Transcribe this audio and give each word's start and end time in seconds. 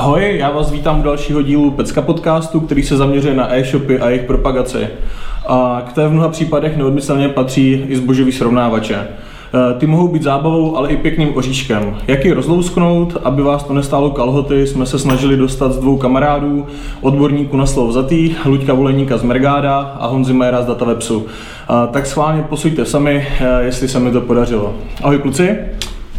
Ahoj, 0.00 0.36
já 0.38 0.50
vás 0.50 0.70
vítám 0.70 1.00
u 1.00 1.02
dalšího 1.02 1.42
dílu 1.42 1.70
Pecka 1.70 2.02
podcastu, 2.02 2.60
který 2.60 2.82
se 2.82 2.96
zaměřuje 2.96 3.34
na 3.34 3.54
e-shopy 3.54 3.98
a 3.98 4.08
jejich 4.08 4.24
propagaci. 4.24 4.88
A 5.46 5.82
k 5.88 5.92
té 5.92 6.08
v 6.08 6.12
mnoha 6.12 6.28
případech 6.28 6.76
neodmyslně 6.76 7.28
patří 7.28 7.84
i 7.88 7.96
zbožový 7.96 8.32
srovnávače. 8.32 8.94
E, 8.94 9.08
ty 9.78 9.86
mohou 9.86 10.08
být 10.08 10.22
zábavou, 10.22 10.76
ale 10.76 10.88
i 10.88 10.96
pěkným 10.96 11.36
oříškem. 11.36 11.96
Jak 12.06 12.24
ji 12.24 12.32
rozlousknout, 12.32 13.16
aby 13.24 13.42
vás 13.42 13.64
to 13.64 13.72
nestálo 13.72 14.10
kalhoty, 14.10 14.66
jsme 14.66 14.86
se 14.86 14.98
snažili 14.98 15.36
dostat 15.36 15.72
s 15.72 15.78
dvou 15.78 15.96
kamarádů, 15.96 16.66
odborníků 17.00 17.56
na 17.56 17.66
slovo 17.66 17.92
zatý, 17.92 18.34
Luďka 18.44 18.74
Voleníka 18.74 19.18
z 19.18 19.22
Mergáda 19.22 19.78
a 19.78 20.06
Honzi 20.06 20.32
Majera 20.32 20.62
z 20.62 20.66
Datawebsu. 20.66 21.26
A 21.68 21.86
tak 21.86 22.06
schválně 22.06 22.42
posuďte 22.42 22.84
sami, 22.84 23.26
e, 23.40 23.62
jestli 23.62 23.88
se 23.88 24.00
mi 24.00 24.10
to 24.10 24.20
podařilo. 24.20 24.74
Ahoj 25.02 25.18
kluci. 25.18 25.56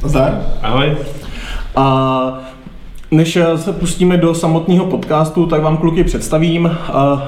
Zdar. 0.03 0.41
Ahoj. 0.61 0.97
A 1.75 2.51
než 3.11 3.37
se 3.55 3.73
pustíme 3.73 4.17
do 4.17 4.35
samotného 4.35 4.85
podcastu, 4.85 5.45
tak 5.45 5.61
vám 5.61 5.77
kluky 5.77 6.03
představím. 6.03 6.71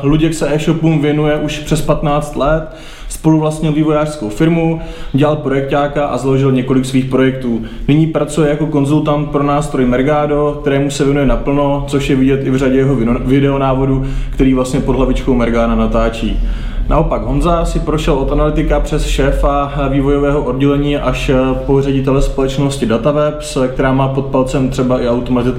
Luděk 0.03 0.33
se 0.33 0.55
e-shopům 0.55 1.01
věnuje 1.01 1.37
už 1.37 1.59
přes 1.59 1.81
15 1.81 2.35
let, 2.35 2.75
spolu 3.09 3.39
vlastnil 3.39 3.71
vývojářskou 3.71 4.29
firmu, 4.29 4.81
dělal 5.13 5.35
projektáka 5.35 6.05
a 6.05 6.17
založil 6.17 6.51
několik 6.51 6.85
svých 6.85 7.05
projektů. 7.05 7.61
Nyní 7.87 8.07
pracuje 8.07 8.49
jako 8.49 8.67
konzultant 8.67 9.29
pro 9.29 9.43
nástroj 9.43 9.85
Mergado, 9.85 10.57
kterému 10.61 10.91
se 10.91 11.05
věnuje 11.05 11.25
naplno, 11.25 11.85
což 11.87 12.09
je 12.09 12.15
vidět 12.15 12.47
i 12.47 12.49
v 12.49 12.57
řadě 12.57 12.77
jeho 12.77 12.95
videonávodu, 13.19 14.05
který 14.29 14.53
vlastně 14.53 14.79
pod 14.79 14.95
hlavičkou 14.95 15.33
Mergana 15.33 15.75
natáčí. 15.75 16.39
Naopak 16.89 17.21
Honza 17.21 17.65
si 17.65 17.79
prošel 17.79 18.13
od 18.13 18.31
analytika 18.31 18.79
přes 18.79 19.05
šéfa 19.05 19.71
vývojového 19.89 20.43
oddělení 20.43 20.97
až 20.97 21.31
po 21.65 21.81
ředitele 21.81 22.21
společnosti 22.21 22.85
DataWebs, 22.85 23.57
která 23.73 23.93
má 23.93 24.07
pod 24.07 24.25
palcem 24.25 24.69
třeba 24.69 25.01
i 25.01 25.07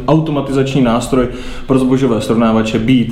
automatizační 0.09 0.83
nástroj 0.83 1.28
pro 1.66 1.78
zbožové 1.78 2.20
srovnávače 2.20 2.78
Beat. 2.78 3.09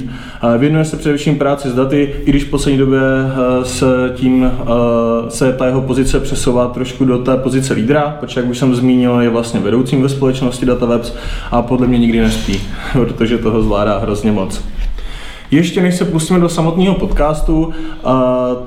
Věnuje 0.58 0.84
se 0.84 0.96
především 0.96 1.38
práci 1.38 1.70
s 1.70 1.74
daty, 1.74 2.14
i 2.24 2.30
když 2.30 2.44
v 2.44 2.50
poslední 2.50 2.78
době 2.78 3.00
eh, 3.00 3.64
se 3.64 4.12
tím 4.14 4.44
eh, 4.44 5.30
se 5.30 5.52
ta 5.52 5.66
jeho 5.66 5.80
pozice 5.80 6.20
přesouvá 6.20 6.68
trošku 6.68 7.04
do 7.04 7.18
té 7.18 7.36
pozice 7.36 7.74
lídra, 7.74 8.16
protože 8.20 8.40
jak 8.40 8.50
už 8.50 8.58
jsem 8.58 8.74
zmínil, 8.74 9.20
je 9.20 9.28
vlastně 9.28 9.60
vedoucím 9.60 10.02
ve 10.02 10.08
společnosti 10.08 10.66
DataWebs 10.66 11.14
a 11.50 11.62
podle 11.62 11.86
mě 11.86 11.98
nikdy 11.98 12.20
nespí, 12.20 12.60
protože 12.92 13.38
toho 13.38 13.62
zvládá 13.62 13.98
hrozně 13.98 14.32
moc. 14.32 14.62
Ještě 15.52 15.82
než 15.82 15.94
se 15.94 16.04
pustíme 16.04 16.40
do 16.40 16.48
samotného 16.48 16.94
podcastu, 16.94 17.72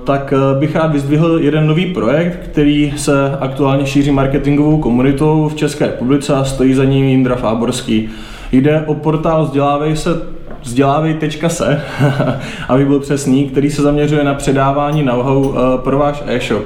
tak 0.04 0.34
e, 0.34 0.60
bych 0.60 0.76
rád 0.76 0.92
vyzdvihl 0.92 1.40
jeden 1.40 1.68
nový 1.68 1.94
projekt, 1.94 2.40
který 2.44 2.94
se 2.98 3.38
aktuálně 3.40 3.86
šíří 3.86 4.12
marketingovou 4.12 4.78
komunitou 4.78 5.50
v 5.50 5.56
České 5.56 5.86
republice 5.86 6.36
a 6.36 6.44
stojí 6.44 6.74
za 6.74 6.84
ním 6.84 7.06
Jindra 7.06 7.36
Fáborský. 7.36 8.10
Jde 8.52 8.82
o 8.82 8.94
portál 8.94 9.46
Vzdělávej 9.46 9.96
se 9.96 10.35
vzdělávej.se, 10.66 11.82
aby 12.70 12.86
byl 12.86 13.00
přesný, 13.00 13.50
který 13.50 13.70
se 13.70 13.82
zaměřuje 13.82 14.24
na 14.24 14.34
předávání 14.34 15.04
know-how 15.04 15.54
eh, 15.54 15.78
pro 15.78 15.98
váš 15.98 16.24
e-shop. 16.26 16.64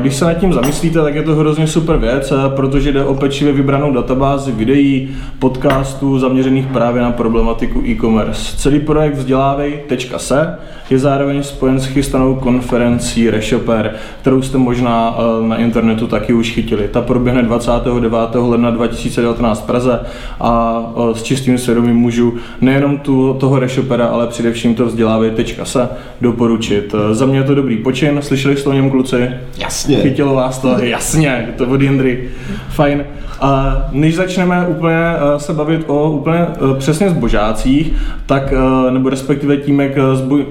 Když 0.00 0.14
se 0.14 0.24
nad 0.24 0.34
tím 0.34 0.52
zamyslíte, 0.52 0.98
tak 1.02 1.14
je 1.14 1.22
to 1.22 1.34
hrozně 1.34 1.66
super 1.66 1.96
věc, 1.96 2.32
eh, 2.32 2.56
protože 2.56 2.92
jde 2.92 3.04
o 3.04 3.14
pečlivě 3.14 3.54
vybranou 3.54 3.92
databázi 3.92 4.52
videí, 4.52 5.08
podcastů 5.38 6.18
zaměřených 6.18 6.66
právě 6.66 7.02
na 7.02 7.10
problematiku 7.10 7.82
e-commerce. 7.86 8.56
Celý 8.56 8.80
projekt 8.80 9.14
vzdělávej.se 9.14 10.58
je 10.90 10.98
zároveň 10.98 11.42
spojen 11.42 11.80
s 11.80 11.86
chystanou 11.86 12.34
konferencí 12.34 13.30
Reshoper, 13.30 13.94
kterou 14.20 14.42
jste 14.42 14.58
možná 14.58 15.16
eh, 15.18 15.48
na 15.48 15.56
internetu 15.56 16.06
taky 16.06 16.32
už 16.32 16.50
chytili. 16.50 16.88
Ta 16.88 17.00
proběhne 17.00 17.42
29. 17.42 18.12
ledna 18.34 18.70
2019 18.70 19.62
v 19.62 19.66
Praze 19.66 20.00
a 20.40 20.82
s 21.12 21.22
čistým 21.22 21.58
svědomím 21.58 21.96
můžu 21.96 22.34
nejenom 22.60 22.98
tu 22.98 23.19
toho 23.38 23.58
reshopera, 23.58 24.06
ale 24.06 24.26
především 24.26 24.74
to 24.74 24.86
vzdělávej.se 24.86 25.88
doporučit. 26.20 26.94
Za 27.12 27.26
mě 27.26 27.38
je 27.38 27.44
to 27.44 27.54
dobrý 27.54 27.76
počin, 27.76 28.18
slyšeli 28.22 28.56
jste 28.56 28.68
o 28.68 28.72
něm 28.72 28.90
kluci? 28.90 29.30
Jasně. 29.58 29.96
Chytilo 29.96 30.34
vás 30.34 30.58
to? 30.58 30.76
Jasně, 30.82 31.54
to 31.58 31.66
od 31.66 31.80
Jindry. 31.80 32.28
Fajn. 32.68 33.04
A 33.40 33.76
než 33.92 34.16
začneme 34.16 34.66
úplně 34.66 34.94
eh, 34.94 35.40
se 35.40 35.52
bavit 35.52 35.84
o 35.86 36.10
úplně 36.10 36.38
eh, 36.38 36.78
přesně 36.78 37.10
zbožácích, 37.10 37.92
tak, 38.26 38.52
eh, 38.52 38.90
nebo 38.90 39.08
respektive 39.08 39.56
tím, 39.56 39.80
jak 39.80 39.92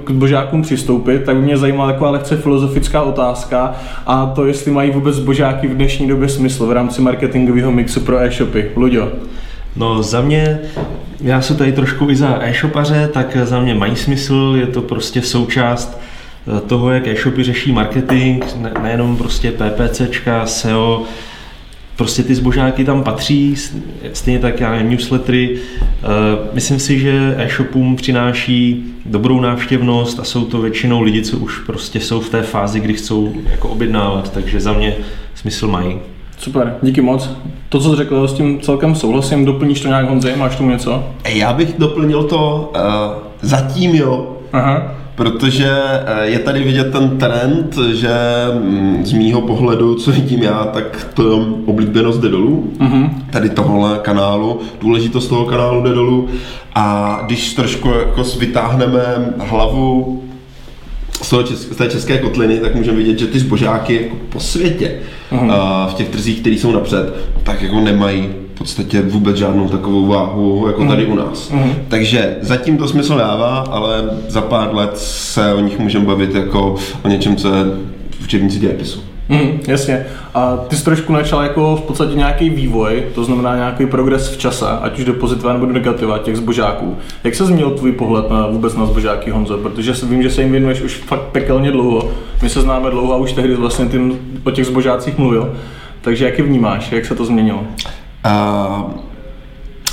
k 0.04 0.10
zbožákům 0.10 0.62
přistoupit, 0.62 1.24
tak 1.24 1.38
mě 1.38 1.58
zajímala 1.58 1.92
taková 1.92 2.10
lehce 2.10 2.38
filozofická 2.38 3.02
otázka 3.02 3.76
a 4.06 4.26
to, 4.26 4.46
jestli 4.46 4.72
mají 4.72 4.92
vůbec 4.92 5.16
zbožáky 5.16 5.68
v 5.68 5.76
dnešní 5.76 6.08
době 6.08 6.30
smysl 6.30 6.66
v 6.66 6.72
rámci 6.72 7.02
marketingového 7.02 7.72
mixu 7.72 8.00
pro 8.00 8.20
e-shopy. 8.20 8.72
Luďo. 8.76 9.10
No 9.76 10.04
za 10.04 10.22
mě, 10.22 10.60
já 11.22 11.42
jsem 11.42 11.58
tady 11.58 11.72
trošku 11.72 12.10
i 12.10 12.16
za 12.16 12.40
e-shopaře, 12.42 13.10
tak 13.14 13.38
za 13.44 13.60
mě 13.60 13.76
mají 13.76 13.96
smysl, 13.96 14.56
je 14.60 14.68
to 14.68 14.82
prostě 14.82 15.22
součást 15.22 16.00
eh, 16.58 16.62
toho, 16.62 16.92
jak 16.92 17.08
e-shopy 17.08 17.44
řeší 17.44 17.72
marketing, 17.72 18.44
ne, 18.56 18.72
nejenom 18.82 19.18
prostě 19.18 19.52
PPCčka, 19.52 20.46
SEO, 20.46 21.04
prostě 21.96 22.24
ty 22.24 22.36
zbožáky 22.36 22.86
tam 22.86 23.04
patří, 23.04 23.56
stejně 24.14 24.40
tak 24.40 24.60
já 24.60 24.72
nevím, 24.72 24.90
newslettery. 24.90 25.58
Eh, 25.82 26.06
myslím 26.54 26.80
si, 26.80 27.00
že 27.00 27.36
e-shopům 27.38 27.96
přináší 27.96 28.84
dobrou 29.06 29.40
návštěvnost 29.40 30.20
a 30.20 30.24
jsou 30.24 30.46
to 30.46 30.62
většinou 30.62 31.02
lidi, 31.02 31.22
co 31.22 31.38
už 31.38 31.60
prostě 31.60 32.00
jsou 32.00 32.22
v 32.22 32.30
té 32.30 32.42
fázi, 32.42 32.80
kdy 32.80 32.94
chcou 32.94 33.34
jako 33.52 33.70
objednávat, 33.70 34.34
takže 34.34 34.60
za 34.60 34.74
mě 34.74 34.96
smysl 35.36 35.68
mají. 35.68 36.00
Super, 36.40 36.76
díky 36.82 37.02
moc. 37.02 37.30
To, 37.70 37.80
co 37.80 37.90
jsi 37.90 37.96
řekl, 37.96 38.28
s 38.28 38.34
tím 38.34 38.60
celkem 38.62 38.96
souhlasím. 38.96 39.46
Doplníš 39.46 39.82
to 39.82 39.88
nějak, 39.88 40.10
Honzi? 40.10 40.34
Máš 40.38 40.56
tomu 40.56 40.70
něco? 40.70 41.04
Já 41.34 41.54
bych 41.54 41.76
doplnil 41.78 42.24
to 42.24 42.72
uh, 42.76 42.82
zatím, 43.42 43.96
jo. 43.96 44.38
Aha. 44.54 44.92
Protože 45.16 45.72
eh, 46.06 46.26
je 46.26 46.40
tady 46.40 46.64
vidět 46.64 46.92
ten 46.92 47.18
trend, 47.18 47.78
že 47.92 48.10
mm, 48.54 49.06
z 49.06 49.14
mýho 49.14 49.42
pohledu, 49.42 49.96
co 49.96 50.12
vidím 50.12 50.44
já, 50.44 50.66
tak 50.66 51.08
to 51.14 51.48
oblíbenost 51.66 52.22
jde 52.22 52.30
dolů. 52.30 52.70
Uh-huh. 52.78 53.10
Tady 53.32 53.50
tohle 53.50 54.00
kanálu, 54.02 54.60
důležitost 54.82 55.28
toho 55.28 55.46
kanálu 55.46 55.84
jde 55.84 55.94
dolů. 55.94 56.28
A 56.76 57.20
když 57.26 57.54
trošku 57.54 57.90
jako 57.90 58.24
vytáhneme 58.40 59.34
hlavu 59.38 60.22
z, 61.22 61.30
toho 61.30 61.44
česk- 61.44 61.74
z 61.74 61.76
té 61.76 61.88
české 61.88 62.18
kotliny, 62.18 62.60
tak 62.60 62.76
můžeme 62.76 62.98
vidět, 62.98 63.20
že 63.20 63.28
ty 63.28 63.40
zbožáky 63.40 64.02
jako 64.04 64.16
po 64.30 64.40
světě 64.40 64.96
uh-huh. 65.32 65.52
a 65.52 65.88
v 65.88 65.94
těch 65.94 66.10
trzích, 66.10 66.40
které 66.40 66.56
jsou 66.56 66.72
napřed, 66.72 67.14
tak 67.44 67.62
jako 67.62 67.80
nemají 67.80 68.30
v 68.56 68.58
podstatě 68.58 69.02
vůbec 69.02 69.38
žádnou 69.38 69.70
takovou 69.70 70.06
váhu 70.08 70.68
jako 70.68 70.86
tady 70.86 71.06
u 71.06 71.16
nás. 71.16 71.52
Uh-huh. 71.52 71.74
Takže 71.88 72.38
zatím 72.42 72.78
to 72.78 72.88
smysl 72.88 73.18
dává, 73.18 73.58
ale 73.58 74.04
za 74.28 74.42
pár 74.42 74.76
let 74.76 74.98
se 74.98 75.54
o 75.54 75.60
nich 75.60 75.80
můžeme 75.80 76.06
bavit 76.06 76.36
jako 76.36 76.76
o 77.04 77.08
něčem, 77.08 77.36
co 77.36 77.56
je 77.56 77.64
v 78.20 78.24
učebnici 78.24 78.60
dějepisu. 78.60 79.09
Mm, 79.30 79.60
jasně. 79.68 80.06
A 80.34 80.58
ty 80.58 80.76
jsi 80.76 80.86
trošku 80.86 81.14
načal 81.14 81.44
jako 81.44 81.76
v 81.76 81.82
podstatě 81.82 82.16
nějaký 82.16 82.50
vývoj, 82.50 83.04
to 83.16 83.24
znamená 83.24 83.56
nějaký 83.56 83.86
progres 83.86 84.30
v 84.30 84.38
čase, 84.38 84.66
ať 84.82 85.00
už 85.00 85.06
do 85.06 85.14
pozitiva 85.14 85.54
nebo 85.54 85.66
do 85.66 85.74
negativa 85.74 86.18
těch 86.18 86.38
zbožáků. 86.38 86.98
Jak 87.24 87.36
se 87.36 87.46
změnil 87.46 87.72
tvůj 87.72 87.92
pohled 87.92 88.30
na 88.30 88.48
vůbec 88.48 88.76
na 88.76 88.86
zbožáky, 88.86 89.32
Honzo? 89.32 89.58
Protože 89.58 89.94
vím, 90.04 90.24
že 90.24 90.30
se 90.30 90.42
jim 90.42 90.52
věnuješ 90.52 90.82
už 90.82 90.96
fakt 90.96 91.22
pekelně 91.22 91.72
dlouho. 91.72 92.12
My 92.44 92.50
se 92.50 92.62
známe 92.62 92.90
dlouho 92.90 93.14
a 93.14 93.18
už 93.18 93.34
tehdy 93.34 93.56
vlastně 93.56 93.86
tím 93.86 94.20
o 94.44 94.52
těch 94.52 94.66
zbožácích 94.66 95.18
mluvil. 95.18 95.56
Takže 96.02 96.26
jak 96.26 96.38
je 96.38 96.44
vnímáš, 96.44 96.92
jak 96.92 97.06
se 97.06 97.16
to 97.16 97.26
změnilo? 97.26 97.64
Uh, 98.26 99.09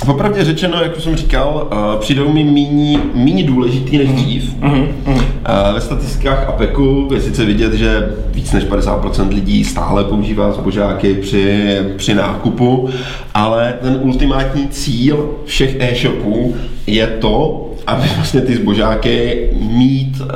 Popravdě 0.05 0.43
řečeno, 0.43 0.83
jak 0.83 0.97
už 0.97 1.03
jsem 1.03 1.15
říkal, 1.15 1.67
uh, 1.71 1.99
přijdou 1.99 2.33
mi 2.33 2.43
míní, 2.43 2.99
míní 3.13 3.43
důležitý 3.43 3.97
než 3.97 4.09
dřív. 4.09 4.55
Uh-huh, 4.61 4.87
uh-huh. 5.05 5.13
Uh, 5.15 5.73
ve 5.73 5.81
statistikách 5.81 6.49
APECu 6.49 7.09
je 7.13 7.21
sice 7.21 7.45
vidět, 7.45 7.73
že 7.73 8.09
víc 8.31 8.51
než 8.51 8.63
50% 8.63 9.29
lidí 9.29 9.63
stále 9.63 10.03
používá 10.03 10.51
zbožáky 10.51 11.13
při, 11.13 11.77
při 11.97 12.13
nákupu, 12.13 12.89
ale 13.33 13.73
ten 13.81 13.99
ultimátní 14.01 14.67
cíl 14.67 15.29
všech 15.45 15.75
e-shopů 15.79 16.55
je 16.87 17.07
to, 17.07 17.63
aby 17.87 18.07
vlastně 18.15 18.41
ty 18.41 18.55
zbožáky 18.55 19.49
mít 19.59 20.21
uh, 20.21 20.27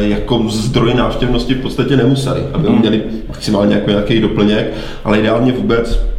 jako 0.00 0.42
zdroj 0.48 0.94
návštěvnosti 0.94 1.54
v 1.54 1.60
podstatě 1.60 1.96
nemuseli, 1.96 2.40
aby 2.52 2.68
uh-huh. 2.68 2.80
měli 2.80 3.02
maximálně 3.28 3.74
jako 3.74 3.90
nějaký 3.90 4.20
doplněk, 4.20 4.72
ale 5.04 5.18
ideálně 5.18 5.52
vůbec 5.52 6.12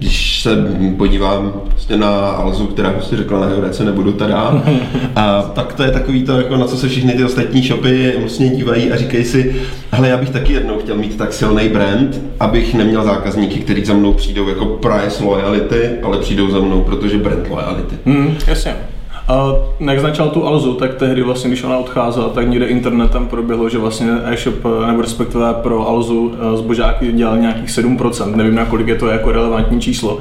když 0.00 0.42
se 0.42 0.56
podívám 0.96 1.52
prostě 1.68 1.96
na 1.96 2.08
Alzu, 2.08 2.66
která 2.66 2.90
prostě 2.90 3.16
řekla, 3.16 3.40
na 3.40 3.46
Eurece 3.46 3.84
nebudu 3.84 4.12
teda, 4.12 4.62
a 5.16 5.42
tak 5.42 5.72
to 5.72 5.82
je 5.82 5.90
takový 5.90 6.22
to, 6.22 6.32
jako 6.32 6.56
na 6.56 6.66
co 6.66 6.76
se 6.76 6.88
všichni 6.88 7.12
ty 7.12 7.24
ostatní 7.24 7.62
shopy 7.62 8.14
vlastně 8.20 8.48
dívají 8.48 8.92
a 8.92 8.96
říkají 8.96 9.24
si, 9.24 9.56
hele, 9.92 10.08
já 10.08 10.16
bych 10.16 10.30
taky 10.30 10.52
jednou 10.52 10.78
chtěl 10.78 10.96
mít 10.96 11.16
tak 11.16 11.32
silný 11.32 11.68
brand, 11.68 12.20
abych 12.40 12.74
neměl 12.74 13.04
zákazníky, 13.04 13.60
kteří 13.60 13.84
za 13.84 13.94
mnou 13.94 14.12
přijdou 14.12 14.48
jako 14.48 14.66
price 14.66 15.24
loyalty, 15.24 15.90
ale 16.02 16.18
přijdou 16.18 16.50
za 16.50 16.58
mnou, 16.58 16.82
protože 16.82 17.18
brand 17.18 17.48
loyalty. 17.50 17.96
Mm, 18.04 18.34
jasně. 18.46 18.76
A 19.30 19.54
jak 19.80 20.00
začal 20.00 20.28
tu 20.30 20.46
Alzu, 20.46 20.74
tak 20.74 20.94
tehdy 20.94 21.22
vlastně, 21.22 21.50
když 21.50 21.64
ona 21.64 21.78
odcházela, 21.78 22.28
tak 22.28 22.48
někde 22.48 22.66
internetem 22.66 23.26
proběhlo, 23.26 23.68
že 23.68 23.78
vlastně 23.78 24.08
e-shop, 24.24 24.54
nebo 24.86 25.02
respektive 25.02 25.54
pro 25.54 25.88
Alzu 25.88 26.34
zbožáky 26.54 27.12
dělal 27.12 27.38
nějakých 27.38 27.68
7%, 27.68 28.36
nevím 28.36 28.54
na 28.54 28.64
kolik 28.64 28.86
je 28.86 28.94
to 28.94 29.06
jako 29.08 29.32
relevantní 29.32 29.80
číslo. 29.80 30.18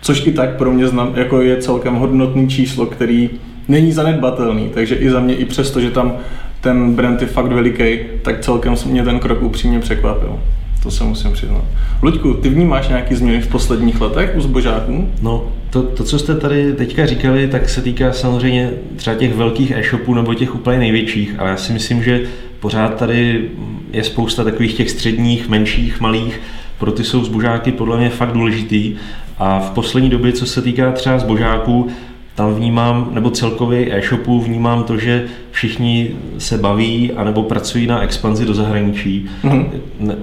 což 0.00 0.26
i 0.26 0.32
tak 0.32 0.56
pro 0.56 0.72
mě 0.72 0.88
znam, 0.88 1.12
jako 1.14 1.40
je 1.40 1.56
celkem 1.56 1.94
hodnotný 1.94 2.48
číslo, 2.48 2.86
který 2.86 3.30
není 3.68 3.92
zanedbatelný, 3.92 4.70
takže 4.74 4.94
i 4.94 5.10
za 5.10 5.20
mě, 5.20 5.34
i 5.34 5.44
přesto, 5.44 5.80
že 5.80 5.90
tam 5.90 6.12
ten 6.60 6.94
brand 6.94 7.20
je 7.20 7.26
fakt 7.26 7.52
veliký, 7.52 7.98
tak 8.22 8.40
celkem 8.40 8.74
mě 8.86 9.04
ten 9.04 9.18
krok 9.18 9.42
upřímně 9.42 9.80
překvapil. 9.80 10.38
To 10.84 10.90
se 10.90 11.04
musím 11.04 11.32
přiznat. 11.32 11.64
Luďku, 12.02 12.34
ty 12.34 12.48
vnímáš 12.48 12.88
nějaký 12.88 13.14
změny 13.14 13.40
v 13.40 13.48
posledních 13.48 14.00
letech 14.00 14.32
u 14.36 14.40
zbožáků? 14.40 15.08
No, 15.22 15.52
to, 15.70 15.82
to, 15.82 16.04
co 16.04 16.18
jste 16.18 16.34
tady 16.34 16.72
teďka 16.72 17.06
říkali, 17.06 17.48
tak 17.48 17.68
se 17.68 17.82
týká 17.82 18.12
samozřejmě 18.12 18.70
třeba 18.96 19.16
těch 19.16 19.34
velkých 19.34 19.70
e-shopů 19.70 20.14
nebo 20.14 20.34
těch 20.34 20.54
úplně 20.54 20.78
největších, 20.78 21.34
ale 21.38 21.50
já 21.50 21.56
si 21.56 21.72
myslím, 21.72 22.02
že 22.02 22.22
pořád 22.60 22.94
tady 22.96 23.48
je 23.92 24.04
spousta 24.04 24.44
takových 24.44 24.74
těch 24.74 24.90
středních, 24.90 25.48
menších, 25.48 26.00
malých, 26.00 26.40
pro 26.78 26.92
ty 26.92 27.04
jsou 27.04 27.24
zbožáky 27.24 27.72
podle 27.72 27.98
mě 27.98 28.10
fakt 28.10 28.32
důležitý 28.32 28.96
a 29.38 29.60
v 29.60 29.70
poslední 29.70 30.10
době, 30.10 30.32
co 30.32 30.46
se 30.46 30.62
týká 30.62 30.92
třeba 30.92 31.18
zbožáků, 31.18 31.88
tam 32.34 32.54
vnímám, 32.54 33.08
nebo 33.12 33.30
celkově 33.30 33.98
e-shopu 33.98 34.40
vnímám 34.40 34.82
to, 34.82 34.96
že 34.96 35.24
všichni 35.50 36.16
se 36.38 36.58
baví 36.58 37.12
anebo 37.12 37.42
pracují 37.42 37.86
na 37.86 38.02
expanzi 38.02 38.44
do 38.44 38.54
zahraničí. 38.54 39.26
Mm-hmm. 39.44 39.66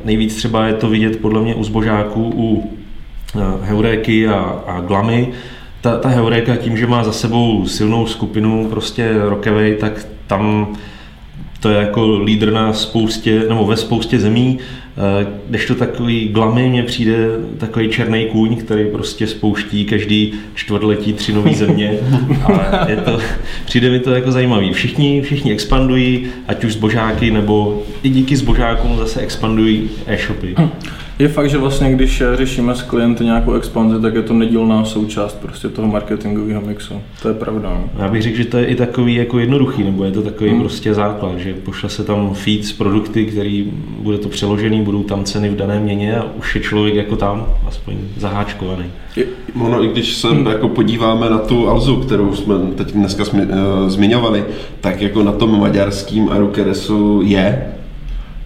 Nejvíc 0.06 0.36
třeba 0.36 0.68
je 0.68 0.74
to 0.74 0.90
vidět 0.90 1.22
podle 1.22 1.42
mě 1.42 1.56
u 1.56 1.63
zbožáků, 1.63 2.31
u 2.36 2.72
eh, 3.36 3.40
Heuréky 3.62 4.28
a, 4.28 4.40
a 4.68 4.80
Glamy. 4.81 5.28
Ta, 5.81 5.98
ta 5.98 6.10
Heuréka 6.10 6.56
tím, 6.56 6.78
že 6.78 6.88
má 6.88 7.04
za 7.04 7.12
sebou 7.12 7.66
silnou 7.66 8.06
skupinu 8.06 8.68
prostě 8.69 9.12
rokevej, 9.19 9.75
tak 9.75 10.06
tam 10.28 10.74
to 11.60 11.69
je 11.69 11.78
jako 11.78 12.18
lídr 12.18 12.52
na 12.52 12.74
spoustě, 12.74 13.44
nebo 13.50 13.66
ve 13.66 13.78
spoustě 13.78 14.19
zemí, 14.19 14.60
když 15.49 15.65
to 15.65 15.75
takový 15.75 16.27
glamy 16.27 16.69
mně 16.69 16.83
přijde 16.83 17.15
takový 17.57 17.89
černý 17.89 18.25
kůň, 18.25 18.55
který 18.55 18.89
prostě 18.91 19.27
spouští 19.27 19.85
každý 19.85 20.33
čtvrtletí 20.55 21.13
tři 21.13 21.33
nové 21.33 21.53
země 21.53 21.93
a 22.43 22.89
je 22.89 22.95
to, 22.95 23.19
přijde 23.65 23.89
mi 23.89 23.99
to 23.99 24.11
jako 24.11 24.31
zajímavý. 24.31 24.73
Všichni, 24.73 25.21
všichni 25.21 25.51
expandují, 25.51 26.27
ať 26.47 26.63
už 26.63 26.73
zbožáky, 26.73 27.31
nebo 27.31 27.83
i 28.03 28.09
díky 28.09 28.38
zbožákům 28.38 28.97
zase 28.97 29.19
expandují 29.19 29.89
e-shopy. 30.07 30.55
Je 31.21 31.27
fakt, 31.27 31.50
že 31.50 31.57
vlastně 31.57 31.91
když 31.91 32.23
řešíme 32.33 32.75
s 32.75 32.81
klienty 32.81 33.23
nějakou 33.23 33.53
expanzi, 33.53 34.01
tak 34.01 34.15
je 34.15 34.21
to 34.21 34.33
nedílná 34.33 34.85
součást 34.85 35.39
prostě 35.41 35.69
toho 35.69 35.88
marketingového 35.88 36.62
mixu. 36.62 36.94
To 37.21 37.27
je 37.27 37.33
pravda. 37.33 37.69
No. 37.69 38.03
Já 38.03 38.07
bych 38.07 38.21
řekl, 38.21 38.38
že 38.38 38.45
to 38.45 38.57
je 38.57 38.65
i 38.65 38.75
takový 38.75 39.15
jako 39.15 39.39
jednoduchý, 39.39 39.83
nebo 39.83 40.03
je 40.03 40.12
to 40.12 40.21
takový 40.21 40.50
hmm. 40.50 40.59
prostě 40.59 40.94
základ, 40.94 41.38
že 41.38 41.53
pošle 41.53 41.89
se 41.89 42.03
tam 42.03 42.33
feed 42.33 42.65
z 42.65 42.73
produkty, 42.73 43.25
který 43.25 43.71
bude 44.00 44.18
to 44.18 44.29
přeložený, 44.29 44.81
budou 44.81 45.03
tam 45.03 45.23
ceny 45.23 45.50
v 45.50 45.56
dané 45.56 45.79
měně 45.79 46.18
a 46.18 46.25
už 46.39 46.56
je 46.56 46.62
člověk 46.62 46.95
jako 46.95 47.15
tam 47.15 47.45
aspoň 47.67 47.95
zaháčkovaný. 48.17 48.85
Ono, 49.62 49.83
i 49.83 49.88
když 49.88 50.15
se 50.15 50.27
hmm. 50.27 50.45
jako 50.45 50.69
podíváme 50.69 51.29
na 51.29 51.38
tu 51.38 51.67
Alzu, 51.67 51.95
kterou 51.95 52.35
jsme 52.35 52.56
teď 52.75 52.91
dneska 52.91 53.24
uh, 53.33 53.39
zmiňovali, 53.88 54.45
tak 54.81 55.01
jako 55.01 55.24
na 55.24 55.31
tom 55.31 55.59
maďarským 55.59 56.29
Arukeresu 56.29 57.21
je 57.24 57.74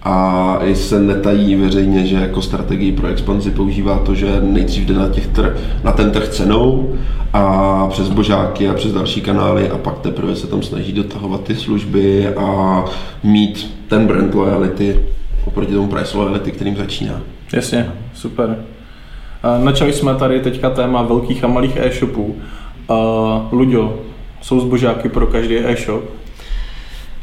a 0.06 0.58
i 0.62 0.74
se 0.74 1.00
netají 1.00 1.56
veřejně, 1.56 2.06
že 2.06 2.16
jako 2.16 2.42
strategii 2.42 2.92
pro 2.92 3.06
expanzi 3.06 3.50
používá 3.50 3.98
to, 3.98 4.14
že 4.14 4.40
nejdřív 4.40 4.86
jde 4.86 4.94
na, 4.94 5.08
těch 5.08 5.28
tr- 5.28 5.54
na 5.84 5.92
ten 5.92 6.10
trh 6.10 6.28
cenou 6.28 6.94
a 7.32 7.86
přes 7.90 8.08
božáky 8.08 8.68
a 8.68 8.74
přes 8.74 8.92
další 8.92 9.20
kanály 9.20 9.70
a 9.70 9.78
pak 9.78 9.98
teprve 9.98 10.36
se 10.36 10.46
tam 10.46 10.62
snaží 10.62 10.92
dotahovat 10.92 11.44
ty 11.44 11.54
služby 11.54 12.28
a 12.28 12.84
mít 13.22 13.74
ten 13.88 14.06
brand 14.06 14.34
loyalty 14.34 15.00
oproti 15.44 15.72
tomu 15.72 15.88
price 15.88 16.18
loyalty, 16.18 16.52
kterým 16.52 16.76
začíná. 16.76 17.20
Jasně, 17.52 17.92
super. 18.14 18.56
Načali 19.64 19.92
jsme 19.92 20.14
tady 20.14 20.40
teďka 20.40 20.70
téma 20.70 21.02
velkých 21.02 21.44
a 21.44 21.46
malých 21.46 21.76
e-shopů. 21.76 22.36
Luďo, 23.52 23.98
jsou 24.40 24.60
zbožáky 24.60 25.08
pro 25.08 25.26
každý 25.26 25.58
e-shop? 25.58 26.04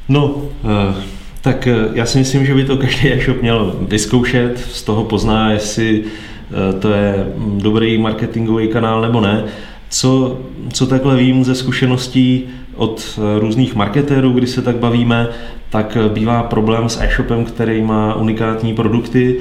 No, 0.10 0.26
uh 0.26 0.96
tak 1.44 1.68
eh, 1.68 1.76
já 1.94 2.06
si 2.06 2.18
myslím, 2.18 2.46
že 2.46 2.54
by 2.54 2.64
to 2.64 2.78
každý 2.78 3.08
e-shop 3.14 3.42
měl 3.42 3.76
vyzkoušet, 3.82 4.60
z 4.60 4.84
toho 4.84 5.04
pozná, 5.04 5.52
jestli 5.52 6.04
eh, 6.04 6.80
to 6.80 6.92
je 6.92 7.28
mm, 7.38 7.60
dobrý 7.64 7.98
marketingový 7.98 8.68
kanál 8.68 9.02
nebo 9.02 9.22
ne. 9.22 9.44
Co, 9.90 10.40
co 10.74 10.86
takhle 10.86 11.16
vím 11.16 11.44
ze 11.44 11.56
zkušeností 11.56 12.44
od 12.76 13.20
eh, 13.20 13.40
různých 13.40 13.76
marketérů, 13.76 14.32
kdy 14.32 14.48
se 14.48 14.62
tak 14.62 14.76
bavíme, 14.76 15.28
tak 15.70 15.98
bývá 16.14 16.44
problém 16.44 16.90
s 16.90 17.02
e-shopem, 17.02 17.46
který 17.46 17.82
má 17.82 18.16
unikátní 18.16 18.74
produkty, 18.74 19.38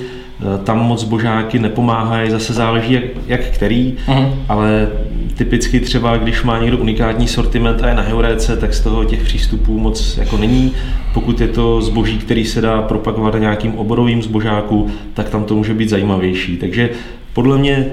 tam 0.64 0.78
moc 0.78 1.04
božáky 1.04 1.58
nepomáhají, 1.58 2.30
zase 2.30 2.52
záleží 2.52 2.92
jak, 2.92 3.04
jak 3.26 3.40
který, 3.40 3.96
uh-huh. 4.06 4.34
ale 4.48 4.88
typicky 5.34 5.80
třeba, 5.80 6.16
když 6.16 6.42
má 6.42 6.58
někdo 6.58 6.78
unikátní 6.78 7.28
sortiment 7.28 7.82
a 7.82 7.88
je 7.88 7.94
na 7.94 8.02
heuréce, 8.02 8.56
tak 8.56 8.74
z 8.74 8.80
toho 8.80 9.04
těch 9.04 9.22
přístupů 9.22 9.78
moc 9.78 10.16
jako 10.16 10.36
není. 10.36 10.72
Pokud 11.14 11.40
je 11.40 11.48
to 11.48 11.82
zboží, 11.82 12.18
který 12.18 12.44
se 12.44 12.60
dá 12.60 12.82
propagovat 12.82 13.34
na 13.34 13.40
nějakým 13.40 13.74
oborovým 13.74 14.22
zbožáku, 14.22 14.90
tak 15.14 15.28
tam 15.28 15.44
to 15.44 15.54
může 15.54 15.74
být 15.74 15.88
zajímavější. 15.88 16.56
Takže 16.56 16.90
podle 17.32 17.58
mě 17.58 17.86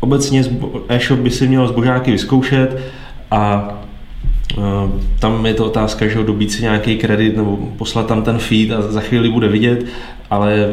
obecně 0.00 0.44
e-shop 0.88 1.20
by 1.20 1.30
si 1.30 1.46
měl 1.46 1.68
zbožáky 1.68 2.10
vyzkoušet 2.10 2.78
a 3.30 3.74
tam 5.18 5.46
je 5.46 5.54
to 5.54 5.66
otázka, 5.66 6.08
že 6.08 6.18
ho 6.18 6.24
dobít 6.24 6.52
si 6.52 6.62
nějaký 6.62 6.96
kredit 6.96 7.36
nebo 7.36 7.56
poslat 7.56 8.06
tam 8.06 8.22
ten 8.22 8.38
feed 8.38 8.72
a 8.72 8.82
za 8.82 9.00
chvíli 9.00 9.28
bude 9.28 9.48
vidět, 9.48 9.86
ale 10.30 10.68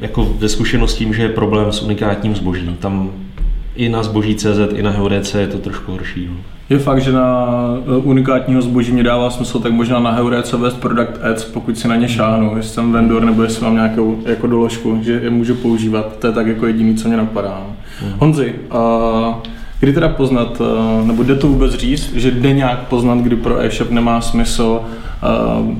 jako 0.00 0.36
ze 0.40 0.48
zkušeností, 0.48 1.08
že 1.12 1.22
je 1.22 1.28
problém 1.28 1.72
s 1.72 1.82
unikátním 1.82 2.34
zbožím. 2.34 2.76
Tam 2.80 3.10
i 3.76 3.88
na 3.88 4.02
zboží 4.02 4.34
CZ, 4.34 4.60
i 4.74 4.82
na 4.82 4.90
HeureC 4.90 5.34
je 5.34 5.46
to 5.46 5.58
trošku 5.58 5.92
horší. 5.92 6.26
No. 6.30 6.36
Je 6.70 6.78
fakt, 6.78 7.00
že 7.00 7.12
na 7.12 7.46
e, 7.86 7.96
unikátního 7.96 8.62
zboží 8.62 8.92
mě 8.92 9.02
dává 9.02 9.30
smysl, 9.30 9.58
tak 9.58 9.72
možná 9.72 10.00
na 10.00 10.10
HeureC 10.10 10.52
vést 10.52 10.74
product 10.74 11.24
ads, 11.30 11.44
pokud 11.44 11.78
si 11.78 11.88
na 11.88 11.96
ně 11.96 12.08
šáhnu, 12.08 12.56
jestli 12.56 12.74
jsem 12.74 12.92
vendor 12.92 13.24
nebo 13.24 13.42
jestli 13.42 13.64
mám 13.64 13.74
nějakou 13.74 14.18
jako 14.26 14.46
doložku, 14.46 14.98
že 15.02 15.12
je 15.12 15.30
můžu 15.30 15.54
používat. 15.54 16.18
To 16.18 16.26
je 16.26 16.32
tak 16.32 16.46
jako 16.46 16.66
jediný, 16.66 16.94
co 16.94 17.08
mě 17.08 17.16
napadá. 17.16 17.62
Mm. 18.02 18.12
Honzi, 18.18 18.54
uh, 18.72 19.34
kdy 19.80 19.92
teda 19.92 20.08
poznat, 20.08 20.60
uh, 20.60 21.06
nebo 21.06 21.22
jde 21.22 21.34
to 21.34 21.48
vůbec 21.48 21.74
říct, 21.74 22.14
že 22.14 22.30
jde 22.30 22.52
nějak 22.52 22.78
poznat, 22.78 23.18
kdy 23.18 23.36
pro 23.36 23.60
e-shop 23.60 23.90
nemá 23.90 24.20
smysl 24.20 24.80
uh, 25.62 25.76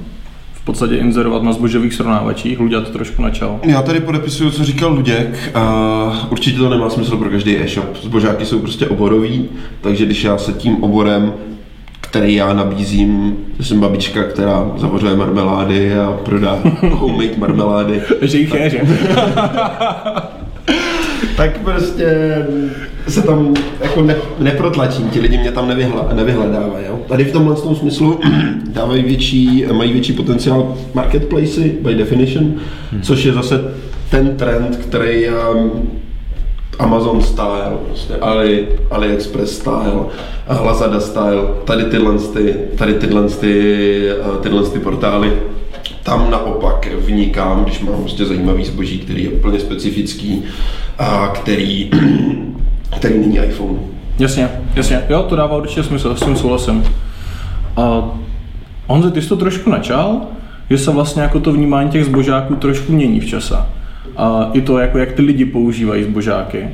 v 0.62 0.64
podstatě 0.64 0.96
inzerovat 0.96 1.42
na 1.42 1.52
zbožových 1.52 1.94
srovnávačích. 1.94 2.60
Luděk 2.60 2.84
to 2.84 2.92
trošku 2.92 3.22
načal. 3.22 3.60
Já 3.62 3.82
tady 3.82 4.00
podepisuju, 4.00 4.50
co 4.50 4.64
říkal 4.64 4.92
Luděk. 4.92 5.52
Uh, 5.56 6.32
určitě 6.32 6.58
to 6.58 6.70
nemá 6.70 6.90
smysl 6.90 7.16
pro 7.16 7.30
každý 7.30 7.56
e-shop. 7.56 7.96
Zbožáky 8.02 8.46
jsou 8.46 8.58
prostě 8.58 8.86
oborový, 8.86 9.48
takže 9.80 10.06
když 10.06 10.24
já 10.24 10.38
se 10.38 10.52
tím 10.52 10.84
oborem 10.84 11.32
který 12.00 12.34
já 12.34 12.52
nabízím, 12.52 13.36
že 13.58 13.64
jsem 13.64 13.80
babička, 13.80 14.24
která 14.24 14.70
zavořuje 14.76 15.16
marmelády 15.16 15.94
a 15.94 16.18
prodá 16.24 16.58
homemade 16.90 17.36
marmelády. 17.38 18.02
že 18.22 18.38
jich 18.38 18.54
je, 18.54 18.70
že? 18.70 18.80
tak 21.40 21.58
prostě 21.58 22.36
se 23.08 23.22
tam 23.22 23.54
jako 23.80 24.02
ne, 24.02 24.16
neprotlačím, 24.38 25.10
ti 25.10 25.20
lidi 25.20 25.38
mě 25.38 25.52
tam 25.52 25.68
nevyhla, 25.68 26.08
nevyhledávají. 26.12 26.86
Jo? 26.86 26.98
Tady 27.08 27.24
v 27.24 27.32
tomhle 27.32 27.56
tom 27.56 27.76
smyslu 27.76 28.20
dávají 28.72 29.02
větší, 29.02 29.66
mají 29.72 29.92
větší 29.92 30.12
potenciál 30.12 30.76
marketplacy 30.94 31.76
by 31.82 31.94
definition, 31.94 32.44
hmm. 32.92 33.02
což 33.02 33.24
je 33.24 33.32
zase 33.32 33.64
ten 34.10 34.36
trend, 34.36 34.76
který 34.76 35.26
um, 35.28 35.90
Amazon 36.78 37.22
style, 37.22 37.72
prostě 37.86 38.14
Ali, 38.20 38.68
AliExpress 38.90 39.56
style, 39.56 40.06
Lazada 40.48 41.00
style, 41.00 41.42
tady 41.64 41.84
tyhle, 41.84 42.18
ty, 42.18 42.54
tady 42.78 42.94
tyhle, 42.94 43.28
ty, 43.28 44.04
uh, 44.28 44.36
tyhle 44.36 44.62
ty 44.62 44.78
portály 44.78 45.32
tam 46.02 46.30
naopak 46.30 46.86
vnikám, 46.94 47.64
když 47.64 47.80
mám 47.80 48.00
prostě 48.00 48.24
zajímavý 48.24 48.64
zboží, 48.64 48.98
který 48.98 49.24
je 49.24 49.30
úplně 49.30 49.60
specifický 49.60 50.42
a 50.98 51.28
který, 51.34 51.90
který 52.96 53.18
není 53.18 53.38
iPhone. 53.38 53.78
Jasně, 54.18 54.48
jasně. 54.74 55.04
Jo, 55.08 55.22
to 55.22 55.36
dává 55.36 55.56
určitě 55.56 55.82
smysl, 55.82 56.16
s 56.16 56.24
tím 56.24 56.36
souhlasím. 56.36 56.84
A 57.76 58.10
Honze, 58.86 59.10
ty 59.10 59.22
jsi 59.22 59.28
to 59.28 59.36
trošku 59.36 59.70
načal, 59.70 60.20
že 60.70 60.78
se 60.78 60.90
vlastně 60.90 61.22
jako 61.22 61.40
to 61.40 61.52
vnímání 61.52 61.90
těch 61.90 62.04
zbožáků 62.04 62.56
trošku 62.56 62.92
mění 62.92 63.20
v 63.20 63.26
čase. 63.26 63.54
A 64.16 64.50
i 64.52 64.60
to, 64.60 64.78
jako 64.78 64.98
jak 64.98 65.12
ty 65.12 65.22
lidi 65.22 65.44
používají 65.44 66.04
zbožáky. 66.04 66.68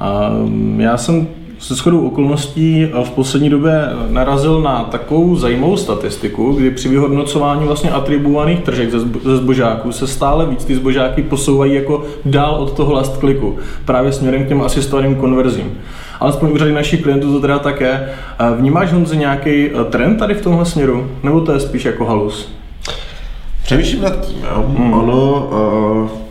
A 0.00 0.30
já 0.76 0.96
jsem 0.96 1.26
se 1.58 1.74
shodou 1.74 2.06
okolností 2.06 2.84
eh, 2.84 3.04
v 3.04 3.10
poslední 3.10 3.50
době 3.50 3.88
narazil 4.08 4.60
na 4.60 4.84
takovou 4.84 5.36
zajímavou 5.36 5.76
statistiku, 5.76 6.52
kdy 6.52 6.70
při 6.70 6.88
vyhodnocování 6.88 7.66
vlastně 7.66 7.90
atribuovaných 7.90 8.60
tržek 8.60 8.90
ze 9.24 9.36
zbožáků 9.36 9.92
se 9.92 10.06
stále 10.06 10.46
víc 10.46 10.64
ty 10.64 10.74
zbožáky 10.74 11.22
posouvají 11.22 11.74
jako 11.74 12.04
dál 12.24 12.54
od 12.54 12.72
toho 12.72 12.92
last 12.92 13.18
clicku, 13.18 13.56
právě 13.84 14.12
směrem 14.12 14.44
k 14.44 14.48
těm 14.48 14.62
asistovaným 14.62 15.14
konverzím. 15.14 15.78
Alespoň 16.20 16.52
u 16.52 16.56
řady 16.56 16.72
našich 16.72 17.02
klientů 17.02 17.32
to 17.32 17.40
teda 17.40 17.58
také. 17.58 17.88
Eh, 17.88 18.56
vnímáš 18.56 18.92
Honzi 18.92 19.16
nějaký 19.16 19.66
eh, 19.66 19.84
trend 19.90 20.16
tady 20.16 20.34
v 20.34 20.42
tomhle 20.42 20.64
směru? 20.64 21.10
Nebo 21.22 21.40
to 21.40 21.52
je 21.52 21.60
spíš 21.60 21.84
jako 21.84 22.04
halus? 22.04 22.52
Přemýšlím 23.62 24.02
nad 24.02 24.26
tím, 24.26 24.38
jo. 24.38 24.64
Hmm. 24.78 24.92
Ono, 24.92 25.48
uh 26.12 26.25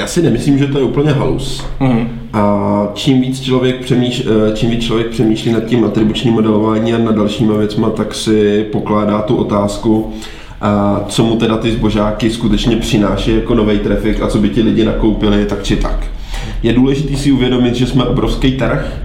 já 0.00 0.06
si 0.06 0.22
nemyslím, 0.22 0.58
že 0.58 0.66
to 0.66 0.78
je 0.78 0.84
úplně 0.84 1.12
halus. 1.12 1.64
Mhm. 1.80 2.08
A 2.32 2.88
čím 2.94 3.20
víc 3.20 3.40
člověk 3.40 3.84
přemýšlí, 3.84 4.24
čím 4.54 4.70
víc 4.70 4.84
člověk 4.84 5.08
přemýšlí 5.08 5.52
nad 5.52 5.64
tím 5.64 5.84
atribučním 5.84 6.34
modelování 6.34 6.94
a 6.94 6.98
nad 6.98 7.14
dalšíma 7.14 7.54
věcma, 7.56 7.90
tak 7.90 8.14
si 8.14 8.66
pokládá 8.72 9.22
tu 9.22 9.36
otázku, 9.36 10.12
a 10.60 11.04
co 11.08 11.24
mu 11.24 11.36
teda 11.36 11.56
ty 11.56 11.72
zbožáky 11.72 12.30
skutečně 12.30 12.76
přináší 12.76 13.34
jako 13.34 13.54
nový 13.54 13.78
trafik 13.78 14.22
a 14.22 14.26
co 14.26 14.38
by 14.38 14.48
ti 14.48 14.62
lidi 14.62 14.84
nakoupili 14.84 15.44
tak 15.44 15.62
či 15.62 15.76
tak. 15.76 16.06
Je 16.62 16.72
důležité 16.72 17.16
si 17.16 17.32
uvědomit, 17.32 17.74
že 17.74 17.86
jsme 17.86 18.04
obrovský 18.04 18.52
trh, 18.52 19.02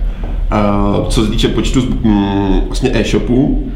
a 0.51 0.93
co 1.09 1.25
se 1.25 1.31
týče 1.31 1.47
počtu 1.47 1.81
mm, 2.03 2.61
vlastně 2.65 2.91
e-shopů, 2.93 3.71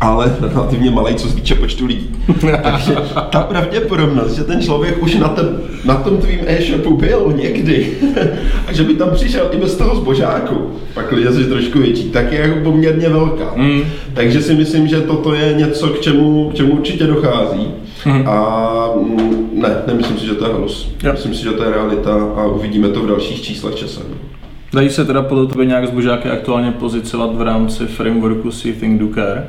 ale 0.00 0.36
relativně 0.40 0.90
malý, 0.90 1.14
co 1.14 1.28
se 1.28 1.34
týče 1.34 1.54
počtu 1.54 1.86
lidí. 1.86 2.10
Takže 2.62 2.96
ta 3.30 3.40
pravděpodobnost, 3.40 4.32
že 4.36 4.44
ten 4.44 4.60
člověk 4.60 5.02
už 5.02 5.14
na, 5.14 5.28
ten, 5.28 5.60
na 5.84 5.94
tom 5.94 6.16
tvým 6.16 6.40
e-shopu 6.46 6.96
byl 6.96 7.32
někdy 7.36 7.96
a 8.66 8.72
že 8.72 8.82
by 8.82 8.94
tam 8.94 9.10
přišel 9.10 9.50
i 9.52 9.56
bez 9.56 9.76
toho 9.76 9.96
zbožáku, 9.96 10.70
pak 10.94 11.12
lidé 11.12 11.32
si 11.32 11.44
trošku 11.44 11.78
větší, 11.78 12.10
tak 12.10 12.32
je 12.32 12.40
jako 12.40 12.60
poměrně 12.64 13.08
velká. 13.08 13.52
Mm. 13.56 13.80
Takže 14.14 14.42
si 14.42 14.54
myslím, 14.54 14.88
že 14.88 15.00
toto 15.00 15.34
je 15.34 15.52
něco, 15.52 15.88
k 15.88 16.00
čemu, 16.00 16.50
k 16.50 16.54
čemu 16.54 16.72
určitě 16.72 17.06
dochází. 17.06 17.68
Mm. 18.06 18.28
A 18.28 18.90
mm, 18.96 19.50
ne, 19.52 19.76
nemyslím 19.86 20.18
si, 20.18 20.26
že 20.26 20.34
to 20.34 20.46
je 20.46 20.52
halus. 20.52 20.94
Ja. 21.02 21.12
Myslím 21.12 21.34
si, 21.34 21.42
že 21.42 21.50
to 21.50 21.64
je 21.64 21.70
realita 21.70 22.14
a 22.36 22.46
uvidíme 22.46 22.88
to 22.88 23.02
v 23.02 23.06
dalších 23.06 23.42
číslech 23.42 23.74
časem. 23.74 24.02
Dají 24.72 24.90
se 24.90 25.04
teda 25.04 25.22
podle 25.22 25.46
tebe 25.46 25.66
nějak 25.66 25.88
zbožáky 25.88 26.28
aktuálně 26.28 26.72
pozicovat 26.72 27.36
v 27.36 27.42
rámci 27.42 27.86
frameworku 27.86 28.50
See 28.50 28.72
Think 28.72 29.00
Do 29.00 29.14
Care? 29.14 29.46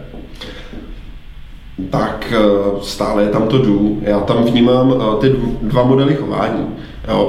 Tak 1.89 2.33
eh, 2.35 2.39
stále 2.81 3.23
je 3.23 3.29
tam 3.29 3.47
to 3.47 3.57
do. 3.57 3.79
Já 4.01 4.19
tam 4.19 4.43
vnímám 4.43 4.93
eh, 4.93 5.21
ty 5.21 5.35
dva 5.61 5.83
modely 5.83 6.15
chování. 6.15 6.67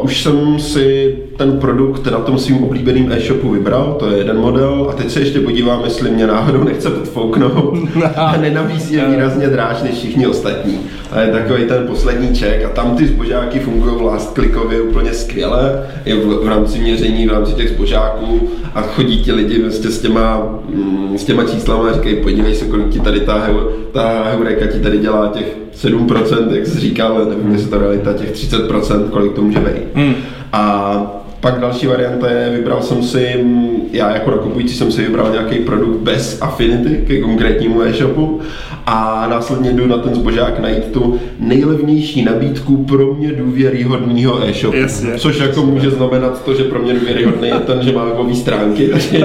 Už 0.03 0.23
jsem 0.23 0.59
si 0.59 1.17
ten 1.41 1.59
produkt 1.59 2.07
na 2.07 2.19
tom 2.19 2.39
svým 2.39 2.65
oblíbeným 2.65 3.13
e-shopu 3.13 3.51
vybral, 3.51 3.97
to 3.99 4.11
je 4.11 4.19
jeden 4.19 4.39
model 4.39 4.87
a 4.91 4.93
teď 4.93 5.11
se 5.11 5.21
ještě 5.21 5.41
podívám, 5.41 5.85
jestli 5.85 6.11
mě 6.11 6.27
náhodou 6.27 6.65
nechce 6.65 6.91
podfouknout 6.91 7.79
a 8.17 8.37
nenabízí 8.37 8.95
je 8.95 9.05
výrazně 9.09 9.47
dráž 9.47 9.83
než 9.83 9.95
všichni 9.95 10.27
ostatní. 10.27 10.81
A 11.11 11.21
je 11.21 11.33
takový 11.33 11.65
ten 11.65 11.87
poslední 11.87 12.35
ček 12.35 12.65
a 12.65 12.69
tam 12.69 12.97
ty 12.97 13.07
zbožáky 13.07 13.61
fungují 13.61 14.05
last 14.05 14.35
clickově 14.35 14.81
úplně 14.81 15.13
skvěle, 15.13 15.87
je 16.05 16.17
v, 16.17 16.45
v 16.45 16.49
rámci 16.49 16.79
měření, 16.79 17.27
v 17.27 17.31
rámci 17.31 17.53
těch 17.53 17.69
zbožáků 17.69 18.49
a 18.75 18.83
chodí 18.83 19.23
ti 19.23 19.33
lidi 19.33 19.63
vlastně 19.63 19.91
s 19.91 20.01
těma, 20.01 20.49
mm, 20.69 21.19
s 21.19 21.25
těma 21.25 21.45
číslama 21.45 21.89
a 21.89 21.93
říkají, 21.93 22.17
podívej 22.17 22.55
se, 22.55 22.65
kolik 22.65 22.89
ti 22.89 23.01
tady 23.01 23.21
ta, 23.21 23.49
ta 23.93 24.25
heureka 24.31 24.67
ti 24.67 24.79
tady 24.79 24.99
dělá 24.99 25.29
těch 25.29 25.57
7%, 25.75 26.55
jak 26.55 26.67
jsi 26.67 26.81
říkal, 26.81 27.27
nevím, 27.29 27.53
jestli 27.53 27.71
to 27.71 27.79
realita, 27.79 28.13
těch 28.13 28.33
30%, 28.33 29.09
kolik 29.11 29.33
to 29.33 29.43
může 29.43 29.59
být. 29.59 29.95
Mm. 29.95 30.15
A 30.53 31.20
pak 31.41 31.61
další 31.61 31.87
varianta 31.87 32.31
je, 32.31 32.51
vybral 32.51 32.83
jsem 32.83 33.03
si, 33.03 33.45
já 33.93 34.15
jako 34.15 34.31
nakupující 34.31 34.77
jsem 34.77 34.93
si 34.93 35.03
vybral 35.03 35.33
nějaký 35.33 35.59
produkt 35.59 36.01
bez 36.01 36.43
affinity 36.43 37.05
ke 37.07 37.21
konkrétnímu 37.21 37.83
e-shopu 37.83 38.41
a 38.87 39.27
následně 39.31 39.73
jdu 39.73 39.87
na 39.87 39.99
ten 39.99 40.15
zbožák 40.15 40.59
najít 40.59 40.87
tu 40.93 41.21
nejlevnější 41.41 42.25
nabídku 42.25 42.85
pro 42.85 43.15
mě 43.15 43.33
důvěryhodného 43.33 44.45
e-shopu. 44.45 44.77
Yes, 44.77 45.03
yes, 45.03 45.23
Což 45.23 45.39
jako 45.39 45.63
může 45.63 45.91
znamenat 45.91 46.45
to, 46.45 46.55
že 46.55 46.65
pro 46.65 46.79
mě 46.79 46.95
důvěryhodný 46.95 47.49
je 47.49 47.55
ten, 47.55 47.83
že 47.83 47.93
má 47.93 48.05
webové 48.05 48.35
stránky, 48.35 48.89
takže 48.89 49.17
je. 49.19 49.25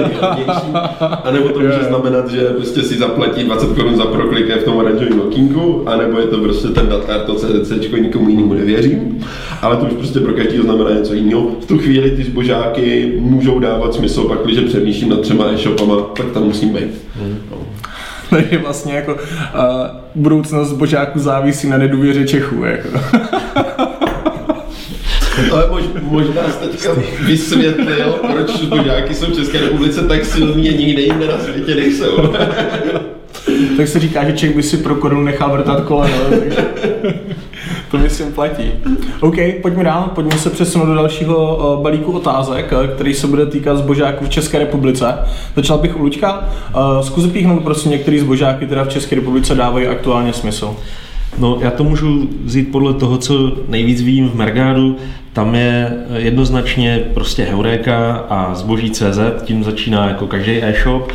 A 1.24 1.30
nebo 1.32 1.48
to 1.48 1.60
může 1.60 1.84
znamenat, 1.88 2.30
že 2.30 2.40
prostě 2.40 2.82
si 2.82 2.98
zaplatí 2.98 3.44
20 3.44 3.72
korun 3.72 3.96
za 3.96 4.04
proklik 4.04 4.56
v 4.56 4.64
tom 4.64 4.76
oranžovém 4.76 5.20
okýnku, 5.20 5.82
a 5.88 5.96
nebo 5.96 6.18
je 6.18 6.26
to 6.26 6.38
prostě 6.38 6.68
ten 6.68 6.88
datar, 6.88 7.20
to 7.20 7.34
CDC, 7.34 7.92
nikomu 8.00 8.28
jinému 8.28 8.54
nevěřím. 8.54 9.20
Ale 9.62 9.76
to 9.76 9.86
už 9.86 9.92
prostě 9.92 10.20
pro 10.20 10.32
každého 10.32 10.64
znamená 10.64 10.90
něco 10.90 11.14
jiného. 11.14 11.50
V 11.60 11.66
tu 11.66 11.78
chvíli 11.78 12.05
ty 12.10 12.24
zbožáky 12.24 13.12
můžou 13.18 13.58
dávat 13.58 13.94
smysl, 13.94 14.24
pak 14.24 14.38
když 14.44 14.58
přemýšlím 14.58 15.08
nad 15.08 15.20
třema 15.20 15.44
e-shopama, 15.52 15.96
tak 15.96 16.26
tam 16.32 16.42
musím 16.42 16.68
být. 16.68 16.90
Hmm. 17.14 17.38
No. 17.50 17.56
Takže 18.30 18.58
vlastně 18.58 18.94
jako 18.94 19.12
uh, 19.14 19.20
budoucnost 20.14 20.68
zbožáku 20.68 21.18
závisí 21.18 21.68
na 21.68 21.78
nedůvěře 21.78 22.26
Čechů. 22.26 22.64
Jako. 22.64 22.88
Ale 25.52 25.68
mož, 25.70 25.82
možná 26.02 26.50
jste 26.50 26.68
teďka 26.68 26.90
vysvětlil, 27.26 28.12
proč 28.32 28.50
zbožáky 28.50 29.14
jsou 29.14 29.26
v 29.26 29.34
České 29.34 29.60
republice 29.60 30.02
tak 30.08 30.24
silní 30.24 30.68
a 30.68 30.76
nikde 30.76 31.02
jinde 31.02 31.26
na 31.26 31.38
světě 31.38 31.74
nejsou. 31.74 32.16
tak 33.76 33.88
se 33.88 34.00
říká, 34.00 34.24
že 34.24 34.32
Čech 34.32 34.56
by 34.56 34.62
si 34.62 34.76
pro 34.76 34.94
korunu 34.94 35.22
nechal 35.22 35.52
vrtat 35.52 35.84
koleno. 35.84 36.16
Takže 36.30 36.64
to 37.96 38.02
myslím 38.02 38.32
platí. 38.32 38.72
OK, 39.20 39.36
pojďme 39.62 39.84
dál, 39.84 40.10
pojďme 40.14 40.38
se 40.38 40.50
přesunout 40.50 40.86
do 40.86 40.94
dalšího 40.94 41.56
uh, 41.56 41.82
balíku 41.82 42.12
otázek, 42.12 42.72
uh, 42.72 42.86
který 42.86 43.14
se 43.14 43.26
bude 43.26 43.46
týkat 43.46 43.76
zbožáků 43.76 44.24
v 44.24 44.28
České 44.28 44.58
republice. 44.58 45.14
Začal 45.56 45.78
bych 45.78 45.96
u 45.96 46.02
Luďka. 46.02 46.48
Uh, 46.74 47.00
zkus 47.00 47.24
vypíchnout 47.24 47.62
prosím 47.62 47.90
některý 47.90 48.18
zbožáky, 48.18 48.66
které 48.66 48.84
v 48.84 48.88
České 48.88 49.16
republice 49.16 49.54
dávají 49.54 49.86
aktuálně 49.86 50.32
smysl. 50.32 50.76
No, 51.38 51.58
já 51.60 51.70
to 51.70 51.84
můžu 51.84 52.28
vzít 52.44 52.72
podle 52.72 52.94
toho, 52.94 53.18
co 53.18 53.52
nejvíc 53.68 54.02
vím 54.02 54.28
v 54.28 54.34
Mergádu. 54.34 54.96
Tam 55.32 55.54
je 55.54 55.92
jednoznačně 56.16 57.04
prostě 57.14 57.44
Heuréka 57.44 58.24
a 58.28 58.54
zboží 58.54 58.90
CZ, 58.90 59.18
tím 59.44 59.64
začíná 59.64 60.08
jako 60.08 60.26
každý 60.26 60.62
e-shop. 60.62 61.12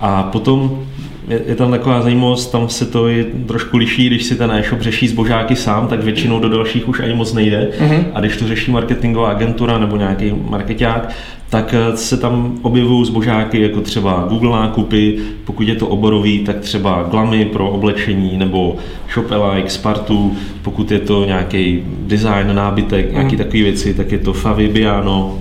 A 0.00 0.22
potom 0.22 0.84
je, 1.28 1.40
je 1.46 1.54
tam 1.54 1.70
taková 1.70 2.02
zajímavost, 2.02 2.52
tam 2.52 2.68
se 2.68 2.86
to 2.86 3.08
je 3.08 3.24
trošku 3.24 3.76
liší, 3.76 4.06
když 4.06 4.24
si 4.24 4.34
ten 4.34 4.50
e-shop 4.50 4.80
řeší 4.80 5.08
zbožáky 5.08 5.56
sám, 5.56 5.88
tak 5.88 6.04
většinou 6.04 6.40
do 6.40 6.48
dalších 6.48 6.88
už 6.88 7.00
ani 7.00 7.14
moc 7.14 7.32
nejde. 7.32 7.70
Mm-hmm. 7.78 8.04
A 8.14 8.20
když 8.20 8.36
to 8.36 8.46
řeší 8.46 8.70
marketingová 8.70 9.30
agentura 9.30 9.78
nebo 9.78 9.96
nějaký 9.96 10.32
marketák, 10.50 11.14
tak 11.50 11.74
eh, 11.74 11.96
se 11.96 12.16
tam 12.16 12.58
objevují 12.62 13.06
zbožáky 13.06 13.62
jako 13.62 13.80
třeba 13.80 14.26
Google 14.28 14.50
nákupy, 14.50 15.18
pokud 15.44 15.68
je 15.68 15.74
to 15.74 15.86
oborový, 15.86 16.38
tak 16.38 16.60
třeba 16.60 17.06
glamy 17.10 17.44
pro 17.44 17.70
oblečení 17.70 18.38
nebo 18.38 18.76
Shopelike, 19.12 19.70
Spartu, 19.70 20.36
pokud 20.62 20.90
je 20.90 20.98
to 20.98 21.24
nějaký 21.24 21.82
design, 22.06 22.54
nábytek, 22.54 23.06
mm. 23.06 23.12
nějaký 23.12 23.36
takové 23.36 23.62
věci, 23.62 23.94
tak 23.94 24.12
je 24.12 24.18
to 24.18 24.32
Favibiano 24.32 25.38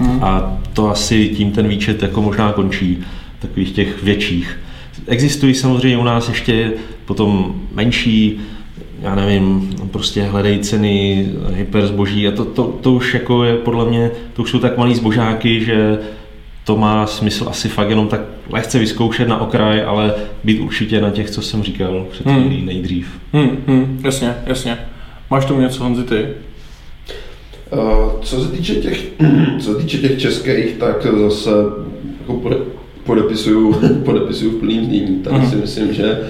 mm. 0.00 0.24
a 0.24 0.58
to 0.72 0.90
asi 0.90 1.28
tím 1.28 1.52
ten 1.52 1.68
výčet 1.68 2.02
jako 2.02 2.22
možná 2.22 2.52
končí, 2.52 2.98
takových 3.38 3.72
těch 3.72 4.02
větších. 4.02 4.58
Existují 5.06 5.54
samozřejmě 5.54 5.98
u 5.98 6.04
nás 6.04 6.28
ještě 6.28 6.72
potom 7.04 7.54
menší, 7.72 8.40
já 9.00 9.14
nevím, 9.14 9.76
prostě 9.90 10.22
hledají 10.22 10.58
ceny, 10.58 11.26
hyperzboží 11.54 12.28
a 12.28 12.30
to, 12.30 12.44
to, 12.44 12.64
to 12.64 12.92
už 12.92 13.14
jako 13.14 13.44
je 13.44 13.56
podle 13.56 13.90
mě, 13.90 14.10
to 14.32 14.42
už 14.42 14.50
jsou 14.50 14.58
tak 14.58 14.78
malý 14.78 14.94
zbožáky, 14.94 15.64
že 15.64 15.98
to 16.64 16.76
má 16.76 17.06
smysl 17.06 17.46
asi 17.48 17.68
fakt 17.68 17.90
jenom 17.90 18.08
tak 18.08 18.20
lehce 18.50 18.78
vyzkoušet 18.78 19.28
na 19.28 19.40
okraj, 19.40 19.84
ale 19.86 20.14
být 20.44 20.60
určitě 20.60 21.00
na 21.00 21.10
těch, 21.10 21.30
co 21.30 21.42
jsem 21.42 21.62
říkal 21.62 22.06
před 22.10 22.26
hmm. 22.26 22.42
hmm. 22.42 22.66
nejdřív. 22.66 23.08
Hmm, 23.32 23.64
hmm, 23.66 24.00
jasně, 24.04 24.34
jasně. 24.46 24.78
Máš 25.30 25.44
tomu 25.44 25.60
něco, 25.60 25.82
Honzi, 25.82 26.02
ty? 26.02 26.26
Uh, 27.72 28.20
co 28.20 28.44
se 28.44 28.50
týče 28.50 28.74
těch, 28.74 29.04
co 29.60 29.72
se 29.72 29.78
týče 29.78 29.98
těch 29.98 30.20
českých, 30.20 30.74
tak 30.74 31.06
zase 31.18 31.50
jako 32.20 32.50
podepisuju, 33.06 33.74
podepisuju 34.04 34.50
v 34.50 34.60
plným 34.60 34.84
znění. 34.84 35.16
Tady 35.16 35.36
mm. 35.36 35.50
si 35.50 35.56
myslím, 35.56 35.94
že 35.94 36.20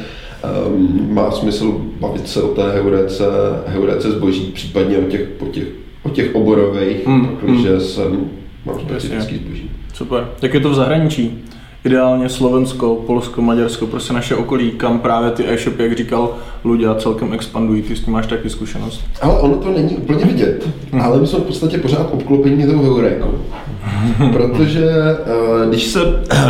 um, 0.66 1.08
má 1.14 1.30
smysl 1.30 1.80
bavit 2.00 2.28
se 2.28 2.42
o 2.42 2.48
té 2.48 2.70
heurece, 2.70 3.24
heurece 3.66 4.10
zboží, 4.10 4.40
případně 4.54 4.98
o 4.98 5.02
těch, 5.02 5.28
o 5.40 5.46
těch, 5.46 5.64
o 6.02 6.10
těch 6.10 6.34
oborových, 6.34 7.06
mm. 7.06 7.26
protože 7.26 7.74
mm. 7.74 7.80
jsem, 7.80 8.30
mám 8.64 8.80
specifický 8.80 9.36
zboží. 9.36 9.70
Super. 9.94 10.28
Jak 10.42 10.54
je 10.54 10.60
to 10.60 10.70
v 10.70 10.74
zahraničí? 10.74 11.44
Ideálně 11.84 12.28
Slovensko, 12.28 12.94
Polsko, 13.06 13.42
Maďarsko, 13.42 13.86
prostě 13.86 14.12
naše 14.12 14.34
okolí, 14.34 14.70
kam 14.70 14.98
právě 14.98 15.30
ty 15.30 15.48
e-shopy, 15.48 15.82
jak 15.82 15.96
říkal 15.96 16.36
Ludia, 16.64 16.94
celkem 16.94 17.32
expandují. 17.32 17.82
Ty 17.82 17.96
s 17.96 18.00
tím 18.00 18.12
máš 18.12 18.26
taky 18.26 18.50
zkušenost. 18.50 19.04
Ale 19.20 19.40
ono 19.40 19.56
to 19.56 19.70
není 19.70 19.96
úplně 19.96 20.24
vidět, 20.24 20.68
hmm. 20.92 21.00
ale 21.00 21.20
my 21.20 21.26
jsme 21.26 21.38
v 21.38 21.42
podstatě 21.42 21.78
pořád 21.78 22.08
obklopení 22.12 22.66
tou 22.66 22.82
heurékou. 22.82 23.34
Protože 24.32 24.90
eh, 24.90 25.68
když 25.68 25.86
se 25.86 26.00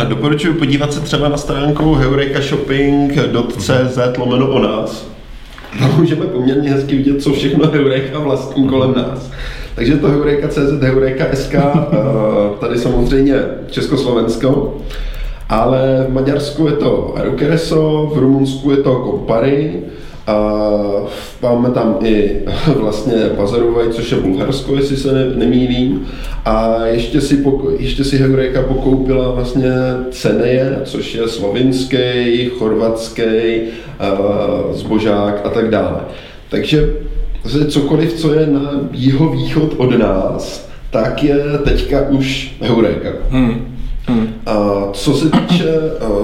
doporučuji 0.07 0.53
podívat 0.53 0.93
se 0.93 0.99
třeba 0.99 1.29
na 1.29 1.37
stránku 1.37 1.93
heurekashopping.cz 1.93 4.17
lomeno 4.17 4.47
o 4.47 4.59
nás, 4.59 5.07
tam 5.79 5.97
můžeme 5.97 6.25
poměrně 6.25 6.69
hezky 6.69 6.97
vidět, 6.97 7.21
co 7.21 7.33
všechno 7.33 7.71
Heureka 7.71 8.19
vlastní 8.19 8.67
kolem 8.67 8.93
nás. 8.93 9.31
Takže 9.75 9.97
to 9.97 10.07
Heureka.cz, 10.07 10.81
Heureka.sk, 10.81 11.53
eh, 11.53 11.59
tady 12.59 12.79
samozřejmě 12.79 13.35
Československo, 13.71 14.77
ale 15.49 16.05
v 16.09 16.13
Maďarsku 16.13 16.67
je 16.67 16.73
to 16.73 17.13
Aerokereso, 17.17 18.11
v 18.13 18.17
Rumunsku 18.17 18.71
je 18.71 18.77
to 18.77 18.95
Kompary, 18.95 19.81
a 20.27 20.61
máme 21.41 21.69
tam 21.69 21.97
i 22.03 22.31
vlastně 22.79 23.13
Pazarovaj, 23.35 23.89
což 23.89 24.11
je 24.11 24.17
Bulharsko, 24.17 24.75
jestli 24.75 24.97
se 24.97 25.13
ne, 25.13 25.25
nemýlím. 25.35 26.07
A 26.45 26.85
ještě 26.85 27.21
si, 27.21 27.37
poko, 27.37 27.71
ještě 27.79 28.03
si 28.03 28.17
Heureka 28.17 28.61
pokoupila 28.61 29.31
vlastně 29.31 29.71
Ceneje, 30.11 30.79
což 30.83 31.15
je 31.15 31.27
slovinský, 31.27 31.97
chorvatský, 32.57 33.23
zbožák 34.71 35.41
a 35.45 35.49
tak 35.49 35.69
dále. 35.69 36.01
Takže 36.49 36.89
cokoliv, 37.67 38.13
co 38.13 38.33
je 38.33 38.47
na 38.47 38.71
jeho 38.91 39.29
východ 39.29 39.73
od 39.77 39.99
nás, 39.99 40.69
tak 40.91 41.23
je 41.23 41.43
teďka 41.63 42.09
už 42.09 42.55
Heureka. 42.61 43.09
Hmm. 43.29 43.74
Hmm. 44.07 44.27
A 44.45 44.87
co 44.93 45.13
se 45.13 45.29
týče, 45.29 45.73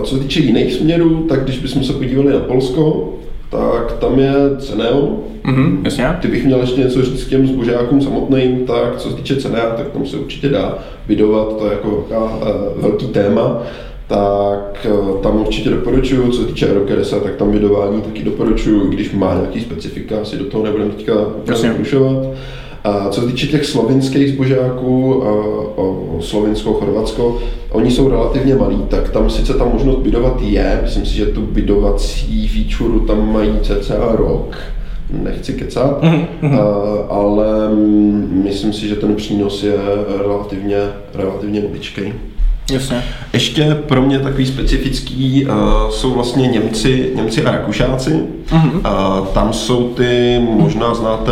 co 0.04 0.16
se 0.16 0.24
týče 0.24 0.40
jiných 0.40 0.74
směrů, 0.74 1.26
tak 1.30 1.44
když 1.44 1.60
bychom 1.60 1.84
se 1.84 1.94
podívali 1.94 2.34
na 2.34 2.40
Polsko, 2.40 3.14
tak 3.50 3.98
tam 4.00 4.20
je 4.20 4.34
Ceneo. 4.60 5.20
Mhm, 5.44 5.82
jasně. 5.86 6.18
Ty 6.22 6.28
bych 6.28 6.46
měl 6.46 6.60
ještě 6.60 6.82
něco 6.82 7.02
říct 7.02 7.24
k 7.24 7.30
těm 7.30 7.48
zbožákům 7.48 8.02
samotným, 8.02 8.66
tak 8.66 8.98
co 8.98 9.10
se 9.10 9.16
týče 9.16 9.36
Cenea, 9.36 9.70
tak 9.70 9.90
tam 9.90 10.06
se 10.06 10.18
určitě 10.18 10.50
dá 10.50 10.78
vydovat, 11.08 11.58
to 11.58 11.66
je 11.66 11.72
jako 11.72 11.90
velká, 11.90 12.36
uh, 12.36 12.82
velký 12.82 13.06
téma 13.06 13.62
tak 14.12 14.86
eh, 14.86 15.24
tam 15.24 15.42
určitě 15.42 15.70
doporučuju, 15.70 16.32
co 16.32 16.42
se 16.42 16.48
týče 16.48 16.68
Aerokeresa, 16.68 17.20
tak 17.20 17.36
tam 17.36 17.52
vydování 17.52 18.02
taky 18.02 18.24
doporučuju, 18.24 18.92
i 18.92 18.96
když 18.96 19.12
má 19.12 19.34
nějaký 19.34 19.62
specifika, 19.62 20.22
asi 20.22 20.38
do 20.38 20.46
toho 20.46 20.64
nebudeme 20.64 20.92
teďka 20.92 21.14
zkušovat. 21.54 22.28
A 22.84 23.10
co 23.10 23.22
se 23.22 23.28
týče 23.28 23.48
těch 23.48 23.66
slovinských 23.66 24.30
zbožáků, 24.30 25.24
Slovinsko, 26.20 26.74
Chorvatsko, 26.74 27.38
oni 27.72 27.92
jsou 27.92 28.10
relativně 28.10 28.56
malí, 28.56 28.78
tak 28.90 29.10
tam 29.10 29.30
sice 29.30 29.54
ta 29.54 29.66
možnost 29.66 30.00
bydovat 30.00 30.42
je, 30.42 30.80
myslím 30.84 31.06
si, 31.06 31.16
že 31.16 31.26
tu 31.26 31.42
bydovací 31.42 32.48
feature 32.48 33.08
tam 33.08 33.34
mají 33.34 33.52
cca 33.62 33.96
rok, 34.12 34.58
nechci 35.24 35.54
kecat, 35.54 36.04
mm-hmm. 36.04 36.60
ale 37.10 37.46
myslím 38.32 38.74
si, 38.74 38.88
že 38.88 38.96
ten 38.96 39.16
přínos 39.16 39.64
je 39.64 39.74
relativně, 40.18 40.78
relativně 41.14 41.62
maličký. 41.62 42.02
Jasně. 42.72 43.04
Ještě 43.34 43.78
pro 43.88 44.02
mě 44.02 44.20
takový 44.20 44.46
specifický 44.46 45.46
uh, 45.46 45.54
jsou 45.90 46.14
vlastně 46.14 46.48
Němci, 46.48 47.12
Němci 47.16 47.44
a 47.44 47.52
Rakušáci. 47.52 48.12
Mm-hmm. 48.50 49.20
Uh, 49.20 49.28
tam 49.28 49.54
jsou 49.54 49.90
ty, 49.90 50.42
možná 50.44 50.94
znáte 50.94 51.32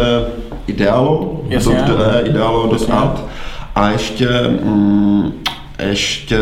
Idealo, 0.69 1.41
Jasně. 1.49 1.85
.at. 2.91 3.25
A 3.75 3.89
ještě, 3.89 4.27
mm, 4.63 5.31
ještě, 5.89 6.39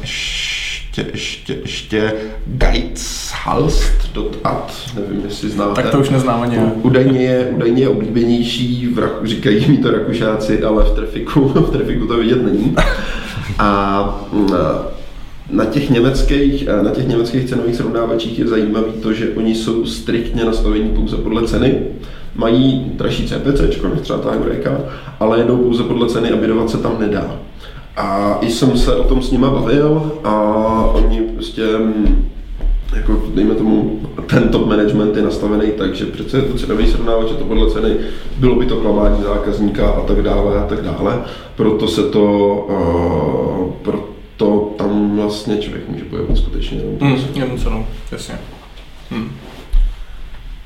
ještě, 0.00 1.06
ještě, 1.12 1.56
ještě 1.62 2.12
guideshals.at, 2.46 4.72
nevím, 4.94 5.22
jestli 5.24 5.48
znáte. 5.48 5.82
Tak 5.82 5.90
to 5.90 5.98
už 5.98 6.10
neznám 6.10 6.42
ani. 6.42 6.58
Údajně 6.58 7.20
je, 7.20 7.46
údajně 7.46 7.82
je 7.82 7.88
oblíbenější, 7.88 8.86
v 8.86 8.98
Raku, 8.98 9.26
říkají 9.26 9.70
mi 9.70 9.78
to 9.78 9.90
Rakušáci, 9.90 10.62
ale 10.62 10.84
v 10.84 10.94
trafiku, 10.94 11.48
v 11.48 11.70
trafiku 11.70 12.06
to 12.06 12.16
vidět 12.16 12.42
není. 12.42 12.76
A 13.58 14.20
mm, 14.32 14.48
na 15.50 15.64
těch 15.64 15.90
německých, 15.90 16.68
na 16.82 16.90
těch 16.90 17.08
německých 17.08 17.48
cenových 17.48 17.76
srovnávačích 17.76 18.38
je 18.38 18.46
zajímavé 18.46 18.92
to, 19.02 19.12
že 19.12 19.28
oni 19.36 19.54
jsou 19.54 19.86
striktně 19.86 20.44
nastavení 20.44 20.88
pouze 20.88 21.16
podle 21.16 21.46
ceny. 21.46 21.82
Mají 22.34 22.92
dražší 22.94 23.26
CPC, 23.26 23.60
než 23.60 24.00
třeba 24.00 24.18
ta 24.18 24.30
Eureka, 24.30 24.80
ale 25.20 25.38
jedou 25.38 25.56
pouze 25.56 25.82
podle 25.82 26.08
ceny 26.08 26.30
a 26.30 26.36
bydovat 26.36 26.70
se 26.70 26.78
tam 26.78 26.96
nedá. 27.00 27.36
A 27.96 28.38
i 28.40 28.50
jsem 28.50 28.78
se 28.78 28.96
o 28.96 29.04
tom 29.04 29.22
s 29.22 29.30
nima 29.30 29.50
bavil 29.50 30.12
a 30.24 30.34
oni 30.94 31.20
prostě 31.20 31.62
mm, 31.78 32.28
jako 32.96 33.22
dejme 33.34 33.54
tomu, 33.54 34.00
ten 34.26 34.48
top 34.48 34.66
management 34.66 35.16
je 35.16 35.22
nastavený 35.22 35.72
tak, 35.78 35.94
že 35.94 36.06
přece 36.06 36.36
je 36.36 36.42
to 36.42 36.58
cenový 36.58 36.86
srovnávač, 36.86 37.30
je 37.30 37.36
to 37.36 37.44
podle 37.44 37.70
ceny, 37.70 37.96
bylo 38.38 38.54
by 38.54 38.66
to 38.66 38.76
klamání 38.76 39.22
zákazníka 39.22 39.88
a 39.88 40.00
tak 40.00 40.22
dále 40.22 40.58
a 40.58 40.66
tak 40.66 40.82
dále. 40.82 41.22
Proto 41.56 41.88
se 41.88 42.02
to, 42.02 42.26
uh, 42.68 43.72
proto 43.82 44.13
tam 44.76 45.16
vlastně 45.16 45.58
člověk 45.58 45.88
může 45.88 46.04
pojevit 46.04 46.36
skutečně 46.36 46.78
jenom, 46.78 46.94
mm, 47.00 47.24
jenom 47.34 47.58
cenou, 47.58 47.86
jasně. 48.12 48.34
Hmm. 49.10 49.32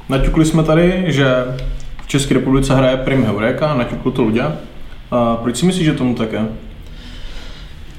Naťukli 0.08 0.44
jsme 0.44 0.62
tady, 0.62 1.04
že 1.06 1.26
v 2.02 2.08
České 2.08 2.34
republice 2.34 2.74
hraje 2.74 2.96
Prim 2.96 3.24
Heureka, 3.24 3.74
naťukl 3.74 4.10
to 4.10 4.22
ľudia. 4.22 4.56
A 5.10 5.36
proč 5.36 5.56
si 5.56 5.66
myslíš, 5.66 5.84
že 5.84 5.92
tomu 5.92 6.14
tak 6.14 6.32
je? 6.32 6.48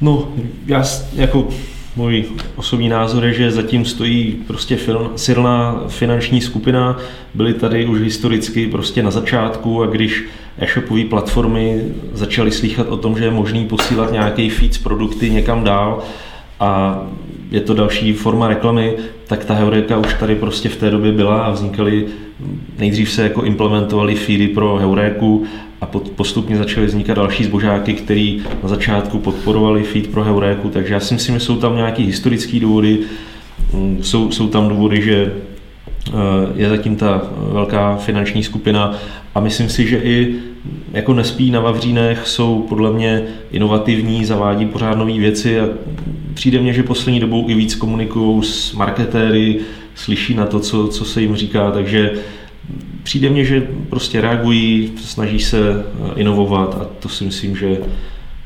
No, 0.02 0.34
já 0.66 0.84
jako 1.14 1.48
můj 1.96 2.26
osobní 2.56 2.90
názor 2.90 3.26
je, 3.26 3.34
že 3.34 3.52
zatím 3.52 3.86
stojí 3.86 4.44
prostě 4.48 4.78
silná 5.16 5.84
finanční 5.88 6.42
skupina. 6.42 6.98
Byly 7.34 7.54
tady 7.54 7.86
už 7.86 8.00
historicky 8.00 8.68
prostě 8.68 9.04
na 9.04 9.12
začátku 9.12 9.84
a 9.84 9.86
když 9.86 10.24
e-shopové 10.60 11.04
platformy 11.04 11.84
začaly 12.14 12.52
slychat 12.52 12.88
o 12.88 12.98
tom, 12.98 13.18
že 13.18 13.24
je 13.24 13.32
možný 13.32 13.66
posílat 13.66 14.12
nějaký 14.12 14.50
feed 14.50 14.74
z 14.74 14.78
produkty 14.78 15.30
někam 15.30 15.64
dál 15.64 16.00
a 16.60 17.02
je 17.52 17.62
to 17.62 17.74
další 17.74 18.14
forma 18.14 18.48
reklamy, 18.48 18.94
tak 19.28 19.46
ta 19.46 19.54
Heureka 19.54 19.98
už 19.98 20.14
tady 20.14 20.36
prostě 20.36 20.70
v 20.70 20.76
té 20.76 20.90
době 20.90 21.12
byla 21.12 21.44
a 21.44 21.52
vznikaly, 21.52 22.06
nejdřív 22.80 23.12
se 23.12 23.24
jako 23.24 23.44
implementovaly 23.44 24.16
feedy 24.16 24.48
pro 24.48 24.76
Heuréku 24.76 25.46
a 25.82 25.86
postupně 25.86 26.58
začaly 26.58 26.86
vznikat 26.86 27.14
další 27.14 27.44
zbožáky, 27.44 27.94
které 27.94 28.38
na 28.64 28.70
začátku 28.70 29.20
podporovali 29.20 29.84
feed 29.84 30.08
pro 30.08 30.24
Heuréku, 30.24 30.70
takže 30.70 30.94
já 30.94 31.00
si 31.00 31.14
myslím, 31.14 31.36
že 31.36 31.46
jsou 31.46 31.58
tam 31.58 31.76
nějaké 31.76 32.04
historické 32.04 32.60
důvody, 32.60 33.00
mm, 33.74 34.00
jsou, 34.04 34.32
jsou 34.32 34.48
tam 34.48 34.70
důvody, 34.70 35.02
že 35.02 35.34
eh, 36.08 36.12
je 36.56 36.70
zatím 36.70 36.96
ta 36.96 37.22
velká 37.38 37.96
finanční 37.96 38.44
skupina 38.44 38.96
a 39.36 39.40
myslím 39.40 39.70
si, 39.70 39.88
že 39.88 39.98
i 39.98 40.36
jako 40.92 41.14
nespí 41.14 41.52
na 41.52 41.60
Vavřínech, 41.60 42.28
jsou 42.28 42.66
podle 42.70 42.94
mě 42.94 43.24
inovativní, 43.52 44.26
zavádí 44.26 44.66
pořád 44.66 44.96
nové 44.96 45.14
věci 45.14 45.60
a 45.60 45.68
přijde 46.34 46.60
mně, 46.60 46.74
že 46.74 46.84
poslední 46.84 47.20
dobou 47.20 47.50
i 47.50 47.54
víc 47.54 47.76
komunikují 47.76 48.44
s 48.44 48.74
marketéry, 48.74 49.60
slyší 49.96 50.34
na 50.34 50.46
to, 50.46 50.60
co, 50.60 50.88
co 50.88 51.06
se 51.06 51.22
jim 51.22 51.36
říká, 51.36 51.72
takže 51.72 52.12
přijde 53.04 53.30
mně, 53.30 53.46
že 53.46 53.68
prostě 53.90 54.22
reagují, 54.22 54.92
snaží 54.98 55.40
se 55.40 55.58
eh, 55.60 56.12
inovovat 56.16 56.78
a 56.82 56.86
to 57.00 57.10
si 57.10 57.24
myslím, 57.24 57.56
že 57.56 57.78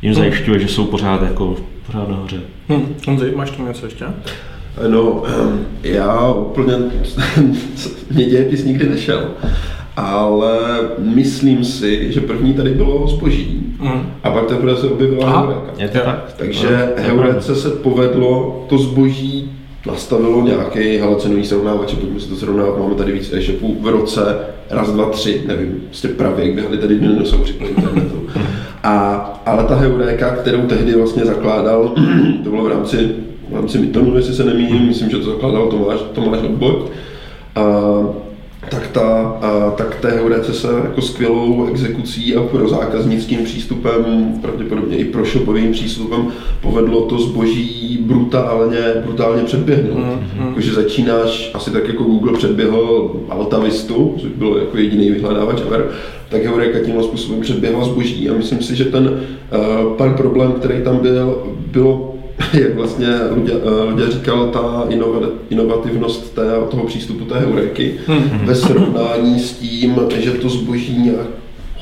jim 0.02 0.14
zajišťuje, 0.14 0.60
že 0.60 0.68
jsou 0.68 0.86
pořád 0.86 1.22
jako 1.22 1.58
pořád 1.86 2.10
nahoře. 2.10 2.42
Hmm. 2.70 2.96
Máš 3.36 3.52
tam 3.52 3.68
něco 3.68 3.86
ještě? 3.86 4.06
No, 4.88 5.24
ehm, 5.28 5.66
já 5.84 6.32
úplně, 6.32 6.74
mě 8.12 8.26
dějepis 8.26 8.64
nikdy 8.64 8.90
nešel, 8.90 9.32
ale 9.96 10.60
myslím 10.98 11.64
si, 11.64 12.14
že 12.14 12.22
první 12.22 12.54
tady 12.54 12.70
bylo 12.70 13.08
zboží 13.08 13.76
mm. 13.80 14.02
a 14.24 14.32
pak 14.32 14.46
teprve 14.46 14.76
se 14.76 14.88
objevila 14.88 15.40
Heureka. 15.40 15.74
Je 15.78 15.88
to 15.88 16.00
tak? 16.00 16.34
Takže 16.38 16.94
Heurece 16.98 17.56
se 17.56 17.70
povedlo 17.70 18.66
to 18.70 18.78
zboží 18.78 19.52
nastavilo 19.88 20.42
nějaký 20.42 20.98
hele, 20.98 21.16
cenový 21.16 21.46
srovnávač, 21.46 21.94
pojďme 21.94 22.20
si 22.20 22.30
to 22.30 22.36
srovnávat, 22.36 22.80
máme 22.80 22.96
tady 22.96 23.12
víc 23.12 23.34
e-shopů 23.34 23.78
v 23.82 23.88
roce, 23.88 24.38
raz, 24.70 24.92
dva, 24.92 25.06
tři, 25.06 25.44
nevím, 25.48 25.82
prostě 25.86 26.08
pravě, 26.08 26.46
jak 26.46 26.54
běhali 26.54 26.78
tady 26.78 27.00
dinosauři 27.00 27.54
po 27.54 27.66
internetu. 27.66 28.28
A, 28.84 29.16
ale 29.46 29.64
ta 29.64 29.76
Heureka, 29.76 30.36
kterou 30.36 30.62
tehdy 30.62 30.96
vlastně 30.96 31.26
zakládal, 31.26 31.92
to 32.44 32.50
bylo 32.50 32.64
v 32.64 32.68
rámci, 32.68 33.10
v 33.50 33.56
rámci 33.56 33.78
Mytonu, 33.78 34.16
jestli 34.16 34.34
se 34.34 34.44
nemýlím, 34.44 34.88
myslím, 34.88 35.10
že 35.10 35.18
to 35.18 35.32
zakládal 35.32 35.68
Tomáš, 35.68 36.00
Tomáš 36.14 36.40
Odbok, 36.40 36.92
a 37.56 37.62
tak, 38.70 38.88
ta, 38.88 39.38
tak 39.76 39.96
té 39.96 40.12
Heurece 40.12 40.54
se 40.54 40.68
jako 40.68 41.02
skvělou 41.02 41.68
exekucí 41.70 42.36
a 42.36 42.44
pro 42.44 42.70
zákaznickým 42.70 43.44
přístupem, 43.44 44.34
pravděpodobně 44.42 44.98
i 44.98 45.06
pro 45.06 45.26
shopovým 45.26 45.72
přístupem, 45.72 46.28
povedlo 46.62 47.02
to 47.02 47.20
zboží 47.20 48.00
brutálně, 48.02 48.80
brutálně 49.06 49.44
předběhnout. 49.44 49.98
Mm, 49.98 50.42
mm. 50.42 50.48
Jakože 50.48 50.74
začínáš, 50.74 51.52
asi 51.54 51.72
tak 51.72 51.88
jako 51.88 52.04
Google 52.04 52.34
předběhl 52.34 53.12
Altavistu, 53.30 54.16
což 54.20 54.32
byl 54.32 54.58
jako 54.58 54.78
jediný 54.78 55.12
vyhledávač 55.12 55.62
ever, 55.62 55.90
tak 56.30 56.46
Heureka 56.46 56.80
tímhle 56.80 57.04
způsobem 57.04 57.42
předběhla 57.42 57.86
zboží 57.86 58.30
a 58.30 58.34
myslím 58.34 58.62
si, 58.62 58.76
že 58.76 58.86
ten 58.86 59.08
uh, 59.08 59.94
pan 59.98 60.14
problém, 60.14 60.52
který 60.52 60.84
tam 60.84 60.98
byl, 60.98 61.44
bylo 61.72 62.13
jak 62.54 62.76
vlastně 62.76 63.08
Luďa, 63.36 63.54
eh, 64.08 64.12
říkal, 64.12 64.48
ta 64.48 64.88
inovativnost 65.50 66.36
té, 66.36 66.42
toho 66.72 66.84
přístupu 66.84 67.26
té 67.26 67.40
heuréky 67.40 67.96
hmm. 68.08 68.46
ve 68.46 68.56
srovnání 68.56 69.40
s 69.40 69.54
tím, 69.54 69.96
že 70.20 70.32
to 70.32 70.50
zboží 70.50 70.98
nějak 71.02 71.28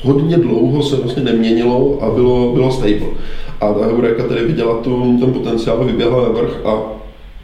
hodně 0.02 0.36
dlouho 0.36 0.82
se 0.82 0.96
vlastně 0.96 1.22
neměnilo 1.22 1.98
a 2.02 2.10
bylo, 2.10 2.52
bylo 2.52 2.72
stable. 2.72 3.06
A 3.60 3.72
ta 3.72 3.86
heuréka 3.86 4.22
tedy 4.22 4.44
viděla 4.44 4.74
tu, 4.74 5.18
ten 5.20 5.32
potenciál, 5.32 5.84
vyběhla 5.84 6.22
na 6.22 6.28
vrch 6.28 6.66
a 6.66 6.82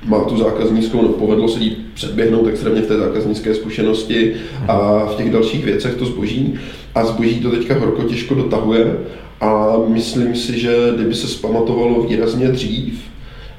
má 0.04 0.24
tu 0.24 0.36
zákaznickou, 0.36 1.02
no, 1.02 1.08
povedlo 1.08 1.48
se 1.48 1.60
jí 1.60 1.76
předběhnout 1.94 2.46
extrémně 2.46 2.82
v 2.82 2.86
té 2.86 2.96
zákaznické 2.96 3.54
zkušenosti 3.54 4.34
a 4.68 5.06
v 5.06 5.16
těch 5.16 5.32
dalších 5.32 5.64
věcech 5.64 5.94
to 5.94 6.04
zboží. 6.04 6.54
A 6.98 7.04
zboží 7.04 7.40
to 7.40 7.50
teďka 7.50 7.78
horko 7.78 8.02
těžko 8.02 8.34
dotahuje 8.34 8.96
a 9.40 9.76
myslím 9.88 10.34
si, 10.34 10.60
že 10.60 10.76
kdyby 10.94 11.14
se 11.14 11.28
zpamatovalo 11.28 12.02
výrazně 12.02 12.48
dřív, 12.48 13.00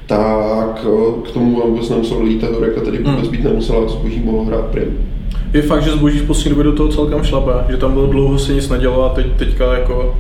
tak 0.06 0.86
eh, 0.86 1.30
k 1.30 1.32
tomu 1.32 1.62
vůbec 1.62 1.90
nemuselo 1.90 2.20
dojít 2.20 2.42
ta 2.42 2.48
horeka, 2.48 2.82
tady 2.82 2.98
vůbec 2.98 3.22
hmm. 3.22 3.32
být 3.32 3.44
nemusela, 3.44 3.88
zboží 3.88 4.20
mohlo 4.20 4.44
hrát 4.44 4.66
prim. 4.66 4.98
Je 5.54 5.62
fakt, 5.62 5.84
že 5.84 5.92
zboží 5.92 6.20
v 6.20 6.28
poslední 6.28 6.50
době 6.50 6.64
do 6.64 6.74
toho 6.74 6.90
celkem 6.90 7.24
šlape, 7.24 7.72
že 7.72 7.78
tam 7.78 7.94
bylo 7.94 8.08
dlouho 8.08 8.40
se 8.40 8.54
nic 8.54 8.70
nedělo 8.70 9.06
a 9.06 9.10
teď, 9.10 9.26
teďka 9.38 9.74
jako 9.74 10.16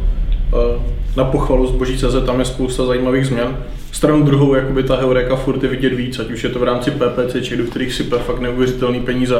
uh, 0.53 0.81
na 1.17 1.23
pochvalu 1.23 1.67
zboží 1.67 1.97
CZ 1.97 2.25
tam 2.25 2.39
je 2.39 2.45
spousta 2.45 2.85
zajímavých 2.85 3.25
změn. 3.25 3.57
Stranu 3.91 4.23
druhou, 4.23 4.53
jakoby 4.55 4.83
ta 4.83 4.95
Heureka 4.95 5.35
furt 5.35 5.63
je 5.63 5.69
vidět 5.69 5.93
víc, 5.93 6.19
ať 6.19 6.31
už 6.31 6.43
je 6.43 6.49
to 6.49 6.59
v 6.59 6.63
rámci 6.63 6.91
PPC, 6.91 7.49
do 7.57 7.63
kterých 7.63 7.93
sype 7.93 8.17
fakt 8.17 8.39
neuvěřitelný 8.39 8.99
peníze, 8.99 9.35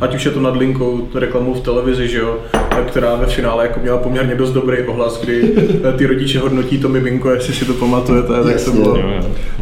ať 0.00 0.14
už 0.14 0.24
je 0.24 0.30
to 0.30 0.40
nad 0.40 0.56
linkou, 0.56 1.08
reklamou 1.14 1.54
v 1.54 1.60
televizi, 1.60 2.08
že 2.08 2.18
jo, 2.18 2.38
která 2.86 3.14
ve 3.14 3.26
finále 3.26 3.64
jako 3.64 3.80
měla 3.80 3.98
poměrně 3.98 4.34
dost 4.34 4.50
dobrý 4.50 4.82
ohlas, 4.82 5.20
kdy 5.20 5.54
ty 5.96 6.06
rodiče 6.06 6.38
hodnotí 6.38 6.78
to 6.78 6.88
miminko, 6.88 7.30
jestli 7.30 7.54
si 7.54 7.64
to 7.64 7.74
pamatujete, 7.74 8.32
tak 8.44 8.64
to 8.64 8.72
bylo, 8.72 8.94
to, 8.94 9.02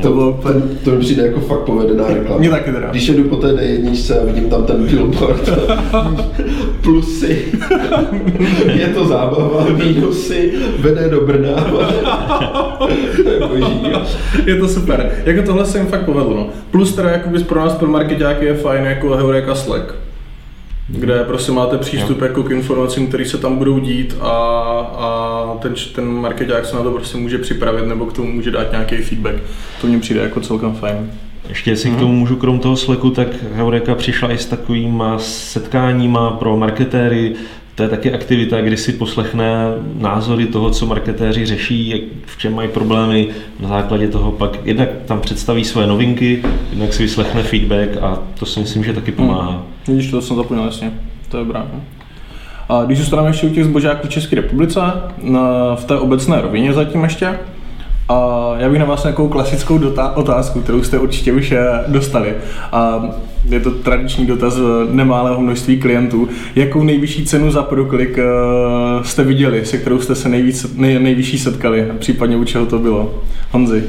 to, 0.03 0.12
bylo, 0.12 0.40
to, 0.42 0.48
to 0.85 0.90
mi 0.90 1.00
přijde 1.00 1.22
jako 1.26 1.40
fakt 1.40 1.61
povedená 1.61 2.07
reklama. 2.09 2.38
Mě 2.38 2.50
taky 2.50 2.72
teda. 2.72 2.88
Když 2.90 3.09
jedu 3.09 3.24
po 3.24 3.37
té 3.37 3.46
D1 3.46 4.20
a 4.20 4.24
vidím 4.24 4.50
tam 4.50 4.64
ten 4.64 4.87
billboard, 4.87 5.50
plusy, 6.81 7.44
je 8.74 8.88
to 8.88 9.07
zábava, 9.07 9.66
mínusy, 9.85 10.53
vede 10.79 11.09
do 11.09 11.20
Brna. 11.20 11.55
to 13.22 13.31
je 13.31 13.40
boží. 13.40 13.92
Je 14.46 14.56
to 14.56 14.68
super. 14.68 15.10
Jako 15.24 15.42
tohle 15.42 15.66
se 15.66 15.78
jim 15.78 15.86
fakt 15.86 16.04
povedlo. 16.04 16.36
No. 16.36 16.48
Plus 16.70 16.94
teda 16.94 17.10
jakoby 17.10 17.38
pro 17.38 17.60
nás 17.60 17.74
pro 17.74 17.88
marketáky 17.88 18.44
je 18.44 18.54
fajn 18.54 18.84
jako 18.84 19.16
Heureka 19.16 19.54
Slack 19.54 19.94
kde 20.92 21.24
prostě 21.24 21.52
máte 21.52 21.78
přístup 21.78 22.22
jako 22.22 22.42
k 22.42 22.50
informacím, 22.50 23.06
které 23.06 23.24
se 23.24 23.38
tam 23.38 23.56
budou 23.56 23.78
dít 23.78 24.16
a, 24.20 24.30
a 24.98 25.58
ten, 25.62 25.74
ten 25.94 26.04
marketák 26.04 26.66
se 26.66 26.76
na 26.76 26.82
to 26.82 26.90
prostě 26.90 27.18
může 27.18 27.38
připravit 27.38 27.86
nebo 27.86 28.06
k 28.06 28.12
tomu 28.12 28.32
může 28.32 28.50
dát 28.50 28.72
nějaký 28.72 28.96
feedback. 28.96 29.34
To 29.80 29.86
mně 29.86 29.98
přijde 29.98 30.20
jako 30.20 30.40
celkem 30.40 30.74
fajn. 30.74 31.10
Ještě 31.48 31.70
jestli 31.70 31.88
hmm. 31.88 31.98
k 31.98 32.00
tomu 32.00 32.12
můžu 32.12 32.36
krom 32.36 32.58
toho 32.58 32.76
Slacku, 32.76 33.10
tak 33.10 33.28
Heureka 33.54 33.94
přišla 33.94 34.32
i 34.32 34.38
s 34.38 34.46
takovýma 34.46 35.18
setkáníma 35.18 36.30
pro 36.30 36.56
marketéry, 36.56 37.34
to 37.80 37.84
je 37.84 37.88
taky 37.88 38.12
aktivita, 38.12 38.60
kdy 38.60 38.76
si 38.76 38.92
poslechne 38.92 39.74
názory 39.94 40.46
toho, 40.46 40.70
co 40.70 40.86
marketéři 40.86 41.46
řeší, 41.46 41.88
jak, 41.88 42.00
v 42.26 42.38
čem 42.38 42.54
mají 42.54 42.68
problémy, 42.68 43.28
na 43.60 43.68
základě 43.68 44.08
toho 44.08 44.32
pak 44.32 44.58
jednak 44.64 44.88
tam 45.04 45.20
představí 45.20 45.64
své 45.64 45.86
novinky, 45.86 46.42
jednak 46.70 46.92
si 46.92 47.02
vyslechne 47.02 47.42
feedback 47.42 47.96
a 48.02 48.18
to 48.38 48.46
si 48.46 48.60
myslím, 48.60 48.84
že 48.84 48.92
taky 48.92 49.12
pomáhá. 49.12 49.50
Hmm. 49.50 49.62
Vidíš, 49.88 50.10
to 50.10 50.22
jsem 50.22 50.36
zapomněl, 50.36 50.66
jasně, 50.66 50.92
to 51.28 51.38
je 51.38 51.44
dobré. 51.44 51.62
A 52.68 52.84
když 52.84 52.98
zůstaneme 52.98 53.28
ještě 53.28 53.46
u 53.46 53.50
těch 53.50 53.64
zbožáků 53.64 54.06
v 54.06 54.10
České 54.10 54.36
republice, 54.36 54.80
v 55.74 55.84
té 55.86 55.98
obecné 55.98 56.40
rovině 56.40 56.72
zatím 56.72 57.04
ještě, 57.04 57.38
a 58.10 58.54
já 58.58 58.68
bych 58.68 58.78
na 58.78 58.84
vás 58.84 59.04
nějakou 59.04 59.28
klasickou 59.28 59.78
dotá- 59.78 60.12
otázku, 60.14 60.60
kterou 60.60 60.82
jste 60.82 60.98
určitě 60.98 61.32
už 61.32 61.52
eh, 61.52 61.84
dostali. 61.86 62.34
A 62.72 63.10
je 63.48 63.60
to 63.60 63.70
tradiční 63.70 64.26
dotaz 64.26 64.58
nemálého 64.90 65.40
množství 65.40 65.78
klientů. 65.78 66.28
Jakou 66.54 66.82
nejvyšší 66.82 67.24
cenu 67.24 67.50
za 67.50 67.62
proklik 67.62 68.18
eh, 68.18 68.24
jste 69.02 69.24
viděli, 69.24 69.66
se 69.66 69.78
kterou 69.78 70.00
jste 70.00 70.14
se 70.14 70.28
nejvíc, 70.28 70.76
nej, 70.76 70.98
nejvyšší 70.98 71.38
setkali, 71.38 71.88
případně 71.98 72.36
u 72.36 72.44
čeho 72.44 72.66
to 72.66 72.78
bylo? 72.78 73.14
Honzi. 73.50 73.84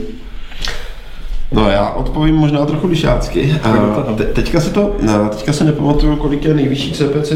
No 1.51 1.69
já 1.69 1.89
odpovím 1.89 2.35
možná 2.35 2.65
trochu 2.65 2.87
lišácky. 2.87 3.55
Te, 4.17 4.23
teďka 4.23 4.59
se 4.59 4.69
to, 4.69 4.95
teďka 5.29 5.53
se 5.53 5.63
nepamatuju, 5.63 6.15
kolik 6.15 6.45
je 6.45 6.53
nejvyšší 6.53 6.91
CPC 6.91 7.33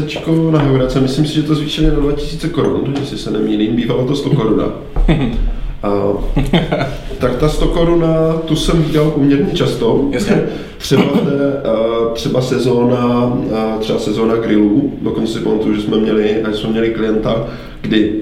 na 0.50 0.58
Heurace. 0.58 1.00
Myslím 1.00 1.26
si, 1.26 1.34
že 1.34 1.42
to 1.42 1.54
zvýšili 1.54 1.86
na 1.86 1.94
2000 1.94 2.48
korun, 2.48 2.94
jestli 3.00 3.18
se 3.18 3.30
nemýlím, 3.30 3.76
bývalo 3.76 4.06
to 4.06 4.16
100 4.16 4.30
koruna. 4.30 4.64
Uh, 5.84 6.20
tak 7.18 7.36
ta 7.36 7.48
100 7.48 7.66
koruna, 7.66 8.32
tu 8.44 8.56
jsem 8.56 8.82
viděl 8.82 9.10
poměrně 9.10 9.52
často. 9.52 10.10
Třeba, 10.78 11.02
te, 11.02 11.70
uh, 11.70 12.12
třeba 12.12 12.40
sezóna, 12.40 13.38
třeba 13.80 13.98
sezóna 13.98 14.36
grillů, 14.36 14.92
dokonce 15.02 15.32
si 15.32 15.38
pamatuju, 15.38 15.74
že 15.74 15.82
jsme 15.82 15.96
měli, 15.96 16.42
že 16.50 16.56
jsme 16.56 16.70
měli 16.70 16.90
klienta, 16.90 17.46
kdy 17.80 18.12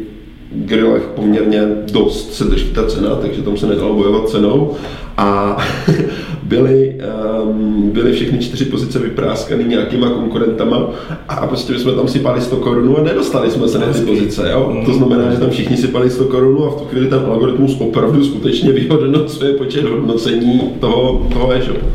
grillech 0.54 1.02
poměrně 1.02 1.62
dost 1.92 2.34
se 2.34 2.44
drží 2.44 2.70
ta 2.70 2.86
cena, 2.86 3.14
takže 3.14 3.42
tam 3.42 3.56
se 3.56 3.66
nedalo 3.66 3.94
bojovat 3.94 4.28
cenou. 4.28 4.72
A 5.16 5.56
byly, 6.44 6.96
um, 7.42 7.90
byly 7.90 8.12
všechny 8.12 8.38
čtyři 8.38 8.64
pozice 8.64 8.98
vypráskané 8.98 9.62
nějakýma 9.62 10.10
konkurentama 10.10 10.90
a 11.28 11.46
prostě 11.46 11.78
jsme 11.78 11.92
tam 11.92 12.08
sypali 12.08 12.40
100 12.40 12.56
korun 12.56 12.96
a 12.98 13.02
nedostali 13.02 13.50
jsme 13.50 13.68
se 13.68 13.78
na 13.78 13.86
ty 13.86 14.00
pozice. 14.00 14.50
Jo? 14.50 14.82
To 14.86 14.92
znamená, 14.92 15.30
že 15.30 15.38
tam 15.38 15.50
všichni 15.50 15.76
sypali 15.76 16.10
100 16.10 16.24
korun 16.24 16.64
a 16.66 16.70
v 16.70 16.74
tu 16.74 16.84
chvíli 16.84 17.06
ten 17.06 17.18
algoritmus 17.18 17.76
opravdu 17.80 18.24
skutečně 18.24 18.72
vyhodnocuje 18.72 19.52
počet 19.52 19.84
hodnocení 19.84 20.60
toho, 20.80 21.26
toho 21.32 21.52
e-shopu. 21.52 21.86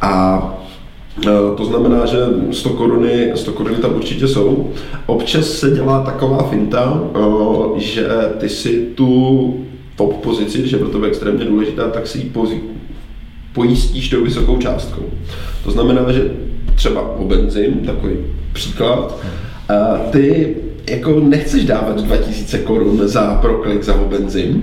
A 0.00 0.42
e, 1.26 1.56
to 1.56 1.64
znamená, 1.64 2.06
že 2.06 2.18
100 2.50 2.70
koruny, 2.70 3.32
100 3.34 3.52
koruny 3.52 3.76
tam 3.76 3.94
určitě 3.94 4.28
jsou. 4.28 4.70
Občas 5.06 5.46
se 5.46 5.70
dělá 5.70 6.02
taková 6.02 6.42
finta, 6.42 7.02
e, 7.14 7.80
že 7.80 8.08
ty 8.38 8.48
si 8.48 8.88
tu 8.94 9.54
top 9.96 10.16
pozici, 10.16 10.58
když 10.58 10.72
je 10.72 10.78
pro 10.78 10.88
tebe 10.88 11.06
extrémně 11.06 11.44
důležitá, 11.44 11.88
tak 11.88 12.06
si 12.06 12.18
ji 12.18 12.24
pojistíš 13.58 14.08
tou 14.08 14.24
vysokou 14.24 14.56
částkou. 14.56 15.02
To 15.64 15.70
znamená, 15.70 16.12
že 16.12 16.30
třeba 16.74 17.16
o 17.16 17.24
benzín, 17.24 17.74
takový 17.86 18.14
příklad, 18.52 19.18
ty 20.10 20.56
jako 20.90 21.20
nechceš 21.20 21.64
dávat 21.64 22.00
2000 22.00 22.58
korun 22.58 23.00
za 23.08 23.34
proklik 23.42 23.82
za 23.82 23.94
benzín, 23.94 24.62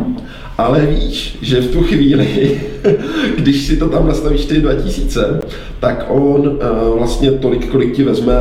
ale 0.57 0.85
víš, 0.85 1.37
že 1.41 1.61
v 1.61 1.71
tu 1.71 1.83
chvíli, 1.83 2.61
když 3.37 3.61
si 3.61 3.77
to 3.77 3.89
tam 3.89 4.07
nastavíš 4.07 4.45
ty 4.45 4.61
2000, 4.61 5.39
tak 5.79 6.05
on 6.09 6.59
vlastně 6.97 7.31
tolik, 7.31 7.71
kolik 7.71 7.95
ti 7.95 8.03
vezme 8.03 8.33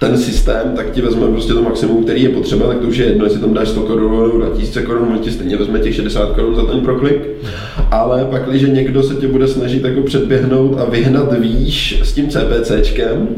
ten 0.00 0.18
systém, 0.18 0.72
tak 0.76 0.90
ti 0.90 1.02
vezme 1.02 1.26
prostě 1.26 1.52
to 1.52 1.62
maximum, 1.62 2.04
který 2.04 2.22
je 2.22 2.28
potřeba, 2.28 2.66
tak 2.66 2.78
to 2.78 2.86
už 2.86 2.96
je 2.96 3.06
jedno, 3.06 3.24
jestli 3.24 3.40
tam 3.40 3.54
dáš 3.54 3.68
100 3.68 3.80
korun 3.80 4.10
nebo 4.10 4.38
2000 4.38 4.82
korun, 4.82 5.08
on 5.12 5.18
ti 5.18 5.30
stejně 5.30 5.56
vezme 5.56 5.78
těch 5.78 5.94
60 5.94 6.32
korun 6.32 6.56
za 6.56 6.64
ten 6.64 6.80
proklik. 6.80 7.28
Ale 7.90 8.24
pak, 8.30 8.48
když 8.48 8.62
někdo 8.62 9.02
se 9.02 9.14
tě 9.14 9.28
bude 9.28 9.48
snažit 9.48 9.84
jako 9.84 10.02
předběhnout 10.02 10.78
a 10.80 10.84
vyhnat 10.84 11.38
výš 11.38 12.00
s 12.04 12.12
tím 12.12 12.28
CPCčkem, 12.28 13.28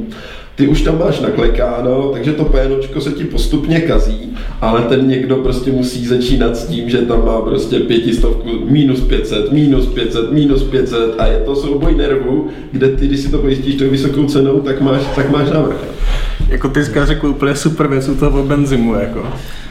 ty 0.54 0.68
už 0.68 0.82
tam 0.82 0.98
máš 0.98 1.20
naklekáno, 1.20 2.10
takže 2.12 2.32
to 2.32 2.44
PNOčko 2.44 3.00
se 3.00 3.10
ti 3.10 3.24
postupně 3.24 3.80
kazí, 3.80 4.36
ale 4.60 4.82
ten 4.82 5.08
někdo 5.08 5.36
prostě 5.36 5.72
musí 5.72 6.06
začínat 6.06 6.56
s 6.56 6.66
tím, 6.66 6.90
že 6.90 6.98
tam 6.98 7.24
má 7.24 7.40
prostě 7.40 7.80
pětistovku, 7.80 8.48
minus 8.64 9.00
500, 9.00 9.52
minus 9.52 9.86
500, 9.86 10.32
minus 10.32 10.62
500 10.62 11.14
a 11.18 11.26
je 11.26 11.38
to 11.38 11.56
souboj 11.56 11.94
nervů, 11.94 12.48
kde 12.72 12.88
ty, 12.88 13.06
když 13.06 13.20
si 13.20 13.30
to 13.30 13.38
pojistíš 13.38 13.74
tou 13.74 13.90
vysokou 13.90 14.24
cenou, 14.24 14.60
tak 14.60 14.80
máš, 14.80 15.02
tak 15.16 15.30
máš 15.30 15.50
navrh 15.50 15.92
jako 16.52 16.68
ty 16.68 16.84
jsi 16.84 16.92
řekl 17.02 17.26
úplně 17.26 17.56
super 17.56 17.86
věc 17.86 18.08
u 18.08 18.14
toho 18.14 18.42
benzimu, 18.42 18.94
jako. 18.94 19.26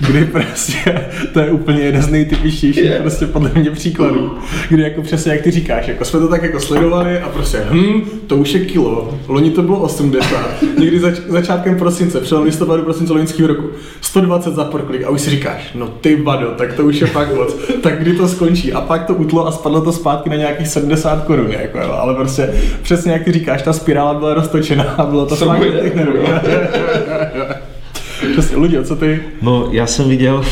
Kdy 0.07 0.25
prostě, 0.25 1.05
to 1.33 1.39
je 1.39 1.51
úplně 1.51 1.79
jeden 1.79 2.01
z 2.01 2.09
nejtypičtějších 2.09 2.85
yeah. 2.85 3.01
prostě 3.01 3.27
podle 3.27 3.51
mě 3.55 3.71
příkladů. 3.71 4.37
Kdy 4.69 4.83
jako 4.83 5.01
přesně 5.01 5.31
jak 5.31 5.41
ty 5.41 5.51
říkáš, 5.51 5.87
jako 5.87 6.05
jsme 6.05 6.19
to 6.19 6.27
tak 6.27 6.43
jako 6.43 6.59
sledovali 6.59 7.19
a 7.19 7.29
prostě 7.29 7.63
hm, 7.71 8.01
to 8.27 8.37
už 8.37 8.53
je 8.53 8.65
kilo, 8.65 9.19
loni 9.27 9.51
to 9.51 9.61
bylo 9.61 9.79
80, 9.79 10.63
někdy 10.79 10.99
zač, 10.99 11.15
začátkem 11.27 11.77
prosince, 11.77 12.21
před 12.21 12.37
listopadu 12.37 12.83
prosince 12.83 13.13
loňského 13.13 13.47
roku, 13.47 13.69
120 14.01 14.55
za 14.55 14.63
proklik 14.63 15.03
a 15.03 15.09
už 15.09 15.21
si 15.21 15.29
říkáš, 15.29 15.71
no 15.75 15.87
ty 15.87 16.15
vado, 16.15 16.47
tak 16.57 16.73
to 16.73 16.83
už 16.83 17.01
je 17.01 17.07
fakt 17.07 17.35
moc, 17.35 17.55
tak 17.81 17.99
kdy 17.99 18.13
to 18.13 18.27
skončí? 18.27 18.73
A 18.73 18.81
pak 18.81 19.05
to 19.05 19.13
utlo 19.13 19.47
a 19.47 19.51
spadlo 19.51 19.81
to 19.81 19.91
zpátky 19.91 20.29
na 20.29 20.35
nějakých 20.35 20.67
70 20.67 21.23
korun, 21.23 21.51
jako, 21.51 21.79
ale 21.79 22.15
prostě 22.15 22.53
přesně 22.81 23.11
jak 23.11 23.23
ty 23.23 23.31
říkáš, 23.31 23.61
ta 23.61 23.73
spirála 23.73 24.13
byla 24.13 24.33
roztočená 24.33 24.83
a 24.83 25.05
bylo 25.05 25.25
to 25.25 25.35
fakt 25.35 25.61
Přesně, 28.31 28.57
lidi, 28.57 28.83
co 28.83 28.95
ty? 28.95 29.23
No, 29.41 29.67
já 29.71 29.87
jsem 29.87 30.09
viděl, 30.09 30.45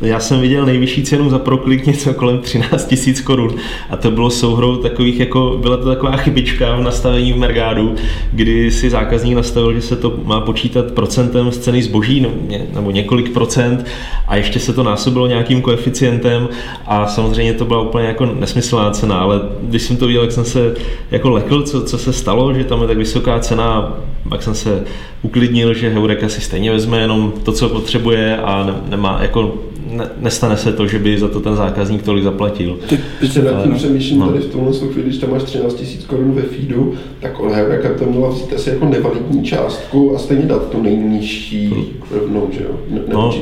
já 0.00 0.20
jsem 0.20 0.40
viděl 0.40 0.66
nejvyšší 0.66 1.02
cenu 1.02 1.30
za 1.30 1.38
proklik 1.38 1.86
něco 1.86 2.14
kolem 2.14 2.38
13 2.38 2.94
000 3.06 3.18
korun. 3.24 3.54
A 3.90 3.96
to 3.96 4.10
bylo 4.10 4.30
souhrou 4.30 4.76
takových, 4.76 5.20
jako, 5.20 5.58
byla 5.62 5.76
to 5.76 5.84
taková 5.84 6.16
chybička 6.16 6.76
v 6.76 6.80
nastavení 6.80 7.32
v 7.32 7.36
Mergádu, 7.36 7.94
kdy 8.32 8.70
si 8.70 8.90
zákazník 8.90 9.36
nastavil, 9.36 9.74
že 9.74 9.82
se 9.82 9.96
to 9.96 10.14
má 10.24 10.40
počítat 10.40 10.92
procentem 10.92 11.52
z 11.52 11.58
ceny 11.58 11.82
zboží, 11.82 12.26
nebo 12.74 12.90
několik 12.90 13.32
procent. 13.32 13.86
A 14.28 14.36
ještě 14.36 14.58
se 14.58 14.72
to 14.72 14.82
násobilo 14.82 15.26
nějakým 15.26 15.62
koeficientem. 15.62 16.48
A 16.86 17.06
samozřejmě 17.06 17.52
to 17.52 17.64
byla 17.64 17.80
úplně 17.80 18.06
jako 18.06 18.26
nesmyslná 18.26 18.90
cena, 18.90 19.18
ale 19.18 19.40
když 19.62 19.82
jsem 19.82 19.96
to 19.96 20.06
viděl, 20.06 20.22
jak 20.22 20.32
jsem 20.32 20.44
se 20.44 20.74
jako 21.10 21.30
lekl, 21.30 21.62
co, 21.62 21.82
co 21.82 21.98
se 21.98 22.12
stalo, 22.12 22.54
že 22.54 22.64
tam 22.64 22.82
je 22.82 22.88
tak 22.88 22.98
vysoká 22.98 23.38
cena, 23.38 23.96
pak 24.28 24.42
jsem 24.42 24.54
se 24.54 24.84
uklidnil, 25.22 25.74
že 25.74 25.88
Heureka 25.88 26.28
si 26.28 26.40
stejně 26.40 26.72
vezme 26.72 27.00
jenom 27.00 27.32
to, 27.42 27.52
co 27.52 27.68
potřebuje 27.68 28.36
a 28.36 28.64
ne, 28.64 28.74
nemá, 28.88 29.18
jako 29.22 29.54
ne, 29.90 30.08
nestane 30.20 30.56
se 30.56 30.72
to, 30.72 30.86
že 30.86 30.98
by 30.98 31.18
za 31.18 31.28
to 31.28 31.40
ten 31.40 31.56
zákazník 31.56 32.02
tolik 32.02 32.24
zaplatil. 32.24 32.78
Ty, 32.88 32.98
ty 33.20 33.28
se 33.28 33.42
nad 33.42 33.62
tím 33.62 33.74
přemýšlím 33.74 34.20
no. 34.20 34.26
tady 34.26 34.38
v 34.38 34.52
tomhle 34.52 34.72
chvíli, 34.72 35.02
když 35.02 35.18
tam 35.18 35.30
máš 35.30 35.42
13 35.42 35.74
000 35.74 35.86
korun 36.06 36.32
ve 36.32 36.42
feedu, 36.42 36.94
tak 37.20 37.40
on 37.40 37.52
Heureka 37.52 37.88
to 37.98 38.04
měla 38.04 38.28
vzít 38.28 38.52
asi 38.52 38.70
jako 38.70 38.84
nevalidní 38.84 39.44
částku 39.44 40.16
a 40.16 40.18
stejně 40.18 40.42
dát 40.42 40.70
tu 40.70 40.82
nejnižší 40.82 41.74
rovnou, 42.10 42.48
že 42.52 42.64
jo? 42.64 42.70
Ne, 42.90 43.00
no, 43.12 43.34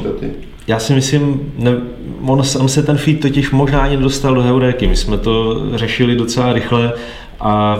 já 0.66 0.78
si 0.78 0.94
myslím, 0.94 1.52
ne, 1.58 1.76
on 2.26 2.42
sám 2.42 2.68
se 2.68 2.82
ten 2.82 2.96
feed 2.96 3.20
totiž 3.20 3.50
možná 3.50 3.80
ani 3.80 3.96
dostal 3.96 4.34
do 4.34 4.42
Heuréky. 4.42 4.86
My 4.86 4.96
jsme 4.96 5.18
to 5.18 5.62
řešili 5.74 6.16
docela 6.16 6.52
rychle 6.52 6.92
a 7.40 7.78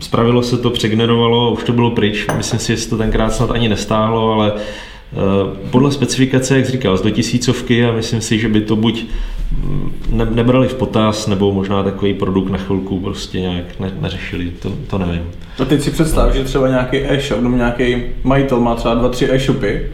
spravilo 0.00 0.42
se 0.42 0.58
to, 0.58 0.70
přegenerovalo, 0.70 1.52
už 1.52 1.64
to 1.64 1.72
bylo 1.72 1.90
pryč. 1.90 2.26
Myslím 2.36 2.60
si, 2.60 2.72
že 2.72 2.78
se 2.78 2.90
to 2.90 2.98
tenkrát 2.98 3.32
snad 3.32 3.50
ani 3.50 3.68
nestáhlo, 3.68 4.32
ale 4.32 4.52
podle 5.70 5.92
specifikace, 5.92 6.56
jak 6.56 6.66
říkal, 6.66 6.96
z 6.96 7.02
do 7.02 7.10
tisícovky 7.10 7.84
a 7.84 7.92
myslím 7.92 8.20
si, 8.20 8.38
že 8.38 8.48
by 8.48 8.60
to 8.60 8.76
buď 8.76 9.04
mm, 9.64 9.92
ne, 10.10 10.26
nebrali 10.30 10.68
v 10.68 10.74
potaz, 10.74 11.26
nebo 11.26 11.52
možná 11.52 11.82
takový 11.82 12.14
produkt 12.14 12.50
na 12.50 12.58
chvilku 12.58 13.00
prostě 13.00 13.40
nějak 13.40 13.80
ne, 13.80 13.92
neřešili, 14.00 14.50
to, 14.50 14.72
to 14.86 14.98
nevím. 14.98 15.22
A 15.62 15.64
teď 15.64 15.82
si 15.82 15.90
představ, 15.90 16.34
že 16.34 16.44
třeba 16.44 16.68
nějaký 16.68 16.96
e-shop 16.96 17.40
nebo 17.40 17.56
nějaký 17.56 17.96
majitel 18.24 18.60
má 18.60 18.74
třeba 18.74 18.94
dva, 18.94 19.08
tři 19.08 19.30
e-shopy, 19.30 19.86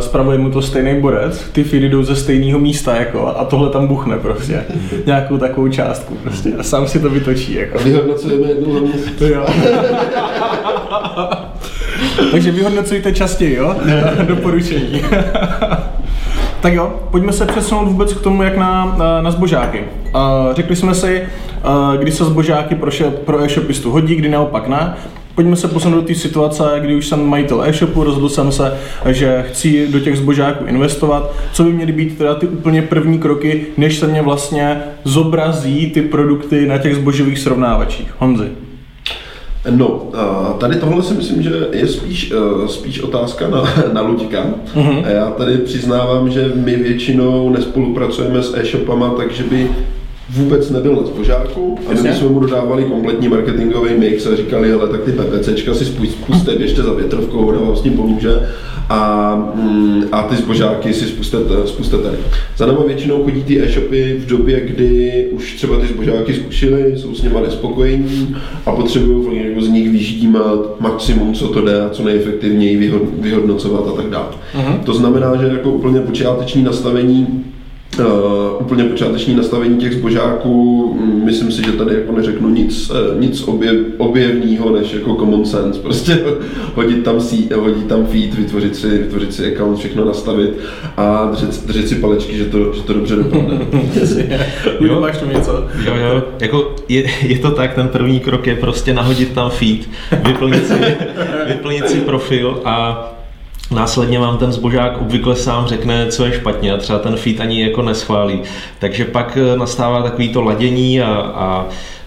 spravuje 0.00 0.38
mu 0.38 0.50
to 0.50 0.62
stejný 0.62 1.00
borec, 1.00 1.44
ty 1.52 1.64
feedy 1.64 1.88
jdou 1.88 2.02
ze 2.02 2.16
stejného 2.16 2.58
místa 2.58 2.96
jako 2.96 3.26
a 3.26 3.44
tohle 3.44 3.70
tam 3.70 3.86
buchne 3.86 4.18
prostě. 4.18 4.64
Nějakou 5.06 5.38
takovou 5.38 5.68
částku 5.68 6.14
prostě 6.14 6.52
a 6.58 6.62
sám 6.62 6.88
si 6.88 7.00
to 7.00 7.10
vytočí 7.10 7.54
jako. 7.54 7.78
Vyhodnocujeme 7.78 8.48
jednou 8.48 8.74
za 8.74 8.80
měsíc. 8.80 9.22
Takže 12.30 12.50
vyhodnocujte 12.50 13.12
častěji, 13.12 13.54
jo? 13.54 13.76
Doporučení. 14.28 15.02
tak 16.60 16.74
jo, 16.74 17.00
pojďme 17.10 17.32
se 17.32 17.46
přesunout 17.46 17.88
vůbec 17.88 18.12
k 18.12 18.20
tomu, 18.20 18.42
jak 18.42 18.56
na, 18.56 18.96
na 19.20 19.30
zbožáky. 19.30 19.84
Řekli 20.52 20.76
jsme 20.76 20.94
si, 20.94 21.22
kdy 21.98 22.12
se 22.12 22.24
zbožáky 22.24 22.74
pro, 22.74 22.90
pro 23.24 23.44
e-shopistu 23.44 23.90
hodí, 23.90 24.14
kdy 24.14 24.28
naopak 24.28 24.68
ne. 24.68 24.94
Pojďme 25.34 25.56
se 25.56 25.68
posunout 25.68 26.00
do 26.00 26.06
té 26.06 26.14
situace, 26.14 26.64
kdy 26.80 26.94
už 26.94 27.06
jsem 27.08 27.26
majitel 27.26 27.62
e-shopu, 27.62 28.04
rozhodl 28.04 28.28
jsem 28.28 28.52
se, 28.52 28.76
že 29.06 29.44
chci 29.48 29.88
do 29.88 30.00
těch 30.00 30.16
zbožáků 30.16 30.64
investovat. 30.64 31.34
Co 31.52 31.64
by 31.64 31.72
měly 31.72 31.92
být 31.92 32.18
teda 32.18 32.34
ty 32.34 32.46
úplně 32.46 32.82
první 32.82 33.18
kroky, 33.18 33.66
než 33.76 33.98
se 33.98 34.06
mě 34.06 34.22
vlastně 34.22 34.80
zobrazí 35.04 35.90
ty 35.90 36.02
produkty 36.02 36.66
na 36.66 36.78
těch 36.78 36.94
zbožových 36.94 37.38
srovnávačích? 37.38 38.14
Honzi. 38.18 38.65
No, 39.70 40.02
tady 40.58 40.76
tohle 40.76 41.02
si 41.02 41.14
myslím, 41.14 41.42
že 41.42 41.50
je 41.72 41.88
spíš, 41.88 42.32
e, 42.32 42.68
spíš 42.68 43.00
otázka 43.00 43.48
na, 43.48 43.64
na 43.92 44.00
Luďka. 44.00 44.46
Uh-huh. 44.74 45.06
Já 45.08 45.30
tady 45.30 45.58
přiznávám, 45.58 46.30
že 46.30 46.52
my 46.54 46.76
většinou 46.76 47.50
nespolupracujeme 47.50 48.42
s 48.42 48.54
e-shopama, 48.54 49.10
takže 49.10 49.42
by 49.42 49.70
vůbec 50.30 50.70
nebyl 50.70 50.96
na 50.96 51.06
zbožáku 51.06 51.78
a 51.86 52.02
my 52.02 52.14
jsme 52.14 52.28
mu 52.28 52.40
dodávali 52.40 52.84
kompletní 52.84 53.28
marketingový 53.28 53.94
mix 53.98 54.26
a 54.26 54.36
říkali, 54.36 54.72
ale 54.72 54.88
tak 54.88 55.00
ty 55.00 55.12
PPCčka 55.12 55.74
si 55.74 55.84
spuste, 55.84 56.56
běžte 56.56 56.82
za 56.82 56.92
větrovkou, 56.92 57.46
ona 57.46 57.60
vám 57.60 57.76
s 57.76 57.80
tím 57.80 57.92
pomůže 57.92 58.48
a, 58.88 59.34
mm, 59.54 60.04
a 60.12 60.22
ty 60.22 60.36
zbožáky 60.36 60.94
si 60.94 61.04
spuste, 61.04 61.38
spuste 61.64 61.98
tady. 61.98 62.16
Za 62.56 62.66
náma 62.66 62.82
většinou 62.86 63.24
chodí 63.24 63.42
ty 63.42 63.62
e-shopy 63.62 64.16
v 64.18 64.26
době, 64.26 64.60
kdy 64.60 65.26
už 65.30 65.54
třeba 65.54 65.78
ty 65.78 65.86
zbožáky 65.86 66.34
zkušili, 66.34 66.98
jsou 66.98 67.14
s 67.14 67.22
nimi 67.22 67.40
nespokojení 67.42 68.36
a 68.66 68.72
potřebují 68.72 69.56
z 69.60 69.68
nich 69.68 69.90
vyždímat 69.90 70.80
maximum, 70.80 71.34
co 71.34 71.48
to 71.48 71.60
jde 71.60 71.82
a 71.82 71.90
co 71.90 72.04
nejefektivněji 72.04 72.92
vyhodnocovat 73.18 73.88
a 73.88 74.02
tak 74.02 74.10
dále. 74.10 74.28
Uh-huh. 74.54 74.78
To 74.84 74.94
znamená, 74.94 75.36
že 75.36 75.46
jako 75.46 75.70
úplně 75.70 76.00
počáteční 76.00 76.62
nastavení 76.62 77.44
Uh, 77.98 78.04
úplně 78.60 78.84
počáteční 78.84 79.34
nastavení 79.34 79.76
těch 79.76 79.92
zbožáků, 79.92 80.94
mm, 81.00 81.24
myslím 81.24 81.52
si, 81.52 81.62
že 81.64 81.72
tady 81.72 81.94
jako 81.94 82.12
neřeknu 82.12 82.48
nic, 82.48 82.90
uh, 82.90 83.20
nic 83.20 83.42
objev, 83.42 83.76
objevného, 83.98 84.70
než 84.70 84.92
jako 84.92 85.14
common 85.14 85.44
sense, 85.44 85.80
prostě 85.80 86.18
hodit 86.74 87.04
tam, 87.04 87.20
sí, 87.20 87.48
hodit 87.56 87.86
tam 87.86 88.06
feed, 88.06 88.34
vytvořit 88.34 88.76
si, 88.76 88.88
vytvořit 88.88 89.34
si 89.34 89.54
account, 89.54 89.78
všechno 89.78 90.04
nastavit 90.04 90.50
a 90.96 91.30
držet, 91.30 91.66
držet 91.66 91.88
si 91.88 91.94
palečky, 91.94 92.36
že 92.36 92.44
to, 92.44 92.72
že 92.72 92.82
to 92.82 92.92
dobře 92.92 93.16
dopadne. 93.16 93.58
jo, 94.80 95.00
máš 95.00 95.18
tam 95.18 95.28
něco? 95.28 95.68
Jo, 95.84 95.94
jo, 95.94 96.22
jako 96.40 96.74
je, 96.88 97.04
je, 97.22 97.38
to 97.38 97.50
tak, 97.50 97.74
ten 97.74 97.88
první 97.88 98.20
krok 98.20 98.46
je 98.46 98.54
prostě 98.56 98.94
nahodit 98.94 99.32
tam 99.32 99.50
feed, 99.50 99.88
vyplnit 100.22 100.66
si, 100.66 100.74
vyplnit 101.46 101.88
si 101.88 102.00
profil 102.00 102.60
a 102.64 103.15
Následně 103.70 104.18
vám 104.18 104.38
ten 104.38 104.52
zbožák 104.52 105.00
obvykle 105.00 105.36
sám 105.36 105.66
řekne, 105.66 106.06
co 106.06 106.24
je 106.24 106.32
špatně 106.32 106.72
a 106.72 106.76
třeba 106.76 106.98
ten 106.98 107.16
feed 107.16 107.40
ani 107.40 107.62
jako 107.62 107.82
neschválí. 107.82 108.40
Takže 108.78 109.04
pak 109.04 109.38
eh, 109.40 109.56
nastává 109.56 110.02
takový 110.02 110.28
to 110.28 110.42
ladění 110.42 111.00
a, 111.00 111.14
a 111.14 111.66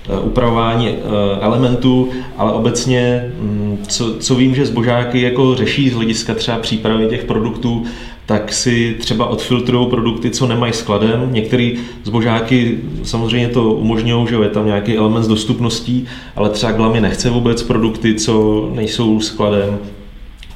eh, 0.09 0.19
upravování 0.19 0.89
eh, 0.89 0.95
elementů, 1.41 2.09
ale 2.37 2.51
obecně, 2.51 3.31
mm, 3.39 3.83
co, 3.87 4.15
co 4.19 4.35
vím, 4.35 4.55
že 4.55 4.65
zbožáky 4.65 5.21
jako 5.21 5.55
řeší 5.55 5.89
z 5.89 5.93
hlediska 5.93 6.33
třeba 6.33 6.57
přípravy 6.57 7.07
těch 7.07 7.23
produktů, 7.23 7.85
tak 8.25 8.53
si 8.53 8.95
třeba 8.99 9.25
odfiltrují 9.25 9.89
produkty, 9.89 10.29
co 10.29 10.47
nemají 10.47 10.73
skladem. 10.73 11.27
Některé 11.31 11.71
zbožáky 12.03 12.77
samozřejmě 13.03 13.47
to 13.47 13.73
umožňují, 13.73 14.27
že 14.27 14.35
je 14.35 14.49
tam 14.49 14.65
nějaký 14.65 14.97
element 14.97 15.25
s 15.25 15.27
dostupností, 15.27 16.05
ale 16.35 16.49
třeba 16.49 16.71
Glamy 16.71 17.01
nechce 17.01 17.29
vůbec 17.29 17.63
produkty, 17.63 18.15
co 18.15 18.69
nejsou 18.73 19.19
skladem, 19.19 19.79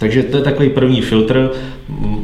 takže 0.04 0.24
to 0.24 0.38
je 0.38 0.44
takový 0.44 0.70
první 0.70 1.02
filtr, 1.02 1.52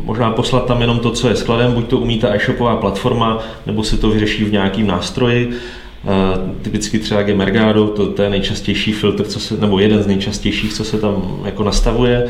možná 0.04 0.32
poslat 0.32 0.66
tam 0.66 0.82
jenom 0.82 1.00
to, 1.00 1.12
co 1.12 1.30
je 1.30 1.36
skladem, 1.36 1.74
buď 1.74 1.88
to 1.88 1.98
umí 1.98 2.20
ta 2.20 2.36
e-shopová 2.36 2.76
platforma, 2.76 3.40
nebo 3.66 3.84
se 3.84 3.98
to 3.98 4.10
vyřeší 4.10 4.44
v 4.44 4.52
nějakým 4.52 4.88
nástroji. 4.88 5.50
Typicky 6.62 7.00
třeba 7.00 7.22
Gemergado, 7.22 7.88
to, 7.88 8.06
to 8.06 8.22
je 8.22 8.30
nejčastější 8.30 8.92
filtr, 8.92 9.24
co 9.24 9.40
se, 9.40 9.58
nebo 9.58 9.80
jeden 9.80 10.04
z 10.04 10.08
nejčastějších, 10.08 10.74
co 10.74 10.84
se 10.84 10.98
tam 10.98 11.40
jako 11.46 11.64
nastavuje. 11.64 12.28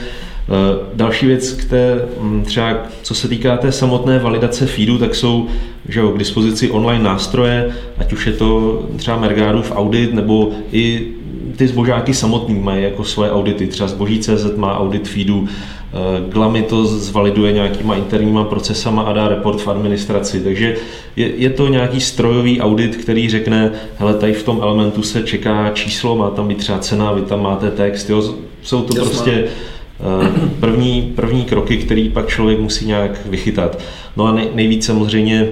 Další 0.93 1.25
věc, 1.25 1.51
které, 1.51 2.01
třeba 2.43 2.77
co 3.01 3.15
se 3.15 3.27
týká 3.27 3.57
té 3.57 3.71
samotné 3.71 4.19
validace 4.19 4.65
feedu, 4.65 4.97
tak 4.97 5.15
jsou 5.15 5.47
že 5.87 5.99
jo, 5.99 6.09
k 6.09 6.17
dispozici 6.17 6.71
online 6.71 7.03
nástroje, 7.03 7.69
ať 7.97 8.13
už 8.13 8.27
je 8.27 8.33
to 8.33 8.81
třeba 8.97 9.17
Mergadův 9.17 9.71
audit, 9.75 10.13
nebo 10.13 10.51
i 10.71 11.07
ty 11.55 11.67
zbožáky 11.67 12.13
samotný 12.13 12.59
mají 12.59 12.83
jako 12.83 13.03
svoje 13.03 13.31
audity. 13.31 13.67
Třeba 13.67 13.87
zboží.cz 13.87 14.55
má 14.55 14.79
audit 14.79 15.07
feedu, 15.07 15.47
eh, 15.47 16.31
Glamy 16.31 16.61
to 16.61 16.85
zvaliduje 16.85 17.53
nějakýma 17.53 17.95
interníma 17.95 18.43
procesama 18.43 19.01
a 19.01 19.13
dá 19.13 19.27
report 19.27 19.61
v 19.61 19.67
administraci. 19.67 20.39
Takže 20.39 20.75
je, 21.15 21.35
je 21.35 21.49
to 21.49 21.67
nějaký 21.67 22.01
strojový 22.01 22.61
audit, 22.61 22.95
který 22.95 23.29
řekne, 23.29 23.71
hele, 23.97 24.13
tady 24.13 24.33
v 24.33 24.43
tom 24.43 24.59
elementu 24.61 25.03
se 25.03 25.23
čeká 25.23 25.71
číslo, 25.73 26.15
má 26.15 26.29
tam 26.29 26.47
být 26.47 26.57
třeba 26.57 26.79
cena, 26.79 27.11
vy 27.11 27.21
tam 27.21 27.41
máte 27.41 27.71
text, 27.71 28.09
jo, 28.09 28.35
jsou 28.61 28.81
to 28.81 28.97
Jasná. 28.97 29.09
prostě 29.09 29.43
eh, 29.43 30.49
první, 30.59 31.01
první 31.15 31.45
kroky, 31.45 31.77
který 31.77 32.09
pak 32.09 32.27
člověk 32.27 32.59
musí 32.59 32.85
nějak 32.85 33.25
vychytat. 33.25 33.79
No 34.17 34.25
a 34.25 34.31
nej, 34.31 34.47
nejvíc 34.55 34.85
samozřejmě 34.85 35.49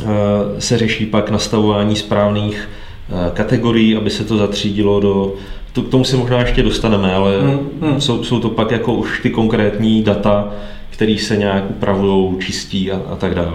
eh, 0.00 0.04
se 0.58 0.78
řeší 0.78 1.06
pak 1.06 1.30
nastavování 1.30 1.96
správných 1.96 2.68
kategorií, 3.34 3.96
aby 3.96 4.10
se 4.10 4.24
to 4.24 4.36
zatřídilo 4.36 5.00
do, 5.00 5.34
to, 5.74 5.82
k 5.82 5.88
tomu 5.88 6.04
se 6.04 6.16
možná 6.16 6.40
ještě 6.40 6.62
dostaneme, 6.62 7.14
ale 7.14 7.40
hmm, 7.40 7.58
hmm. 7.82 8.00
Jsou, 8.00 8.24
jsou 8.24 8.40
to 8.40 8.50
pak 8.50 8.70
jako 8.70 8.94
už 8.94 9.20
ty 9.20 9.30
konkrétní 9.30 10.02
data, 10.02 10.52
které 10.90 11.16
se 11.18 11.36
nějak 11.36 11.70
upravují, 11.70 12.38
čistí 12.38 12.92
a, 12.92 13.00
a 13.12 13.16
tak 13.16 13.34
dále. 13.34 13.52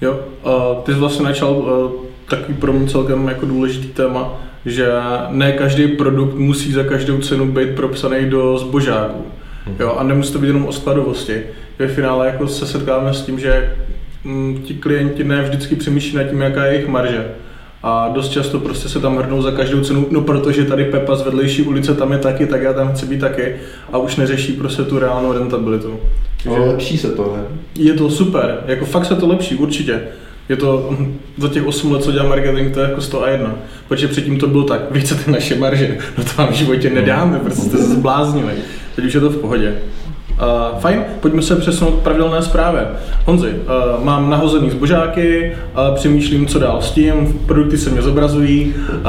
Jo, 0.00 0.20
a 0.44 0.74
ty 0.82 0.92
jsi 0.92 0.98
vlastně 0.98 1.24
načal 1.24 1.52
uh, 1.52 1.90
takový 2.28 2.54
pro 2.54 2.72
mě 2.72 2.88
celkem 2.88 3.28
jako 3.28 3.46
důležitý 3.46 3.86
téma, 3.86 4.32
že 4.66 4.88
ne 5.30 5.52
každý 5.52 5.88
produkt 5.88 6.34
musí 6.34 6.72
za 6.72 6.84
každou 6.84 7.18
cenu 7.18 7.52
být 7.52 7.70
propsaný 7.70 8.30
do 8.30 8.58
zbožáku. 8.58 9.24
Hmm. 9.66 9.76
Jo, 9.80 9.96
a 9.98 10.02
nemusí 10.02 10.32
to 10.32 10.38
být 10.38 10.46
jenom 10.46 10.66
o 10.66 10.72
skladovosti. 10.72 11.42
Ve 11.78 11.88
finále 11.88 12.26
jako 12.26 12.48
se 12.48 12.66
setkáváme 12.66 13.14
s 13.14 13.22
tím, 13.22 13.38
že 13.38 13.76
mm, 14.24 14.62
ti 14.64 14.74
klienti 14.74 15.24
ne 15.24 15.42
vždycky 15.42 15.76
přemýšlí 15.76 16.16
nad 16.16 16.24
tím, 16.24 16.40
jaká 16.40 16.64
je 16.64 16.72
jejich 16.72 16.88
marže 16.88 17.26
a 17.82 18.08
dost 18.08 18.28
často 18.28 18.60
prostě 18.60 18.88
se 18.88 19.00
tam 19.00 19.16
hrnou 19.16 19.42
za 19.42 19.50
každou 19.50 19.80
cenu, 19.80 20.06
no 20.10 20.20
protože 20.20 20.64
tady 20.64 20.84
Pepa 20.84 21.16
z 21.16 21.22
vedlejší 21.22 21.62
ulice 21.62 21.94
tam 21.94 22.12
je 22.12 22.18
taky, 22.18 22.46
tak 22.46 22.62
já 22.62 22.72
tam 22.72 22.92
chci 22.92 23.06
být 23.06 23.20
taky 23.20 23.56
a 23.92 23.98
už 23.98 24.16
neřeší 24.16 24.52
prostě 24.52 24.82
tu 24.82 24.98
reálnou 24.98 25.32
rentabilitu. 25.32 26.00
Takže 26.42 26.58
no, 26.58 26.66
lepší 26.66 26.98
se 26.98 27.08
to, 27.08 27.36
ne? 27.36 27.42
Je 27.74 27.94
to 27.94 28.10
super, 28.10 28.64
jako 28.66 28.84
fakt 28.84 29.04
se 29.04 29.14
to 29.14 29.26
lepší, 29.26 29.54
určitě. 29.54 30.02
Je 30.48 30.56
to 30.56 30.88
hm, 30.90 31.18
za 31.36 31.48
těch 31.48 31.66
8 31.66 31.92
let, 31.92 32.02
co 32.02 32.12
dělám 32.12 32.28
marketing, 32.28 32.74
to 32.74 32.80
je 32.80 32.88
jako 32.88 33.00
100 33.00 33.24
a 33.24 33.28
1. 33.28 33.54
Protože 33.88 34.08
předtím 34.08 34.38
to 34.38 34.46
bylo 34.46 34.64
tak, 34.64 34.80
vy 34.90 35.00
chcete 35.00 35.30
naše 35.30 35.54
marže, 35.54 35.98
no 36.18 36.24
to 36.24 36.30
vám 36.36 36.48
v 36.48 36.56
životě 36.56 36.90
nedáme, 36.90 37.38
prostě 37.38 37.62
jste 37.62 37.78
se 37.78 37.84
zbláznili. 37.84 38.52
Teď 38.96 39.04
už 39.04 39.14
je 39.14 39.20
to 39.20 39.30
v 39.30 39.36
pohodě. 39.36 39.74
Uh, 40.36 40.78
fajn, 40.78 41.04
pojďme 41.20 41.42
se 41.42 41.56
přesunout 41.56 41.90
k 41.90 42.02
pravidelné 42.02 42.42
zprávě. 42.42 42.86
Honzi, 43.24 43.48
uh, 43.48 44.04
mám 44.04 44.30
nahozený 44.30 44.70
zbožáky, 44.70 45.52
uh, 45.52 45.94
přemýšlím, 45.94 46.46
co 46.46 46.58
dál 46.58 46.82
s 46.82 46.90
tím, 46.90 47.40
produkty 47.46 47.78
se 47.78 47.90
mě 47.90 48.02
zobrazují, 48.02 48.74
uh, 48.88 49.02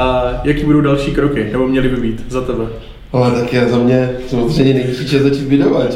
jaký 0.43 0.63
budou 0.63 0.81
další 0.81 1.11
kroky, 1.11 1.49
nebo 1.51 1.67
měly 1.67 1.89
by 1.89 2.01
být 2.01 2.25
za 2.29 2.41
tebe? 2.41 2.63
Ale 3.11 3.31
tak 3.31 3.53
je 3.53 3.67
za 3.67 3.77
mě 3.77 4.09
samozřejmě 4.27 4.73
nejvyšší 4.73 5.07
čas 5.07 5.21
začít 5.21 5.47
bydovat. 5.47 5.95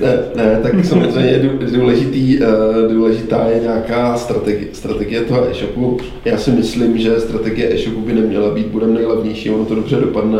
ne, 0.00 0.18
ne, 0.36 0.60
tak 0.62 0.84
samozřejmě 0.84 1.50
důležitý, 1.72 2.38
důležitá 2.90 3.46
je 3.46 3.60
nějaká 3.60 4.16
strategie, 4.16 4.68
strategie 4.72 5.20
toho 5.20 5.50
e-shopu. 5.50 5.98
Já 6.24 6.36
si 6.38 6.50
myslím, 6.50 6.98
že 6.98 7.20
strategie 7.20 7.74
e-shopu 7.74 8.00
by 8.00 8.12
neměla 8.12 8.54
být, 8.54 8.66
budeme 8.66 8.92
nejlevnější, 8.92 9.50
ono 9.50 9.64
to 9.64 9.74
dobře 9.74 9.96
dopadne 9.96 10.38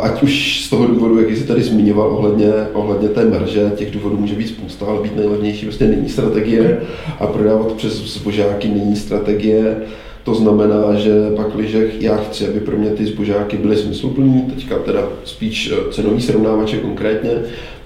Ať 0.00 0.22
už 0.22 0.64
z 0.64 0.70
toho 0.70 0.86
důvodu, 0.86 1.18
jak 1.18 1.30
jsi 1.30 1.46
tady 1.46 1.62
zmiňoval 1.62 2.08
ohledně, 2.10 2.52
ohledně 2.72 3.08
té 3.08 3.24
marže, 3.24 3.72
těch 3.76 3.90
důvodů 3.90 4.16
může 4.16 4.34
být 4.34 4.48
spousta, 4.48 4.86
ale 4.86 5.02
být 5.02 5.16
nejlevnější 5.16 5.66
prostě 5.66 5.86
není 5.86 6.08
strategie 6.08 6.80
a 7.20 7.26
prodávat 7.26 7.72
přes 7.72 7.92
zbožáky 7.92 8.68
není 8.68 8.96
strategie. 8.96 9.76
To 10.24 10.34
znamená, 10.34 10.94
že 10.94 11.10
pak, 11.36 11.46
když 11.54 11.76
já 12.00 12.16
chci, 12.16 12.48
aby 12.48 12.60
pro 12.60 12.76
mě 12.76 12.90
ty 12.90 13.06
zbožáky 13.06 13.56
byly 13.56 13.76
smysluplný, 13.76 14.42
teďka 14.54 14.78
teda 14.78 15.08
spíš 15.24 15.72
eh, 15.72 15.92
cenový 15.92 16.22
srovnávače 16.22 16.76
konkrétně, 16.76 17.30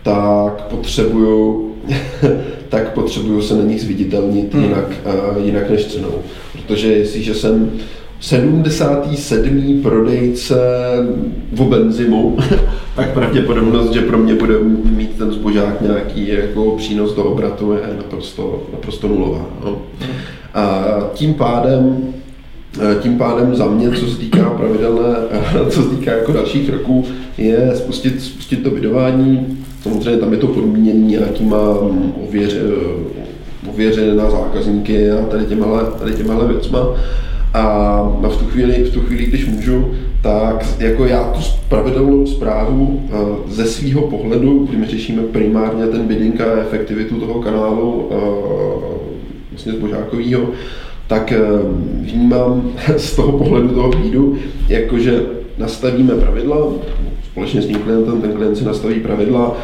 tak 0.03 0.67
potřebuju, 0.71 1.75
tak 2.69 2.93
potřebuju 2.95 3.43
se 3.43 3.57
na 3.57 3.63
nich 3.63 3.81
zviditelnit 3.81 4.55
hmm. 4.55 4.63
jinak, 4.63 4.93
uh, 5.05 5.47
jinak 5.47 5.71
než 5.71 5.85
cenou. 5.85 6.15
Protože 6.53 6.93
jestliže 6.93 7.35
jsem 7.35 7.71
77. 8.21 9.81
prodejce 9.83 10.57
v 11.53 11.63
benzimu, 11.63 12.39
tak 12.97 13.13
pravděpodobnost, 13.13 13.93
že 13.93 14.01
pro 14.01 14.19
mě 14.19 14.35
bude 14.35 14.55
mít 14.85 15.19
ten 15.19 15.33
zbožák 15.33 15.81
nějaký 15.81 16.29
jako 16.29 16.71
přínos 16.71 17.15
do 17.15 17.25
obratu 17.25 17.73
je 17.73 17.97
naprosto, 17.97 18.63
naprosto 18.73 19.09
nulová. 19.09 19.47
No. 19.65 19.79
A 20.55 20.85
tím 21.15 21.35
pádem 21.35 22.15
tím 23.03 23.19
pádem 23.19 23.55
za 23.55 23.67
mě, 23.67 23.91
co 23.91 24.07
se 24.07 24.19
týká 24.19 24.51
pravidelné, 24.51 25.17
co 25.71 25.83
se 25.83 25.89
týká 25.89 26.13
jako 26.13 26.33
dalších 26.33 26.71
kroků, 26.71 27.05
je 27.39 27.71
spustit, 27.75 28.23
spustit 28.23 28.57
to 28.57 28.71
vydování. 28.71 29.59
Samozřejmě 29.83 30.21
tam 30.21 30.33
je 30.33 30.39
to 30.39 30.47
podmíněné 30.47 31.01
nějakýma 31.01 31.59
ověře, 32.29 32.61
ověřené 33.69 34.15
na 34.15 34.31
zákazníky 34.31 35.11
a 35.11 35.27
tady 35.27 35.45
těmahle, 35.45 35.83
tady 35.99 36.15
těmahle 36.15 36.49
věcma. 36.49 36.81
A 37.57 38.29
v 38.29 38.37
tu 38.37 38.45
chvíli, 38.45 38.85
v 38.85 38.95
tu 38.95 39.01
chvíli, 39.01 39.27
když 39.27 39.47
můžu, 39.47 39.91
tak 40.23 40.67
jako 40.79 41.05
já 41.05 41.25
tu 41.25 41.41
pravidelnou 41.69 42.27
zprávu 42.27 43.03
eh, 43.11 43.17
ze 43.47 43.65
svého 43.65 44.03
pohledu, 44.03 44.67
kdy 44.69 44.77
my 44.77 44.87
řešíme 44.87 45.23
primárně 45.23 45.87
ten 45.87 46.07
bidding 46.07 46.41
a 46.41 46.61
efektivitu 46.61 47.21
toho 47.21 47.43
kanálu 47.43 48.09
eh, 48.11 48.17
vlastně 49.51 49.73
zbožákovýho, 49.73 50.49
tak 51.07 51.33
eh, 51.33 51.39
vnímám 52.01 52.73
z 52.97 53.17
toho 53.17 53.39
pohledu 53.39 53.69
toho 53.69 53.89
bídu, 53.89 54.37
jakože 54.69 55.23
nastavíme 55.59 56.15
pravidla, 56.15 56.67
společně 57.37 57.63
s 57.63 57.67
tím 57.67 57.79
klientem, 57.79 58.21
ten 58.21 58.33
klient 58.33 58.57
si 58.57 58.65
nastaví 58.65 59.01
pravidla, 59.01 59.57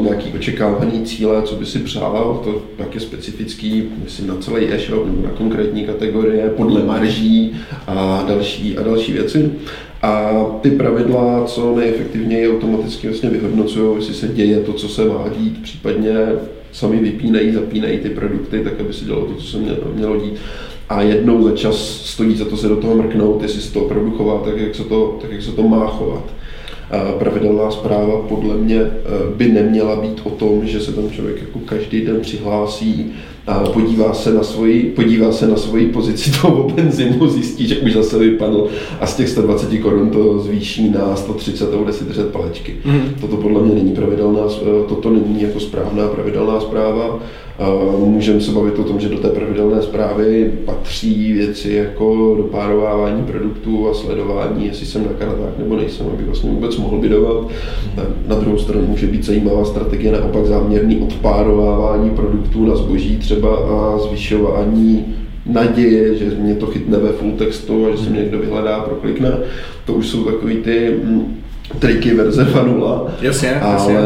nějaký 0.00 0.32
očekávaný 0.32 1.02
cíle, 1.04 1.42
co 1.42 1.54
by 1.54 1.66
si 1.66 1.78
přál, 1.78 2.40
to 2.44 2.62
tak 2.78 2.94
je 2.94 3.00
specifický, 3.00 3.84
myslím, 4.04 4.26
na 4.26 4.36
celý 4.36 4.72
e-shop 4.72 5.06
nebo 5.06 5.22
na 5.22 5.30
konkrétní 5.30 5.84
kategorie, 5.84 6.50
podle 6.56 6.84
marží 6.84 7.52
a 7.86 8.24
další, 8.28 8.78
a 8.78 8.82
další 8.82 9.12
věci. 9.12 9.52
A 10.02 10.44
ty 10.60 10.70
pravidla 10.70 11.44
co 11.44 11.76
nejefektivněji 11.76 12.50
automaticky 12.50 13.08
vlastně 13.08 13.30
vyhodnocují, 13.30 13.96
jestli 13.96 14.14
se 14.14 14.28
děje 14.28 14.60
to, 14.60 14.72
co 14.72 14.88
se 14.88 15.04
má 15.04 15.24
dít, 15.38 15.62
případně 15.62 16.14
sami 16.72 16.96
vypínají, 16.96 17.52
zapínají 17.52 17.98
ty 17.98 18.08
produkty, 18.08 18.60
tak 18.64 18.80
aby 18.80 18.92
se 18.92 19.04
dělalo 19.04 19.26
to, 19.26 19.34
co 19.34 19.46
se 19.46 19.58
mělo, 19.58 19.78
mělo 19.94 20.20
dít. 20.20 20.34
A 20.88 21.02
jednou 21.02 21.42
za 21.42 21.56
čas 21.56 21.76
stojí 22.04 22.36
za 22.36 22.44
to 22.44 22.56
se 22.56 22.68
do 22.68 22.76
toho 22.76 22.94
mrknout, 22.94 23.42
jestli 23.42 23.60
se 23.60 23.72
to 23.72 23.84
opravdu 23.84 24.10
chová 24.10 24.38
tak, 24.44 24.58
jak 24.58 24.74
se 24.74 24.84
to, 24.84 25.18
tak, 25.20 25.32
jak 25.32 25.42
se 25.42 25.52
to 25.52 25.62
má 25.62 25.86
chovat 25.86 26.39
pravidelná 27.18 27.70
zpráva 27.70 28.22
podle 28.28 28.54
mě 28.54 28.80
eh, 28.80 28.90
by 29.36 29.48
neměla 29.48 29.96
být 29.96 30.20
o 30.24 30.30
tom, 30.30 30.66
že 30.66 30.80
se 30.80 30.92
tam 30.92 31.10
člověk 31.10 31.40
jako 31.40 31.58
každý 31.58 32.00
den 32.00 32.20
přihlásí 32.20 33.12
a 33.46 33.60
podívá 33.60 34.14
se 34.14 34.34
na 34.34 34.42
svoji, 34.42 34.82
podívá 34.82 35.32
se 35.32 35.46
na 35.46 35.56
svoji 35.56 35.86
pozici 35.86 36.32
toho 36.40 36.68
benzimu, 36.68 37.28
zjistí, 37.28 37.68
že 37.68 37.78
už 37.78 37.92
zase 37.92 38.18
vypadl 38.18 38.68
a 39.00 39.06
z 39.06 39.16
těch 39.16 39.28
120 39.28 39.78
korun 39.78 40.10
to 40.10 40.38
zvýší 40.38 40.90
na 40.90 41.16
130 41.16 41.74
a 41.74 41.76
bude 41.76 41.92
si 41.92 42.04
držet 42.04 42.28
palečky. 42.28 42.76
Mm. 42.84 43.00
Toto 43.20 43.36
podle 43.36 43.62
mě 43.62 43.74
není 43.74 43.92
pravidelná, 43.92 44.42
eh, 44.62 44.88
toto 44.88 45.10
není 45.10 45.42
jako 45.42 45.60
správná 45.60 46.08
pravidelná 46.08 46.60
zpráva. 46.60 47.20
Můžeme 47.98 48.40
se 48.40 48.52
bavit 48.52 48.78
o 48.78 48.84
tom, 48.84 49.00
že 49.00 49.08
do 49.08 49.18
té 49.18 49.28
pravidelné 49.28 49.82
zprávy 49.82 50.52
patří 50.64 51.32
věci 51.32 51.72
jako 51.72 52.34
dopárovávání 52.36 53.22
produktů 53.22 53.88
a 53.88 53.94
sledování, 53.94 54.66
jestli 54.66 54.86
jsem 54.86 55.02
na 55.02 55.12
kanadách 55.18 55.58
nebo 55.58 55.76
nejsem, 55.76 56.06
aby 56.14 56.24
vlastně 56.24 56.50
vůbec 56.50 56.76
mohl 56.76 56.98
bydovat. 56.98 57.48
Na 58.26 58.36
druhou 58.36 58.58
stranu 58.58 58.86
může 58.86 59.06
být 59.06 59.24
zajímavá 59.24 59.64
strategie 59.64 60.12
naopak 60.12 60.46
záměrný 60.46 60.98
odpárovávání 60.98 62.10
produktů 62.10 62.66
na 62.66 62.76
zboží 62.76 63.16
třeba 63.16 63.56
a 63.56 63.98
zvyšování 63.98 65.04
naděje, 65.46 66.14
že 66.14 66.30
mě 66.38 66.54
to 66.54 66.66
chytne 66.66 66.98
ve 66.98 67.12
full 67.12 67.32
textu 67.32 67.86
a 67.86 67.90
že 67.90 68.04
se 68.04 68.10
mě 68.10 68.20
někdo 68.20 68.38
vyhledá, 68.38 68.80
proklikne. 68.80 69.38
To 69.86 69.92
už 69.92 70.08
jsou 70.08 70.24
takový 70.24 70.56
ty 70.56 70.94
mm, 71.04 71.36
triky 71.78 72.14
verze 72.14 72.44
2.0. 72.44 73.06
Jasně, 73.20 73.60
ale, 73.60 73.72
jasně. 73.72 73.98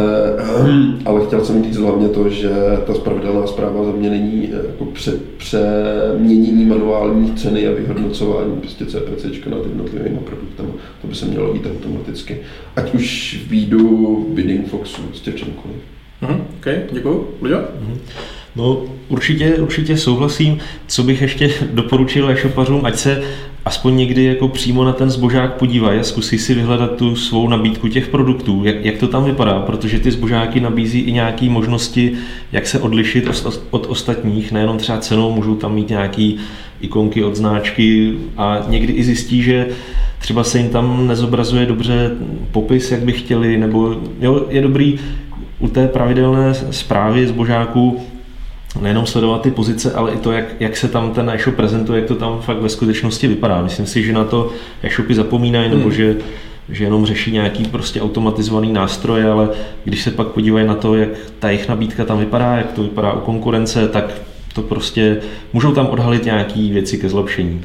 ale 1.05 1.27
chtěl 1.27 1.45
jsem 1.45 1.65
říct 1.65 1.77
hlavně 1.77 2.09
to, 2.09 2.29
že 2.29 2.51
ta 2.87 2.95
spravedlná 2.95 3.47
zpráva 3.47 3.85
za 3.85 3.93
mě 3.93 4.11
není 4.11 4.51
eh, 4.53 4.67
jako 4.67 4.85
pře, 4.85 5.13
přeměnění 5.37 6.65
manuálních 6.65 7.35
ceny 7.35 7.67
a 7.69 7.73
vyhodnocování 7.73 8.57
prostě 8.57 8.87
CPC 8.87 9.25
nad 9.47 9.67
jednotlivými 9.67 10.19
produktami. 10.19 10.69
To 11.03 11.07
by 11.09 11.15
se 11.15 11.27
mělo 11.27 11.55
jít 11.55 11.67
automaticky. 11.67 12.41
Ať 12.77 12.95
už 12.95 13.39
v 13.45 13.51
Beadu, 13.51 14.27
Bidding 14.35 14.69
Foxu, 14.69 15.03
prostě 15.03 15.31
v 15.31 15.37
čemkoliv. 15.37 15.77
Mhm, 16.23 16.45
OK, 16.59 16.67
děkuji. 16.93 17.37
Luďo? 17.43 17.59
Mhm. 17.81 17.99
No 18.57 18.83
určitě, 19.09 19.55
určitě 19.55 19.97
souhlasím. 19.97 20.59
Co 20.87 21.03
bych 21.03 21.23
ještě 21.23 21.51
doporučil 21.73 22.31
e-shopařům, 22.31 22.85
ať 22.85 22.97
se 22.97 23.23
aspoň 23.65 23.97
někdy 23.97 24.25
jako 24.25 24.49
přímo 24.49 24.85
na 24.85 24.93
ten 24.93 25.11
zbožák 25.11 25.55
podívají 25.55 26.01
a 26.01 26.03
zkusí 26.03 26.39
si 26.39 26.55
vyhledat 26.55 26.97
tu 26.97 27.17
svou 27.17 27.49
nabídku 27.49 27.89
těch 27.89 28.09
produktů, 28.09 28.65
jak, 28.65 28.85
jak 28.85 28.99
to 28.99 29.09
tam 29.09 29.25
vypadá, 29.25 29.61
protože 29.61 29.99
ty 29.99 30.11
zbožáky 30.11 30.61
nabízí 30.61 31.01
i 31.01 31.13
nějaké 31.13 31.51
možnosti, 31.51 32.13
jak 32.53 32.67
se 32.67 32.81
odlišit 32.81 33.27
od, 33.45 33.63
od 33.71 33.87
ostatních, 33.87 34.53
nejenom 34.53 34.79
třeba 34.79 34.99
cenou, 34.99 35.33
můžou 35.33 35.55
tam 35.55 35.75
mít 35.75 35.89
nějaké 35.89 36.33
ikonky 36.81 37.25
od 37.25 37.37
značky 37.37 38.15
a 38.37 38.63
někdy 38.69 38.93
i 38.93 39.05
zjistí, 39.05 39.43
že 39.43 39.67
třeba 40.19 40.45
se 40.45 40.59
jim 40.59 40.69
tam 40.69 41.07
nezobrazuje 41.07 41.67
dobře 41.67 42.11
popis, 42.53 42.91
jak 42.91 43.01
by 43.01 43.13
chtěli, 43.13 43.59
nebo 43.59 43.97
jo, 44.21 44.47
je 44.49 44.63
dobrý 44.63 44.99
u 45.59 45.69
té 45.69 45.89
pravidelné 45.89 46.55
zprávy 46.71 47.27
zbožáků 47.27 48.01
nejenom 48.81 49.07
sledovat 49.07 49.43
ty 49.43 49.51
pozice, 49.51 49.93
ale 49.93 50.13
i 50.13 50.17
to, 50.17 50.33
jak, 50.33 50.45
jak 50.61 50.77
se 50.77 50.89
tam 50.89 51.13
ten 51.13 51.31
e-shop 51.31 51.55
prezentuje, 51.55 52.01
jak 52.01 52.09
to 52.09 52.15
tam 52.15 52.41
fakt 52.41 52.59
ve 52.59 52.69
skutečnosti 52.69 53.27
vypadá. 53.27 53.63
Myslím 53.63 53.87
si, 53.87 54.03
že 54.03 54.13
na 54.13 54.25
to 54.25 54.51
e-shopy 54.83 55.15
zapomínají, 55.15 55.71
nebo 55.71 55.83
hmm. 55.83 55.93
že, 55.93 56.17
že 56.69 56.85
jenom 56.85 57.07
řeší 57.07 57.33
nějaký 57.33 57.65
prostě 57.65 58.01
automatizovaný 58.01 58.73
nástroj, 58.73 59.25
ale 59.25 59.49
když 59.85 60.03
se 60.03 60.11
pak 60.11 60.27
podívají 60.27 60.67
na 60.67 60.75
to, 60.75 60.97
jak 60.97 61.09
ta 61.39 61.51
jejich 61.51 61.69
nabídka 61.69 62.05
tam 62.05 62.19
vypadá, 62.19 62.57
jak 62.57 62.73
to 62.73 62.83
vypadá 62.83 63.13
u 63.13 63.21
konkurence, 63.21 63.89
tak 63.89 64.15
to 64.55 64.63
prostě 64.63 65.21
můžou 65.53 65.73
tam 65.73 65.87
odhalit 65.87 66.25
nějaké 66.25 66.61
věci 66.73 66.99
ke 66.99 67.09
zlepšení. 67.09 67.61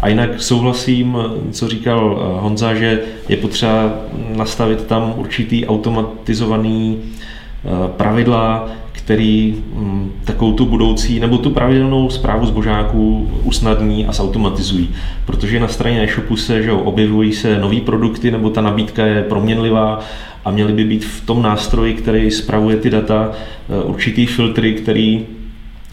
A 0.00 0.08
jinak 0.08 0.42
souhlasím, 0.42 1.18
co 1.50 1.68
říkal 1.68 2.18
eh, 2.18 2.40
Honza, 2.40 2.74
že 2.74 3.00
je 3.28 3.36
potřeba 3.36 3.92
nastavit 4.36 4.86
tam 4.86 5.14
určitý 5.16 5.66
automatizovaný 5.66 6.98
eh, 7.02 7.68
pravidla, 7.96 8.68
který 9.04 9.54
mm, 9.74 10.12
takovou 10.24 10.52
tu 10.52 10.66
budoucí 10.66 11.20
nebo 11.20 11.38
tu 11.38 11.50
pravidelnou 11.50 12.10
zprávu 12.10 12.46
zbožáků 12.46 13.30
usnadní 13.44 14.06
a 14.06 14.12
zautomatizují. 14.12 14.90
Protože 15.26 15.60
na 15.60 15.68
straně 15.68 16.02
e-shopu 16.02 16.36
se 16.36 16.62
že 16.62 16.72
objevují 16.72 17.32
se 17.32 17.58
nové 17.58 17.80
produkty 17.80 18.30
nebo 18.30 18.50
ta 18.50 18.60
nabídka 18.60 19.06
je 19.06 19.22
proměnlivá 19.22 20.00
a 20.44 20.50
měly 20.50 20.72
by 20.72 20.84
být 20.84 21.04
v 21.04 21.26
tom 21.26 21.42
nástroji, 21.42 21.94
který 21.94 22.30
spravuje 22.30 22.76
ty 22.76 22.90
data, 22.90 23.30
eh, 23.32 23.84
určitý 23.84 24.26
filtry, 24.26 24.72
který 24.72 25.26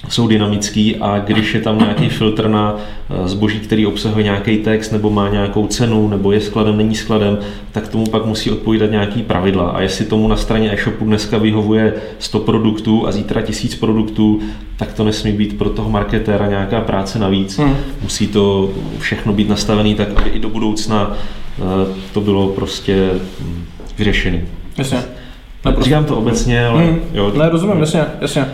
jsou 0.07 0.27
dynamický 0.27 0.95
a 0.95 1.19
když 1.19 1.53
je 1.53 1.61
tam 1.61 1.77
nějaký 1.77 2.09
filtr 2.09 2.47
na 2.47 2.75
eh, 2.75 3.27
zboží, 3.27 3.59
který 3.59 3.85
obsahuje 3.85 4.23
nějaký 4.23 4.57
text 4.57 4.91
nebo 4.91 5.09
má 5.09 5.29
nějakou 5.29 5.67
cenu 5.67 6.07
nebo 6.07 6.31
je 6.31 6.41
skladem, 6.41 6.77
není 6.77 6.95
skladem, 6.95 7.37
tak 7.71 7.87
tomu 7.87 8.05
pak 8.05 8.25
musí 8.25 8.51
odpovídat 8.51 8.91
nějaký 8.91 9.23
pravidla. 9.23 9.69
A 9.69 9.81
jestli 9.81 10.05
tomu 10.05 10.27
na 10.27 10.35
straně 10.35 10.73
e-shopu 10.73 11.05
dneska 11.05 11.37
vyhovuje 11.37 11.93
100 12.19 12.39
produktů 12.39 13.07
a 13.07 13.11
zítra 13.11 13.41
1000 13.41 13.75
produktů, 13.75 14.39
tak 14.77 14.93
to 14.93 15.03
nesmí 15.03 15.31
být 15.31 15.57
pro 15.57 15.69
toho 15.69 15.89
marketéra 15.89 16.47
nějaká 16.47 16.81
práce 16.81 17.19
navíc. 17.19 17.57
Hmm. 17.57 17.75
Musí 18.01 18.27
to 18.27 18.69
všechno 18.99 19.33
být 19.33 19.49
nastavené 19.49 19.95
tak, 19.95 20.09
aby 20.15 20.29
i 20.29 20.39
do 20.39 20.49
budoucna 20.49 21.11
eh, 21.57 21.61
to 22.13 22.21
bylo 22.21 22.47
prostě 22.47 23.09
hm, 23.41 23.65
vyřešené. 23.97 24.41
Jasně. 24.77 24.99
Říkám 25.81 26.05
to 26.05 26.17
obecně, 26.17 26.65
ale 26.65 26.83
hmm. 26.83 26.99
jo. 27.13 27.33
Ne, 27.37 27.49
rozumím, 27.49 27.79
jasně, 27.79 28.05
jasně. 28.21 28.45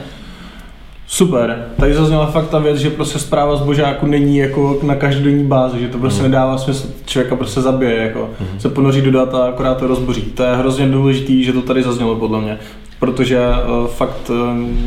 Super, 1.07 1.65
tady 1.79 1.93
zazněla 1.93 2.25
fakt 2.25 2.49
ta 2.49 2.59
věc, 2.59 2.77
že 2.77 2.89
prostě 2.89 3.19
zpráva 3.19 3.55
zbožáku 3.55 4.07
není 4.07 4.37
jako 4.37 4.79
na 4.83 4.95
každodenní 4.95 5.43
bázi, 5.43 5.79
že 5.79 5.87
to 5.87 5.97
prostě 5.97 6.23
mm. 6.23 6.31
nedává 6.31 6.57
smysl, 6.57 6.87
člověka 7.05 7.35
prostě 7.35 7.61
zabije, 7.61 7.95
jako 7.95 8.29
mm. 8.39 8.59
se 8.59 8.69
ponoří 8.69 9.01
do 9.01 9.11
data 9.11 9.37
a 9.37 9.47
akorát 9.49 9.77
to 9.77 9.87
rozboří. 9.87 10.21
To 10.21 10.43
je 10.43 10.55
hrozně 10.55 10.87
důležitý, 10.87 11.43
že 11.43 11.53
to 11.53 11.61
tady 11.61 11.83
zaznělo 11.83 12.15
podle 12.15 12.41
mě, 12.41 12.57
protože 12.99 13.39
uh, 13.39 13.87
fakt 13.87 14.29
uh, 14.29 14.35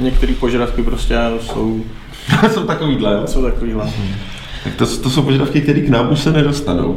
některé 0.02 0.35
požadavky 0.40 0.83
prostě 0.83 1.18
jsou... 1.40 1.80
jsou 2.51 2.64
takovýhle, 2.64 3.22
Jsou 3.26 3.42
takovýhle. 3.42 3.84
Mm. 3.84 4.14
Tak 4.64 4.74
to, 4.74 4.86
to 4.86 5.11
jsou 5.11 5.22
požadavky, 5.22 5.61
které 5.61 5.80
k 5.80 5.88
nám 5.88 6.12
už 6.12 6.20
se 6.20 6.32
nedostanou, 6.32 6.96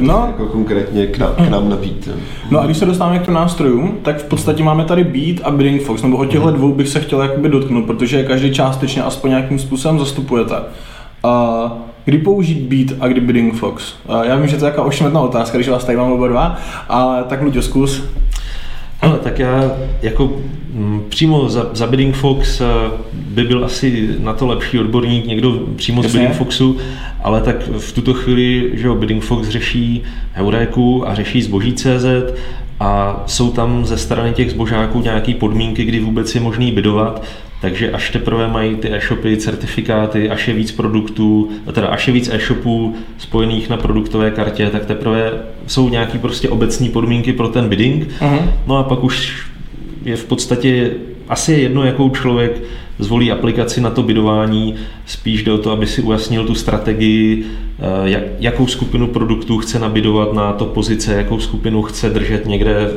no. 0.00 0.24
jako 0.26 0.46
konkrétně 0.46 1.06
k 1.06 1.18
nám, 1.18 1.34
k 1.34 1.48
nám 1.48 1.68
nabít. 1.68 2.08
No 2.50 2.60
a 2.60 2.64
když 2.64 2.76
se 2.76 2.86
dostáváme 2.86 3.18
k 3.18 3.24
těm 3.24 3.34
nástrojům, 3.34 3.98
tak 4.02 4.18
v 4.18 4.24
podstatě 4.24 4.62
máme 4.62 4.84
tady 4.84 5.04
Beat 5.04 5.46
a 5.46 5.50
Bidding 5.50 5.82
Fox, 5.82 6.02
nebo 6.02 6.16
o 6.16 6.24
těchto 6.24 6.46
mhm. 6.46 6.56
dvou 6.56 6.74
bych 6.74 6.88
se 6.88 7.00
chtěl 7.00 7.22
jakoby 7.22 7.48
dotknout, 7.48 7.86
protože 7.86 8.24
každý 8.24 8.52
částečně 8.52 9.02
aspoň 9.02 9.30
nějakým 9.30 9.58
způsobem 9.58 9.98
zastupujete. 9.98 10.54
A 11.22 11.72
Kdy 12.04 12.18
použít 12.18 12.58
Beat 12.58 13.02
a 13.02 13.08
kdy 13.08 13.20
Bidding 13.20 13.54
Fox? 13.54 13.94
Já 14.22 14.36
vím, 14.36 14.46
že 14.46 14.56
to 14.56 14.64
je 14.64 14.70
taková 14.70 14.86
ošmetná 14.86 15.20
otázka, 15.20 15.58
když 15.58 15.68
vás 15.68 15.84
tady 15.84 15.98
mám 15.98 16.12
oba 16.12 16.28
dva, 16.28 16.56
ale 16.88 17.24
tak 17.24 17.42
Luďo, 17.42 17.62
zkus. 17.62 18.02
Ale 19.02 19.18
tak 19.18 19.38
já 19.38 19.72
jako 20.02 20.24
m, 20.74 20.82
mm, 20.82 21.04
přímo 21.08 21.48
za, 21.48 21.70
za 21.72 21.86
Bidding 21.86 22.14
Fox 22.14 22.60
eh, 22.60 22.64
by 23.12 23.44
byl 23.44 23.64
asi 23.64 24.08
na 24.18 24.32
to 24.32 24.46
lepší 24.46 24.78
odborník, 24.78 25.26
někdo 25.26 25.60
přímo 25.76 26.02
Jasně. 26.02 26.10
z 26.10 26.12
Bidding 26.12 26.36
Foxu, 26.38 26.76
ale 27.22 27.40
tak 27.40 27.68
v 27.78 27.92
tuto 27.92 28.14
chvíli, 28.14 28.70
že 28.74 28.86
jo, 28.86 28.94
Bidding 28.94 29.22
Fox 29.22 29.48
řeší 29.48 30.02
Heuréku 30.32 31.08
a 31.08 31.14
řeší 31.14 31.42
zboží 31.42 31.72
CZ 31.72 32.06
a 32.80 33.22
jsou 33.26 33.50
tam 33.50 33.84
ze 33.84 33.98
strany 33.98 34.32
těch 34.32 34.50
zbožáků 34.50 35.00
nějaké 35.00 35.34
podmínky, 35.34 35.84
kdy 35.84 36.00
vůbec 36.00 36.34
je 36.34 36.40
možný 36.40 36.72
bydovat, 36.72 37.22
takže 37.60 37.90
až 37.90 38.10
teprve 38.10 38.48
mají 38.48 38.76
ty 38.76 38.92
e-shopy 38.92 39.36
certifikáty, 39.36 40.30
až 40.30 40.48
je 40.48 40.54
víc 40.54 40.72
produktů, 40.72 41.50
teda 41.72 41.86
až 41.86 42.06
je 42.06 42.14
víc 42.14 42.30
e-shopů 42.32 42.96
spojených 43.18 43.68
na 43.68 43.76
produktové 43.76 44.30
kartě, 44.30 44.70
tak 44.70 44.86
teprve 44.86 45.32
jsou 45.66 45.88
nějaké 45.88 46.18
prostě 46.18 46.48
obecní 46.48 46.88
podmínky 46.88 47.32
pro 47.32 47.48
ten 47.48 47.68
bidding. 47.68 48.08
Uh-huh. 48.20 48.52
No 48.66 48.76
a 48.76 48.82
pak 48.82 49.04
už 49.04 49.46
je 50.04 50.16
v 50.16 50.24
podstatě 50.24 50.90
asi 51.28 51.52
je 51.52 51.58
jedno, 51.58 51.84
jakou 51.84 52.10
člověk 52.10 52.62
zvolí 52.98 53.32
aplikaci 53.32 53.80
na 53.80 53.90
to 53.90 54.02
bidování, 54.02 54.74
spíš 55.06 55.42
jde 55.42 55.52
o 55.52 55.58
to, 55.58 55.70
aby 55.70 55.86
si 55.86 56.02
ujasnil 56.02 56.44
tu 56.44 56.54
strategii, 56.54 57.46
eh, 58.06 58.30
jakou 58.38 58.66
skupinu 58.66 59.06
produktů 59.06 59.58
chce 59.58 59.78
nabidovat 59.78 60.32
na 60.32 60.52
to 60.52 60.64
pozice, 60.64 61.14
jakou 61.14 61.40
skupinu 61.40 61.82
chce 61.82 62.10
držet 62.10 62.46
někde, 62.46 62.90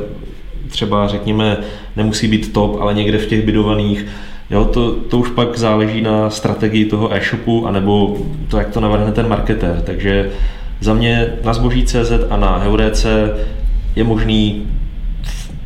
třeba 0.68 1.08
řekněme, 1.08 1.56
nemusí 1.96 2.28
být 2.28 2.52
top, 2.52 2.76
ale 2.80 2.94
někde 2.94 3.18
v 3.18 3.26
těch 3.26 3.44
bidovaných, 3.44 4.06
Jo, 4.50 4.64
to, 4.64 4.92
to 4.92 5.18
už 5.18 5.30
pak 5.30 5.58
záleží 5.58 6.00
na 6.00 6.30
strategii 6.30 6.84
toho 6.84 7.14
e-shopu, 7.14 7.66
anebo 7.66 8.16
to, 8.48 8.58
jak 8.58 8.70
to 8.70 8.80
navrhne 8.80 9.12
ten 9.12 9.28
marketér. 9.28 9.82
Takže 9.86 10.30
za 10.80 10.94
mě 10.94 11.32
na 11.44 11.54
zboží.cz 11.54 12.12
a 12.30 12.36
na 12.36 12.58
Heurece 12.58 13.36
je 13.96 14.04
možný 14.04 14.66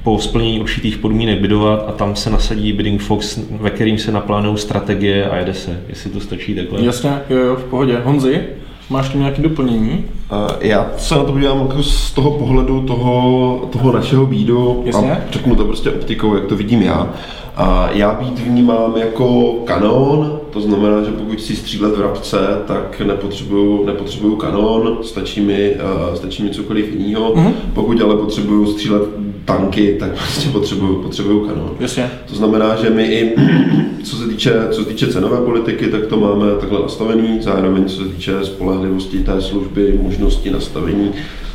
po 0.03 0.18
splnění 0.18 0.61
určitých 0.61 0.99
podmínek 0.99 1.41
bidovat 1.41 1.85
a 1.89 1.93
tam 1.93 2.16
se 2.16 2.31
nasadí 2.31 2.72
Bidding 2.72 3.01
Fox, 3.01 3.41
ve 3.51 3.70
kterým 3.70 3.99
se 3.99 4.12
naplánují 4.12 4.59
strategie 4.59 5.31
a 5.31 5.37
jede 5.37 5.55
se, 5.55 5.81
jestli 5.89 6.11
to 6.11 6.20
stačí 6.20 6.55
takhle. 6.55 6.85
Jasně, 6.85 7.11
jo, 7.31 7.37
jo, 7.39 7.57
v 7.57 7.64
pohodě. 7.64 8.01
Honzi, 8.05 8.43
máš 8.91 9.09
tu 9.09 9.18
nějaké 9.18 9.43
doplnění? 9.43 10.05
Uh, 10.32 10.51
já 10.61 10.91
se 10.99 11.14
na 11.14 11.24
to 11.24 11.32
podívám 11.32 11.61
jako 11.61 11.82
z 11.82 12.12
toho 12.12 12.30
pohledu 12.30 12.82
toho, 12.82 13.68
toho 13.72 13.93
našeho 13.93 14.26
bídu 14.26 14.82
Jasně? 14.84 15.12
a 15.12 15.16
řeknu 15.30 15.57
to 15.57 15.64
prostě 15.64 15.91
optikou, 15.91 16.34
jak 16.34 16.47
to 16.47 16.57
vidím 16.57 16.82
já. 16.82 17.09
A 17.57 17.89
já 17.93 18.12
být 18.12 18.39
vnímám 18.39 18.97
jako 18.97 19.53
kanon, 19.64 20.41
to 20.59 20.64
znamená, 20.64 21.02
že 21.02 21.11
pokud 21.11 21.40
si 21.40 21.56
střílet 21.56 21.96
v 21.96 22.00
rabce, 22.00 22.36
tak 22.66 23.00
nepotřebuju, 23.00 23.86
nepotřebuju 23.86 24.36
kanon, 24.36 24.98
stačí 25.02 25.40
mi, 25.40 25.76
uh, 26.11 26.14
stačí 26.14 26.42
mi 26.42 26.50
cokoliv 26.50 26.92
jiného. 26.92 27.34
Mm-hmm. 27.34 27.52
Pokud 27.74 28.00
ale 28.00 28.16
potřebuju 28.16 28.66
střílet 28.66 29.02
tanky, 29.44 29.96
tak 30.00 30.11
prostě 30.11 30.48
potřebuju, 30.48 31.02
potřebuju 31.02 31.46
kanon. 31.46 31.70
Jasně. 31.80 32.11
To 32.26 32.34
znamená, 32.34 32.76
že 32.76 32.90
my 32.90 33.04
i, 33.04 33.34
co 34.02 34.16
se, 34.16 34.28
týče, 34.28 34.52
co 34.70 34.82
se 34.82 34.88
týče 34.88 35.06
cenové 35.06 35.36
politiky, 35.36 35.86
tak 35.86 36.06
to 36.06 36.16
máme 36.16 36.46
takhle 36.61 36.80
nastavený, 36.82 37.38
zároveň 37.42 37.84
co 37.84 37.96
se 37.96 38.09
týče 38.09 38.32
spolehlivosti 38.42 39.18
té 39.18 39.40
služby, 39.40 40.00
možnosti 40.02 40.50
nastavení, 40.50 41.11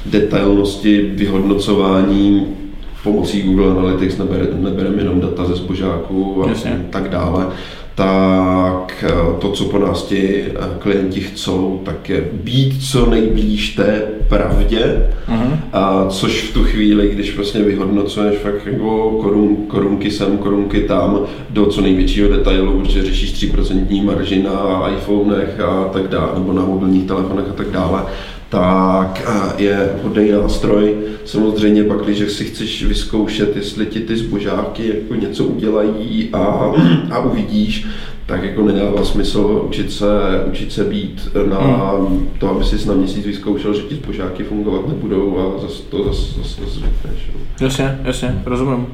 detailnosti, 0.05 1.01
vyhodnocování, 1.01 2.47
pomocí 3.03 3.41
Google 3.41 3.71
Analytics 3.71 4.17
nebere, 4.17 4.47
nebereme 4.59 4.97
jenom 5.01 5.21
data 5.21 5.45
ze 5.45 5.55
zbožáků 5.55 6.43
a 6.45 6.49
Jasně. 6.49 6.85
tak 6.89 7.09
dále, 7.09 7.47
tak 7.95 9.03
eh, 9.07 9.39
to, 9.39 9.51
co 9.51 9.65
po 9.65 9.77
nás 9.77 10.03
ti 10.03 10.43
eh, 10.45 10.51
klienti 10.79 11.19
chcou, 11.19 11.81
tak 11.85 12.09
je 12.09 12.29
být 12.33 12.83
co 12.83 13.09
nejblíž 13.09 13.69
té 13.69 14.01
pravdě, 14.27 15.09
uh-huh. 15.27 15.57
a 15.73 16.05
což 16.09 16.41
v 16.41 16.53
tu 16.53 16.63
chvíli, 16.63 17.09
když 17.09 17.35
vlastně 17.35 17.63
vyhodnocuješ 17.63 18.37
fakt 18.37 18.65
jako 18.65 19.09
korun, 19.21 19.57
korunky 19.67 20.11
sem, 20.11 20.37
korunky 20.37 20.81
tam, 20.81 21.19
do 21.49 21.65
co 21.65 21.81
největšího 21.81 22.29
detailu, 22.29 22.79
protože 22.79 23.03
řešíš 23.03 23.51
3% 23.53 24.03
marži 24.03 24.43
na 24.43 24.89
iPhonech 24.97 25.59
a 25.59 25.89
tak 25.93 26.07
dále, 26.07 26.31
nebo 26.33 26.53
na 26.53 26.65
mobilních 26.65 27.07
telefonech 27.07 27.45
a 27.49 27.53
tak 27.53 27.69
dále, 27.69 28.03
tak 28.53 29.21
je 29.57 29.89
hodný 30.03 30.31
nástroj. 30.31 30.95
Samozřejmě 31.25 31.83
pak, 31.83 32.01
když 32.01 32.31
si 32.31 32.45
chceš 32.45 32.85
vyzkoušet, 32.85 33.55
jestli 33.55 33.85
ti 33.85 33.99
ty 33.99 34.17
zbožáky 34.17 34.87
jako 34.87 35.15
něco 35.15 35.43
udělají 35.43 36.29
a, 36.33 36.71
a 37.11 37.19
uvidíš, 37.19 37.87
tak 38.25 38.43
jako 38.43 38.61
nedává 38.61 39.03
smysl 39.03 39.61
učit 39.67 39.91
se, 39.91 40.05
učit 40.49 40.71
se 40.71 40.83
být 40.83 41.27
na 41.49 41.59
hmm. 41.59 42.29
to, 42.39 42.49
aby 42.49 42.63
si 42.63 42.87
na 42.87 42.93
měsíc 42.93 43.25
vyzkoušel, 43.25 43.73
že 43.73 43.81
ti 43.81 43.95
zbožáky 43.95 44.43
fungovat 44.43 44.87
nebudou 44.87 45.37
a 45.37 45.61
zase 45.61 45.83
to 45.83 46.03
zase, 46.03 46.41
zase, 46.41 46.61
zase 46.61 46.79
řekneš. 46.79 47.31
Jasně, 47.61 47.99
jasně, 48.03 48.41
rozumím. 48.45 48.87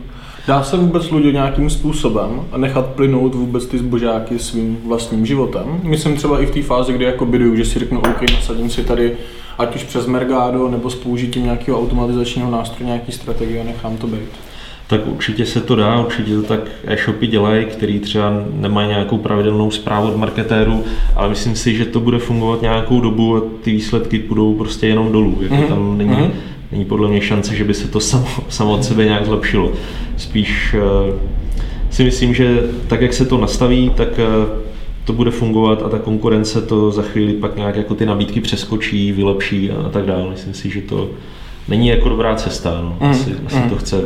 Dá 0.47 0.64
se 0.64 0.78
vůbec 0.78 1.12
lidi 1.12 1.34
nějakým 1.34 1.70
způsobem 1.70 2.41
nechat 2.57 2.86
plynout 2.86 3.36
vůbec 3.36 3.66
ty 3.66 3.78
zbožáky 3.78 4.39
svým 4.39 4.78
vlastním 4.86 5.26
životem? 5.26 5.82
Myslím 5.84 6.16
třeba 6.16 6.41
i 6.41 6.45
v 6.45 6.51
té 6.51 6.62
fázi, 6.62 6.93
kdy 6.93 7.05
jako 7.05 7.26
bydu, 7.26 7.55
že 7.55 7.66
si 7.66 7.80
řeknu, 7.80 7.99
OK, 7.99 8.22
nasadím 8.22 8.70
si 8.70 8.84
tady 8.84 9.18
ať 9.60 9.76
už 9.76 9.84
přes 9.84 10.05
Mergado 10.05 10.70
nebo 10.70 10.89
s 10.89 10.95
použitím 10.95 11.43
nějakého 11.43 11.80
automatizačního 11.80 12.51
nástroje, 12.51 12.88
nějaký 12.88 13.12
strategie 13.12 13.62
a 13.62 13.64
nechám 13.64 13.97
to 13.97 14.07
být. 14.07 14.30
Tak 14.88 15.07
určitě 15.07 15.45
se 15.45 15.62
to 15.62 15.76
dá, 15.76 15.99
určitě 15.99 16.36
to 16.36 16.43
tak 16.43 16.60
e-shopy 16.86 17.28
dělají, 17.28 17.66
který 17.66 17.99
třeba 17.99 18.34
nemají 18.53 18.88
nějakou 18.88 19.18
pravidelnou 19.18 19.72
zprávu 19.72 20.07
od 20.07 20.18
marketéru, 20.18 20.84
ale 21.16 21.30
myslím 21.30 21.55
si, 21.55 21.76
že 21.76 21.86
to 21.86 21.99
bude 21.99 22.20
fungovat 22.20 22.62
nějakou 22.62 23.01
dobu 23.01 23.36
a 23.36 23.41
ty 23.62 23.72
výsledky 23.72 24.20
půjdou 24.20 24.53
prostě 24.53 24.88
jenom 24.88 25.12
dolů. 25.12 25.38
Jako 25.41 25.55
mm-hmm. 25.55 25.68
tam 25.68 25.97
není, 25.97 26.12
mm-hmm. 26.12 26.32
není 26.72 26.86
podle 26.86 27.10
mě 27.10 27.22
šance, 27.22 27.55
že 27.55 27.64
by 27.64 27.74
se 27.74 27.88
to 27.88 27.99
samo, 28.10 28.28
samo 28.49 28.72
od 28.72 28.84
sebe 28.84 29.05
nějak 29.05 29.26
zlepšilo. 29.26 29.72
Spíš 30.18 30.76
uh, 31.10 31.16
si 31.89 32.03
myslím, 32.03 32.34
že 32.34 32.64
tak, 32.88 33.01
jak 33.01 33.14
se 33.14 33.26
to 33.26 33.38
nastaví, 33.38 33.91
tak 33.95 34.10
uh, 34.10 34.69
to 35.10 35.14
bude 35.14 35.32
fungovat 35.32 35.82
a 35.82 35.89
ta 35.89 35.99
konkurence 35.99 36.62
to 36.62 36.91
za 36.91 37.01
chvíli 37.01 37.34
pak 37.34 37.55
nějak 37.55 37.76
jako 37.76 37.95
ty 37.95 38.05
nabídky 38.05 38.41
přeskočí, 38.41 39.12
vylepší 39.12 39.72
a 39.72 39.89
tak 39.89 40.05
dále. 40.05 40.30
Myslím 40.30 40.53
si, 40.53 40.70
že 40.70 40.82
to 40.82 41.10
není 41.70 41.88
jako 41.88 42.10
dobrá 42.10 42.36
cesta, 42.36 42.80
no. 42.82 42.98
Mm, 43.00 43.10
asi, 43.10 43.30
mm. 43.30 43.48
asi 43.48 43.70
to 43.70 43.76
chce. 43.76 44.02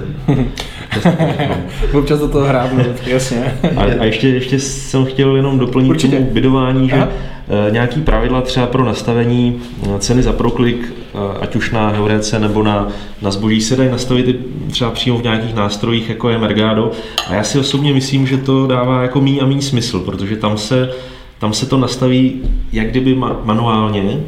Občas 1.94 2.20
do 2.20 2.28
toho 2.28 2.46
hrát, 2.46 2.70
jasně. 3.08 3.58
a, 3.76 3.82
a 4.00 4.04
ještě, 4.04 4.30
ještě 4.30 4.60
jsem 4.60 5.06
chtěl 5.06 5.36
jenom 5.36 5.60
doplnit 5.60 5.90
Určitě. 5.90 6.16
tomu 6.16 6.32
bydování, 6.32 6.90
že 6.90 6.96
Aha. 6.96 7.10
Eh, 7.48 7.72
nějaký 7.72 8.02
pravidla 8.02 8.42
třeba 8.42 8.68
pro 8.68 8.86
nastavení 8.86 9.62
eh, 9.84 10.00
ceny 10.00 10.24
za 10.24 10.34
proklik, 10.34 10.94
eh, 11.14 11.38
ať 11.42 11.56
už 11.56 11.72
na 11.72 11.90
Heurece 11.90 12.40
nebo 12.40 12.64
na, 12.64 12.88
na 13.22 13.32
zboží, 13.32 13.62
se 13.62 13.76
dají 13.76 13.90
nastavit 13.90 14.40
třeba 14.72 14.92
přímo 14.92 15.18
v 15.18 15.24
nějakých 15.24 15.56
nástrojích, 15.56 16.10
jako 16.10 16.30
je 16.30 16.38
Mergado. 16.38 16.92
A 17.30 17.34
já 17.34 17.44
si 17.44 17.60
osobně 17.60 17.94
myslím, 17.94 18.28
že 18.28 18.38
to 18.38 18.68
dává 18.68 19.02
jako 19.02 19.22
mý 19.22 19.42
a 19.42 19.46
mý 19.46 19.62
smysl, 19.62 20.00
protože 20.00 20.36
tam 20.36 20.58
se, 20.58 20.90
tam 21.40 21.54
se 21.54 21.66
to 21.66 21.78
nastaví 21.78 22.42
jak 22.72 22.88
kdyby 22.88 23.16
manuálně, 23.44 24.20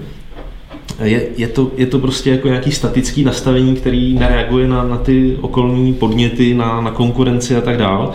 je, 1.03 1.27
je, 1.37 1.47
to, 1.47 1.71
je 1.77 1.85
to 1.85 1.99
prostě 1.99 2.31
jako 2.31 2.47
nějaký 2.47 2.71
statický 2.71 3.23
nastavení, 3.23 3.75
který 3.75 4.13
nereaguje 4.13 4.67
na, 4.67 4.83
na 4.83 4.97
ty 4.97 5.37
okolní 5.41 5.93
podněty, 5.93 6.53
na, 6.53 6.81
na 6.81 6.91
konkurenci 6.91 7.55
a 7.55 7.61
tak 7.61 7.77
dále. 7.77 8.07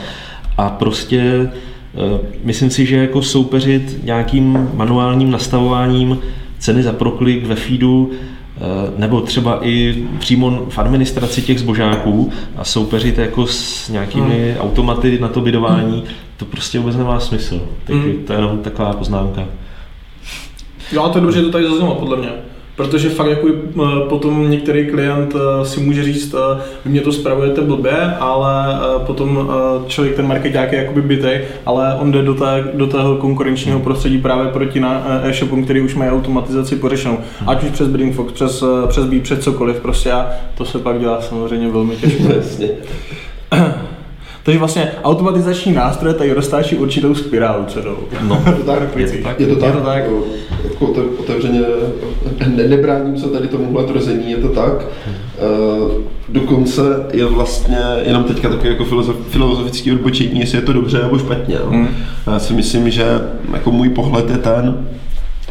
A 0.56 0.70
prostě 0.70 1.50
Eh, 1.94 2.20
myslím 2.44 2.70
si, 2.70 2.86
že 2.86 2.96
jako 2.96 3.22
soupeřit 3.22 4.04
nějakým 4.04 4.68
manuálním 4.74 5.30
nastavováním 5.30 6.18
ceny 6.58 6.82
za 6.82 6.92
proklik 6.92 7.46
ve 7.46 7.54
feedu 7.54 8.10
eh, 8.12 8.60
nebo 8.96 9.20
třeba 9.20 9.66
i 9.66 10.04
přímo 10.18 10.66
v 10.68 10.78
administraci 10.78 11.42
těch 11.42 11.60
zbožáků 11.60 12.32
a 12.56 12.64
soupeřit 12.64 13.18
jako 13.18 13.46
s 13.46 13.88
nějakými 13.88 14.50
hmm. 14.50 14.60
automaty 14.60 15.18
na 15.18 15.28
to 15.28 15.40
bydování, 15.40 15.98
hmm. 15.98 16.14
to 16.36 16.44
prostě 16.44 16.78
vůbec 16.78 16.96
nemá 16.96 17.20
smysl. 17.20 17.68
Takže 17.84 18.02
hmm. 18.02 18.24
to 18.24 18.32
je 18.32 18.38
jenom 18.38 18.58
taková 18.58 18.92
poznámka. 18.92 19.44
Jo, 20.92 21.08
to 21.08 21.18
je 21.18 21.22
dobře, 21.22 21.38
že 21.38 21.44
to 21.46 21.52
tady 21.52 21.64
zaznělo, 21.64 21.94
podle 21.94 22.16
mě. 22.16 22.28
Protože 22.80 23.08
fakt 23.08 23.30
jako 23.30 23.48
eh, 23.48 24.08
potom 24.08 24.50
některý 24.50 24.86
klient 24.86 25.34
eh, 25.34 25.64
si 25.64 25.80
může 25.80 26.02
říct, 26.02 26.34
eh, 26.34 26.60
vy 26.84 26.90
mě 26.90 27.00
to 27.00 27.12
spravujete 27.12 27.60
blbě, 27.60 28.14
ale 28.20 28.80
potom 29.06 29.50
člověk 29.86 30.16
ten 30.16 30.26
marketák 30.26 30.72
je 30.72 30.78
jakoby 30.78 31.02
bytej, 31.02 31.40
ale 31.66 31.94
on 31.94 32.12
jde 32.12 32.22
do, 32.22 32.34
té, 32.34 32.64
do 32.74 32.86
toho 32.86 33.16
konkurenčního 33.16 33.80
prostředí 33.80 34.18
právě 34.18 34.52
proti 34.52 34.80
na 34.80 35.02
e-shopům, 35.22 35.64
který 35.64 35.80
už 35.80 35.94
mají 35.94 36.10
automatizaci 36.10 36.76
pořešenou. 36.76 37.18
Ať 37.46 37.64
už 37.64 37.70
přes 37.70 37.88
Bidding 37.88 38.14
Fox, 38.14 38.32
přes, 38.32 38.64
přes 38.88 39.04
B, 39.04 39.20
přes 39.20 39.38
cokoliv, 39.38 39.80
prostě 39.80 40.12
a 40.12 40.30
to 40.54 40.64
se 40.64 40.78
pak 40.78 41.00
dělá 41.00 41.20
samozřejmě 41.20 41.68
velmi 41.68 41.96
těžko. 41.96 42.22
Takže 44.42 44.58
vlastně 44.58 44.92
automatizační 45.04 45.72
nástroje 45.72 46.14
tady 46.14 46.32
roztáčí 46.32 46.76
určitou 46.76 47.14
spirálu 47.14 47.64
celou. 47.64 47.96
No, 48.22 48.42
je 48.46 48.52
to 48.52 48.62
tak, 48.62 48.96
je 48.96 49.06
to 49.06 49.22
tak. 49.22 49.40
Je 49.40 49.46
to 49.46 49.56
tak. 49.56 49.74
Je 49.74 49.80
to 49.80 49.86
tak. 49.86 50.04
Jako 50.64 50.86
otevřeně 51.18 51.60
ne, 52.46 52.68
nebráním 52.68 53.18
se 53.18 53.28
tady 53.28 53.48
tomuhle 53.48 53.84
tvrzení, 53.84 54.30
je 54.30 54.36
to 54.36 54.48
tak. 54.48 54.72
Uh, 54.72 55.92
dokonce 56.28 56.82
je 57.12 57.24
vlastně 57.24 57.78
jenom 58.02 58.24
teďka 58.24 58.48
takové 58.48 58.68
jako 58.68 58.84
filozof, 58.84 59.16
filozofický 59.28 59.92
odbočení, 59.92 60.40
jestli 60.40 60.58
je 60.58 60.62
to 60.62 60.72
dobře 60.72 61.02
nebo 61.02 61.18
špatně. 61.18 61.56
No. 61.64 61.70
Hmm. 61.70 61.88
Já 62.26 62.38
si 62.38 62.52
myslím, 62.52 62.90
že 62.90 63.04
jako 63.52 63.70
můj 63.70 63.88
pohled 63.88 64.30
je 64.30 64.38
ten, 64.38 64.88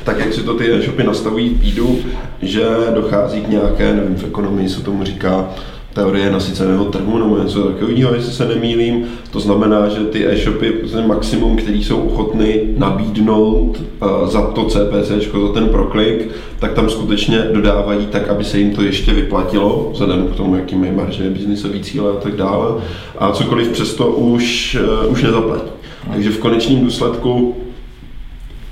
tak 0.04 0.20
jak 0.20 0.34
si 0.34 0.44
to 0.44 0.54
ty 0.54 0.74
e-shopy 0.74 1.04
nastavují 1.04 1.50
v 1.50 1.62
pídu, 1.62 2.00
že 2.42 2.66
dochází 2.96 3.42
k 3.42 3.48
nějaké, 3.48 3.94
nevím, 3.94 4.16
v 4.16 4.24
ekonomii 4.24 4.70
se 4.70 4.82
tomu 4.82 5.04
říká, 5.04 5.50
teorie 5.94 6.32
nasyceného 6.32 6.86
trhu 6.86 7.18
nebo 7.18 7.44
něco 7.44 7.64
takového, 7.64 8.14
jestli 8.14 8.34
se 8.34 8.48
nemýlím. 8.48 9.06
To 9.32 9.40
znamená, 9.40 9.90
že 9.90 10.00
ty 10.00 10.28
e-shopy, 10.28 10.74
maximum, 11.08 11.58
který 11.58 11.84
jsou 11.84 11.98
ochotny 11.98 12.62
nabídnout 12.78 13.82
uh, 14.02 14.30
za 14.30 14.42
to 14.42 14.66
CPC, 14.66 15.12
za 15.42 15.54
ten 15.54 15.70
proklik, 15.70 16.28
tak 16.60 16.74
tam 16.74 16.90
skutečně 16.90 17.38
dodávají 17.54 18.06
tak, 18.06 18.30
aby 18.30 18.44
se 18.44 18.60
jim 18.60 18.76
to 18.76 18.82
ještě 18.82 19.14
vyplatilo, 19.14 19.90
vzhledem 19.94 20.28
k 20.28 20.36
tomu, 20.36 20.56
jaký 20.56 20.76
mají 20.76 20.92
marže, 20.92 21.30
biznisový 21.30 21.82
cíle 21.82 22.12
a 22.12 22.16
tak 22.16 22.36
dále. 22.36 22.82
A 23.18 23.32
cokoliv 23.32 23.68
přesto 23.68 24.08
už, 24.08 24.78
uh, 25.06 25.12
už 25.12 25.24
nezaplatí. 25.24 25.70
Takže 26.14 26.30
v 26.30 26.38
konečném 26.38 26.84
důsledku 26.84 27.56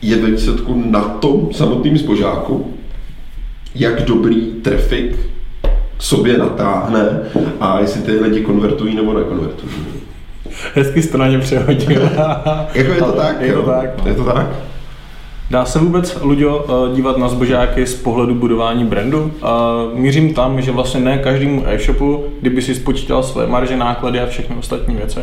je 0.01 0.15
ve 0.15 0.31
výsledku 0.31 0.83
na 0.85 1.01
tom 1.01 1.49
samotným 1.51 1.97
zbožáku, 1.97 2.73
jak 3.75 4.05
dobrý 4.05 4.35
trafik 4.35 5.15
sobě 5.99 6.37
natáhne 6.37 7.19
a 7.59 7.79
jestli 7.79 8.01
ty 8.01 8.11
lidi 8.11 8.41
konvertují 8.41 8.95
nebo 8.95 9.13
nekonvertují. 9.13 9.73
Hezky 10.73 11.01
jsi 11.01 11.11
to 11.11 11.17
na 11.17 11.27
ně 11.27 11.39
přehodil. 11.39 12.01
jako 12.73 12.91
je 12.91 12.99
to 12.99 13.11
tak, 13.11 13.41
je 13.41 13.53
to 13.53 13.61
tak. 13.61 14.05
Je 14.05 14.13
to 14.13 14.23
tak. 14.23 14.47
Dá 15.51 15.65
se 15.65 15.79
vůbec, 15.79 16.17
Luďo, 16.21 16.65
eh, 16.69 16.95
dívat 16.95 17.17
na 17.17 17.29
zbožáky 17.29 17.85
z 17.85 17.95
pohledu 17.95 18.35
budování 18.35 18.85
brandu? 18.85 19.31
Mířím 19.93 20.33
tam, 20.33 20.61
že 20.61 20.71
vlastně 20.71 20.99
ne 20.99 21.17
každému 21.17 21.63
e-shopu, 21.67 22.25
kdyby 22.41 22.61
si 22.61 22.75
spočítal 22.75 23.23
své 23.23 23.47
marže, 23.47 23.77
náklady 23.77 24.19
a 24.19 24.25
všechny 24.25 24.55
ostatní 24.55 24.95
věci, 24.95 25.19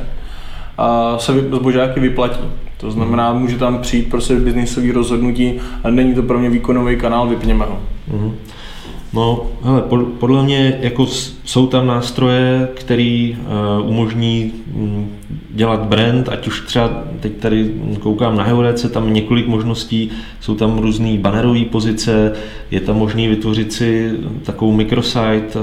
a 0.79 1.19
se 1.19 1.33
zbožáky 1.33 2.01
vyplatí. 2.01 2.41
To 2.77 2.91
znamená, 2.91 3.33
může 3.33 3.59
tam 3.59 3.79
přijít 3.79 4.11
prostě 4.11 4.37
biznisový 4.37 4.93
rozhodnutí 4.93 5.61
a 5.85 5.91
není 5.91 6.15
to 6.15 6.23
pro 6.23 6.39
mě 6.39 6.51
výkonový 6.51 6.97
kanál, 6.97 7.29
vypněme 7.29 7.65
ho. 7.65 7.79
Mm-hmm. 8.13 8.33
No, 9.15 9.47
hele, 9.63 9.83
podle 10.19 10.43
mě 10.43 10.79
jako 10.81 11.07
jsou 11.45 11.67
tam 11.67 11.87
nástroje, 11.87 12.69
které 12.75 13.33
uh, 13.81 13.89
umožní 13.89 14.53
um, 14.75 15.09
dělat 15.51 15.81
brand, 15.81 16.29
ať 16.29 16.47
už 16.47 16.61
třeba 16.67 17.05
teď 17.21 17.33
tady 17.37 17.75
koukám 18.01 18.37
na 18.37 18.45
Heurece, 18.45 18.89
tam 18.89 19.13
několik 19.13 19.47
možností, 19.47 20.11
jsou 20.41 20.55
tam 20.55 20.79
různé 20.79 21.19
bannerové 21.19 21.65
pozice, 21.65 22.33
je 22.71 22.81
tam 22.81 22.97
možný 22.97 23.29
vytvořit 23.29 23.73
si 23.73 24.13
takovou 24.43 24.73
microsite, 24.73 25.59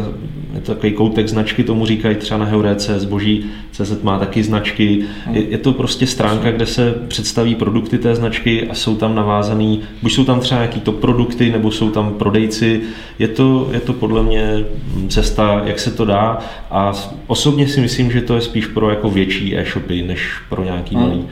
je 0.56 0.62
to 0.62 0.74
takový 0.74 0.94
koutek 0.94 1.28
značky, 1.28 1.64
tomu 1.64 1.86
říkají 1.86 2.16
třeba 2.16 2.38
na 2.38 2.46
Heurece, 2.46 3.00
zboží 3.00 3.46
CZ 3.72 4.04
má 4.04 4.20
taky 4.20 4.44
značky. 4.44 5.04
Je, 5.32 5.44
je 5.50 5.58
to 5.58 5.74
prostě 5.74 6.08
stránka, 6.08 6.52
kde 6.52 6.66
se 6.66 6.94
představí 7.08 7.56
produkty 7.56 7.98
té 7.98 8.16
značky 8.16 8.70
a 8.70 8.74
jsou 8.74 8.96
tam 8.96 9.16
navázaný, 9.16 9.82
buď 10.02 10.12
jsou 10.12 10.26
tam 10.26 10.40
třeba 10.40 10.62
nějaký 10.62 10.80
to 10.80 10.92
produkty, 10.92 11.52
nebo 11.52 11.72
jsou 11.72 11.90
tam 11.90 12.14
prodejci. 12.14 12.82
Je 13.20 13.28
to, 13.28 13.70
je 13.74 13.80
to 13.80 13.94
podle 13.94 14.24
mě 14.24 14.66
cesta, 15.08 15.62
jak 15.66 15.80
se 15.80 15.92
to 15.92 16.06
dá 16.06 16.38
a 16.72 16.92
osobně 17.28 17.68
si 17.68 17.82
myslím, 17.82 18.12
že 18.12 18.22
to 18.22 18.36
je 18.36 18.42
spíš 18.42 18.68
pro 18.68 18.90
jako 18.90 19.10
větší 19.10 19.58
e-shopy, 19.58 20.02
než 20.02 20.30
pro 20.50 20.64
nějaký 20.64 20.96
hmm. 20.96 21.04
malý. 21.04 21.24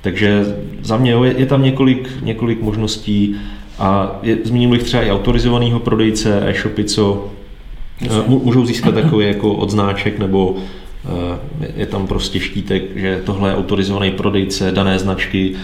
Takže 0.00 0.44
za 0.82 0.96
mě 0.96 1.10
je, 1.10 1.34
je 1.36 1.46
tam 1.46 1.62
několik, 1.62 2.10
několik 2.22 2.62
možností 2.62 3.36
a 3.78 4.18
je, 4.22 4.38
zmíním 4.44 4.70
bych 4.70 4.82
třeba 4.82 5.02
i 5.02 5.10
autorizovaného 5.10 5.80
prodejce, 5.80 6.42
e-shopy, 6.48 6.84
co. 6.84 7.30
můžou 8.26 8.66
získat 8.66 8.94
takový 9.02 9.26
jako 9.26 9.54
odznáček 9.54 10.18
nebo 10.18 10.56
eh, 11.04 11.38
je 11.76 11.86
tam 11.86 12.06
prostě 12.06 12.40
štítek, 12.40 12.96
že 12.96 13.22
tohle 13.24 13.50
je 13.50 13.56
autorizovaný 13.56 14.10
prodejce 14.10 14.72
dané 14.72 14.98
značky, 14.98 15.56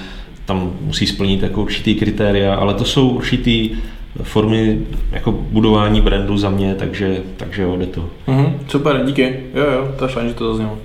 tam 0.46 0.72
musí 0.80 1.06
splnit 1.06 1.42
jako 1.42 1.62
určitý 1.62 1.94
kritéria, 1.94 2.54
ale 2.54 2.74
to 2.74 2.84
jsou 2.84 3.08
určitý 3.08 3.70
formy 4.22 4.78
jako 5.12 5.32
budování 5.32 6.00
brandu 6.00 6.38
za 6.38 6.50
mě, 6.50 6.74
takže, 6.74 7.22
takže 7.36 7.62
jo, 7.62 7.76
jde 7.76 7.86
to. 7.86 8.08
Mm-hmm, 8.28 8.52
super, 8.68 9.02
díky. 9.06 9.40
Jo, 9.54 9.64
jo, 9.72 9.88
to 9.98 10.04
je 10.04 10.08
fajn, 10.08 10.28
že 10.28 10.34
to 10.34 10.48
zaznělo. 10.52 10.78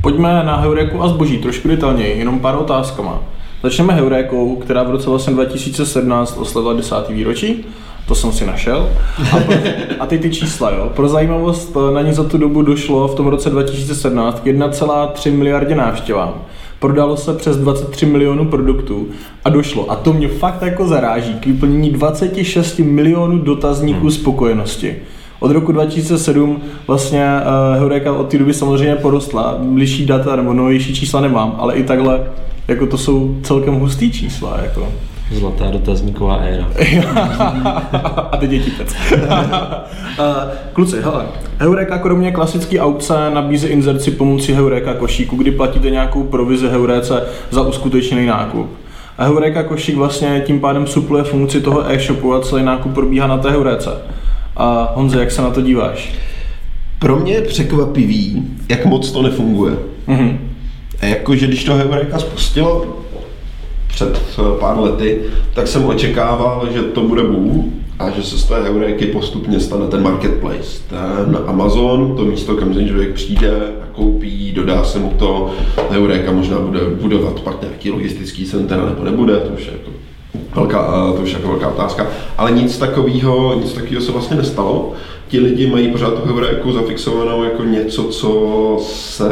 Pojďme 0.00 0.42
na 0.44 0.56
Heuréku 0.56 1.02
a 1.02 1.08
zboží 1.08 1.38
trošku 1.38 1.68
detailněji, 1.68 2.18
jenom 2.18 2.40
pár 2.40 2.54
otázkama. 2.54 3.22
Začneme 3.62 3.94
Heurékou, 3.94 4.56
která 4.56 4.82
v 4.82 4.90
roce 4.90 5.10
vlastně 5.10 5.32
2017 5.32 6.36
oslavila 6.38 6.72
desátý 6.72 7.12
výročí. 7.12 7.64
To 8.08 8.14
jsem 8.14 8.32
si 8.32 8.46
našel. 8.46 8.88
A, 9.32 9.40
pro, 9.40 9.54
a 10.00 10.06
teď 10.06 10.22
ty 10.22 10.30
čísla, 10.30 10.70
jo. 10.70 10.90
Pro 10.96 11.08
zajímavost, 11.08 11.76
na 11.94 12.02
ní 12.02 12.12
za 12.12 12.24
tu 12.24 12.38
dobu 12.38 12.62
došlo 12.62 13.08
v 13.08 13.14
tom 13.14 13.26
roce 13.26 13.50
2017 13.50 14.40
k 14.40 14.44
1,3 14.44 15.32
miliardě 15.32 15.74
návštěvám. 15.74 16.34
Prodalo 16.78 17.16
se 17.16 17.34
přes 17.34 17.56
23 17.56 18.06
milionů 18.06 18.44
produktů 18.44 19.06
a 19.44 19.48
došlo, 19.48 19.90
a 19.90 19.96
to 19.96 20.12
mě 20.12 20.28
fakt 20.28 20.62
jako 20.62 20.88
zaráží, 20.88 21.34
k 21.34 21.46
vyplnění 21.46 21.90
26 21.90 22.78
milionů 22.78 23.38
dotazníků 23.38 24.00
hmm. 24.00 24.10
spokojenosti. 24.10 24.96
Od 25.40 25.50
roku 25.50 25.72
2007 25.72 26.60
vlastně 26.86 27.26
uh, 27.26 27.80
Heureka 27.80 28.12
od 28.12 28.28
té 28.28 28.38
doby 28.38 28.54
samozřejmě 28.54 28.96
porostla. 28.96 29.58
Bližší 29.62 30.06
data 30.06 30.36
nebo 30.36 30.52
novější 30.52 30.94
čísla 30.94 31.20
nemám, 31.20 31.56
ale 31.58 31.74
i 31.74 31.82
takhle 31.82 32.20
jako 32.68 32.86
to 32.86 32.98
jsou 32.98 33.36
celkem 33.42 33.74
hustý 33.74 34.12
čísla. 34.12 34.58
Jako. 34.62 34.88
Zlatá 35.30 35.70
dotazníková 35.70 36.36
éra. 36.36 36.68
a 38.32 38.36
teď 38.36 38.52
je 38.52 38.60
tipec. 38.60 38.96
Kluci, 40.72 41.00
hele, 41.02 41.26
Heureka 41.58 41.98
kromě 41.98 42.32
klasické 42.32 42.80
aukce 42.80 43.30
nabízí 43.30 43.66
inzerci 43.66 44.10
pomocí 44.10 44.52
Heureka 44.52 44.94
košíku, 44.94 45.36
kdy 45.36 45.50
platíte 45.50 45.90
nějakou 45.90 46.22
provizi 46.22 46.68
Heurece 46.68 47.22
za 47.50 47.62
uskutečněný 47.62 48.26
nákup. 48.26 48.70
A 49.18 49.24
Heureka 49.24 49.62
košík 49.62 49.96
vlastně 49.96 50.42
tím 50.46 50.60
pádem 50.60 50.86
supluje 50.86 51.24
funkci 51.24 51.60
toho 51.60 51.90
e-shopu 51.90 52.34
a 52.34 52.40
celý 52.40 52.64
nákup 52.64 52.94
probíhá 52.94 53.26
na 53.26 53.38
té 53.38 53.50
Heurece. 53.50 53.90
A 54.56 54.92
Honze, 54.94 55.20
jak 55.20 55.30
se 55.30 55.42
na 55.42 55.50
to 55.50 55.60
díváš? 55.60 56.12
Pro 56.98 57.16
mě 57.16 57.32
je 57.32 57.42
překvapivý, 57.42 58.44
jak 58.68 58.86
moc 58.86 59.12
to 59.12 59.22
nefunguje. 59.22 59.74
Mm-hmm. 60.08 60.38
A 61.00 61.06
jakože 61.06 61.46
když 61.46 61.64
to 61.64 61.74
Heureka 61.74 62.18
spustilo, 62.18 62.86
před 63.96 64.22
eh, 64.38 64.42
pár 64.60 64.80
lety, 64.80 65.20
tak 65.54 65.68
jsem 65.68 65.84
očekával, 65.84 66.68
že 66.72 66.82
to 66.82 67.00
bude 67.00 67.22
boom 67.22 67.72
a 67.98 68.10
že 68.10 68.22
se 68.22 68.38
z 68.38 68.44
té 68.44 68.54
Eureky 68.54 69.06
postupně 69.06 69.60
stane 69.60 69.86
ten 69.86 70.02
marketplace. 70.02 70.80
Ten 70.88 71.38
Amazon, 71.46 72.16
to 72.16 72.24
místo, 72.24 72.56
kam 72.56 72.74
ten 72.74 72.88
člověk 72.88 73.12
přijde 73.12 73.72
koupí, 73.92 74.52
dodá 74.52 74.84
se 74.84 74.98
mu 74.98 75.10
to, 75.18 75.50
Eureka 75.90 76.32
možná 76.32 76.58
bude 76.58 76.80
budovat 76.80 77.40
pak 77.40 77.62
nějaký 77.62 77.90
logistický 77.90 78.44
center, 78.44 78.84
nebo 78.84 79.04
nebude, 79.04 79.36
to 79.36 79.54
už 79.54 79.66
je 79.66 79.72
jako 79.72 79.90
velká, 80.54 81.12
to 81.16 81.22
už 81.22 81.28
je 81.28 81.36
jako 81.36 81.48
velká 81.48 81.68
otázka, 81.68 82.06
ale 82.38 82.50
nic 82.50 82.78
takového, 82.78 83.54
nic 83.60 83.72
takového 83.72 84.02
se 84.02 84.12
vlastně 84.12 84.36
nestalo 84.36 84.94
ti 85.28 85.40
lidi 85.40 85.70
mají 85.70 85.88
pořád 85.92 86.14
tu 86.14 86.28
heuréku 86.28 86.72
zafixovanou 86.72 87.44
jako 87.44 87.64
něco, 87.64 88.04
co 88.04 88.76
se, 88.82 89.30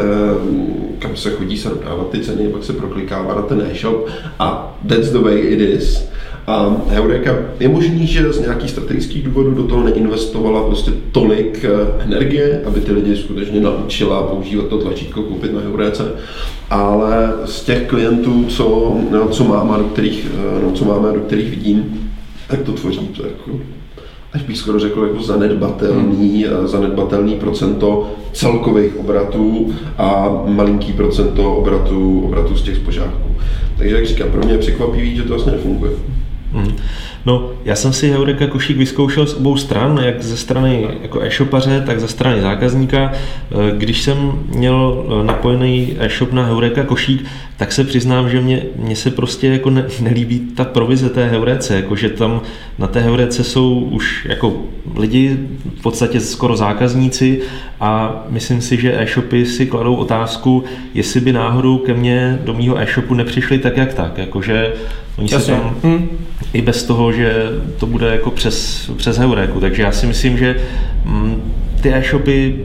kam 0.99 1.17
se 1.17 1.31
chodí 1.31 1.59
se 1.59 1.69
dodávat 1.69 2.11
ty 2.11 2.21
ceny, 2.21 2.49
pak 2.49 2.65
se 2.65 2.73
proklikává 2.73 3.35
na 3.35 3.43
ten 3.43 3.69
e-shop 3.71 4.09
a 4.39 4.77
that's 4.89 5.11
the 5.11 5.19
way 5.19 5.39
it 5.39 5.61
is. 5.61 6.09
A 6.47 6.77
Heureka 6.89 7.37
je 7.61 7.69
možný, 7.69 8.07
že 8.07 8.33
z 8.33 8.41
nějakých 8.41 8.71
strategických 8.71 9.23
důvodů 9.23 9.51
do 9.51 9.63
toho 9.63 9.85
neinvestovala 9.85 10.67
prostě 10.67 10.91
tolik 11.13 11.65
eh, 11.65 12.03
energie, 12.03 12.63
aby 12.67 12.81
ty 12.81 12.93
lidi 12.93 13.17
skutečně 13.17 13.61
naučila 13.61 14.23
používat 14.23 14.69
to 14.69 14.79
tlačítko 14.79 15.23
koupit 15.23 15.55
na 15.55 15.61
Heuréce, 15.61 16.13
ale 16.71 17.33
z 17.45 17.65
těch 17.65 17.87
klientů, 17.87 18.45
co, 18.49 18.97
no, 19.11 19.29
co 19.29 19.45
máme, 19.45 19.79
do 19.79 19.85
kterých, 19.85 20.27
eh, 20.35 20.63
no, 20.63 20.73
co 20.73 20.85
máme, 20.85 21.13
do 21.13 21.21
kterých 21.21 21.51
vidím, 21.51 22.11
tak 22.49 22.63
to 22.63 22.73
tvoří 22.73 23.09
to 23.09 23.23
jako 23.23 23.51
až 24.33 24.43
bych 24.43 24.59
skoro 24.59 24.79
řekl, 24.79 25.03
jako 25.03 25.23
zanedbatelný, 25.23 26.45
hmm. 26.45 26.69
zanedbatelný 26.69 27.35
procento 27.35 28.11
celkových 28.33 28.97
obratů 28.97 29.75
a 29.99 30.43
malinký 30.47 30.93
procento 30.93 31.55
obratů, 31.55 32.21
obratů 32.25 32.57
z 32.57 32.63
těch 32.63 32.77
spožáků. 32.77 33.37
Takže 33.79 33.95
jak 33.95 34.07
říkám, 34.07 34.31
pro 34.31 34.45
mě 34.45 34.53
je 34.53 34.59
překvapivý, 34.59 35.17
že 35.17 35.23
to 35.23 35.29
vlastně 35.29 35.53
nefunguje. 35.53 35.93
Hmm. 36.55 36.77
No, 37.27 37.51
já 37.65 37.75
jsem 37.75 37.93
si 37.93 38.11
Heureka 38.11 38.47
košík 38.47 38.77
vyzkoušel 38.77 39.27
z 39.27 39.35
obou 39.35 39.57
stran, 39.57 40.01
jak 40.05 40.23
ze 40.23 40.37
strany 40.37 40.89
jako 41.03 41.23
e-shopaře, 41.23 41.83
tak 41.87 42.01
ze 42.01 42.09
strany 42.09 42.41
zákazníka. 42.43 43.13
Eh, 43.13 43.55
když 43.79 44.03
jsem 44.03 44.33
měl 44.55 45.05
eh, 45.07 45.25
napojený 45.25 45.97
e-shop 45.99 46.33
na 46.33 46.45
Heureka 46.45 46.85
košík, 46.85 47.25
tak 47.57 47.73
se 47.73 47.85
přiznám, 47.85 48.31
že 48.31 48.41
mě, 48.41 48.63
mě 48.77 48.97
se 48.97 49.11
prostě 49.11 49.49
jako 49.49 49.71
ne, 49.71 49.85
nelíbí 50.01 50.39
ta 50.39 50.65
provize 50.65 51.11
té 51.11 51.29
Heurece, 51.29 51.77
jako 51.77 51.97
že 51.97 52.09
tam 52.09 52.41
na 52.79 52.87
té 52.87 53.01
Heurece 53.01 53.45
jsou 53.45 53.81
už 53.81 54.27
jako 54.29 54.57
lidi, 54.97 55.39
v 55.79 55.83
podstatě 55.83 56.21
skoro 56.21 56.57
zákazníci 56.57 57.41
a 57.81 58.23
myslím 58.29 58.61
si, 58.61 58.77
že 58.77 59.01
e-shopy 59.01 59.47
si 59.47 59.67
kladou 59.67 59.95
otázku, 59.95 60.65
jestli 60.95 61.21
by 61.21 61.33
náhodou 61.33 61.79
ke 61.79 61.95
mně 61.95 62.39
do 62.45 62.55
mýho 62.55 62.79
e-shopu 62.79 63.15
nepřišli 63.15 63.59
tak 63.59 63.77
jak 63.77 63.95
tak, 63.95 64.19
jakože 64.19 64.73
Oni 65.19 65.29
se 65.29 65.53
tam 65.53 65.77
hmm. 65.83 66.09
i 66.53 66.62
bez 66.62 66.83
toho, 66.83 67.12
že 67.12 67.49
to 67.79 67.87
bude 67.87 68.07
jako 68.07 68.31
přes, 68.31 68.91
přes 68.97 69.19
Heuréku. 69.19 69.61
Takže 69.61 69.83
já 69.83 69.93
si 69.93 70.07
myslím, 70.07 70.39
že 70.39 70.57
mm, 71.05 71.53
ty 71.83 71.95
e-shopy 71.95 72.57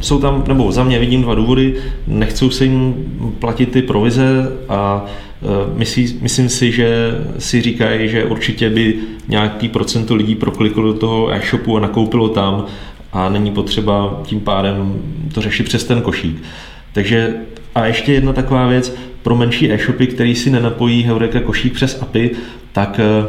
jsou 0.00 0.20
tam, 0.20 0.44
nebo 0.48 0.72
za 0.72 0.84
mě 0.84 0.98
vidím 0.98 1.22
dva 1.22 1.34
důvody, 1.34 1.74
nechcou 2.06 2.50
se 2.50 2.64
jim 2.64 2.94
platit 3.38 3.66
ty 3.66 3.82
provize 3.82 4.52
a 4.68 5.04
e, 5.42 5.78
myslí, 5.78 6.18
myslím 6.20 6.48
si, 6.48 6.72
že 6.72 7.18
si 7.38 7.62
říkají, 7.62 8.08
že 8.08 8.24
určitě 8.24 8.70
by 8.70 8.94
nějaký 9.28 9.68
procento 9.68 10.14
lidí 10.14 10.34
prokliklo 10.34 10.82
do 10.82 10.94
toho 10.94 11.32
e-shopu 11.32 11.76
a 11.76 11.80
nakoupilo 11.80 12.28
tam 12.28 12.64
a 13.12 13.28
není 13.28 13.50
potřeba 13.50 14.20
tím 14.24 14.40
pádem 14.40 14.94
to 15.34 15.40
řešit 15.40 15.64
přes 15.64 15.84
ten 15.84 16.02
košík. 16.02 16.42
Takže 16.92 17.34
a 17.74 17.86
ještě 17.86 18.12
jedna 18.12 18.32
taková 18.32 18.66
věc, 18.66 18.94
pro 19.26 19.36
menší 19.36 19.72
e-shopy, 19.72 20.06
který 20.06 20.34
si 20.34 20.50
nenapojí 20.50 21.02
Heureka 21.02 21.40
košík 21.40 21.74
přes 21.74 22.02
API, 22.02 22.30
tak 22.72 23.00
e, 23.00 23.26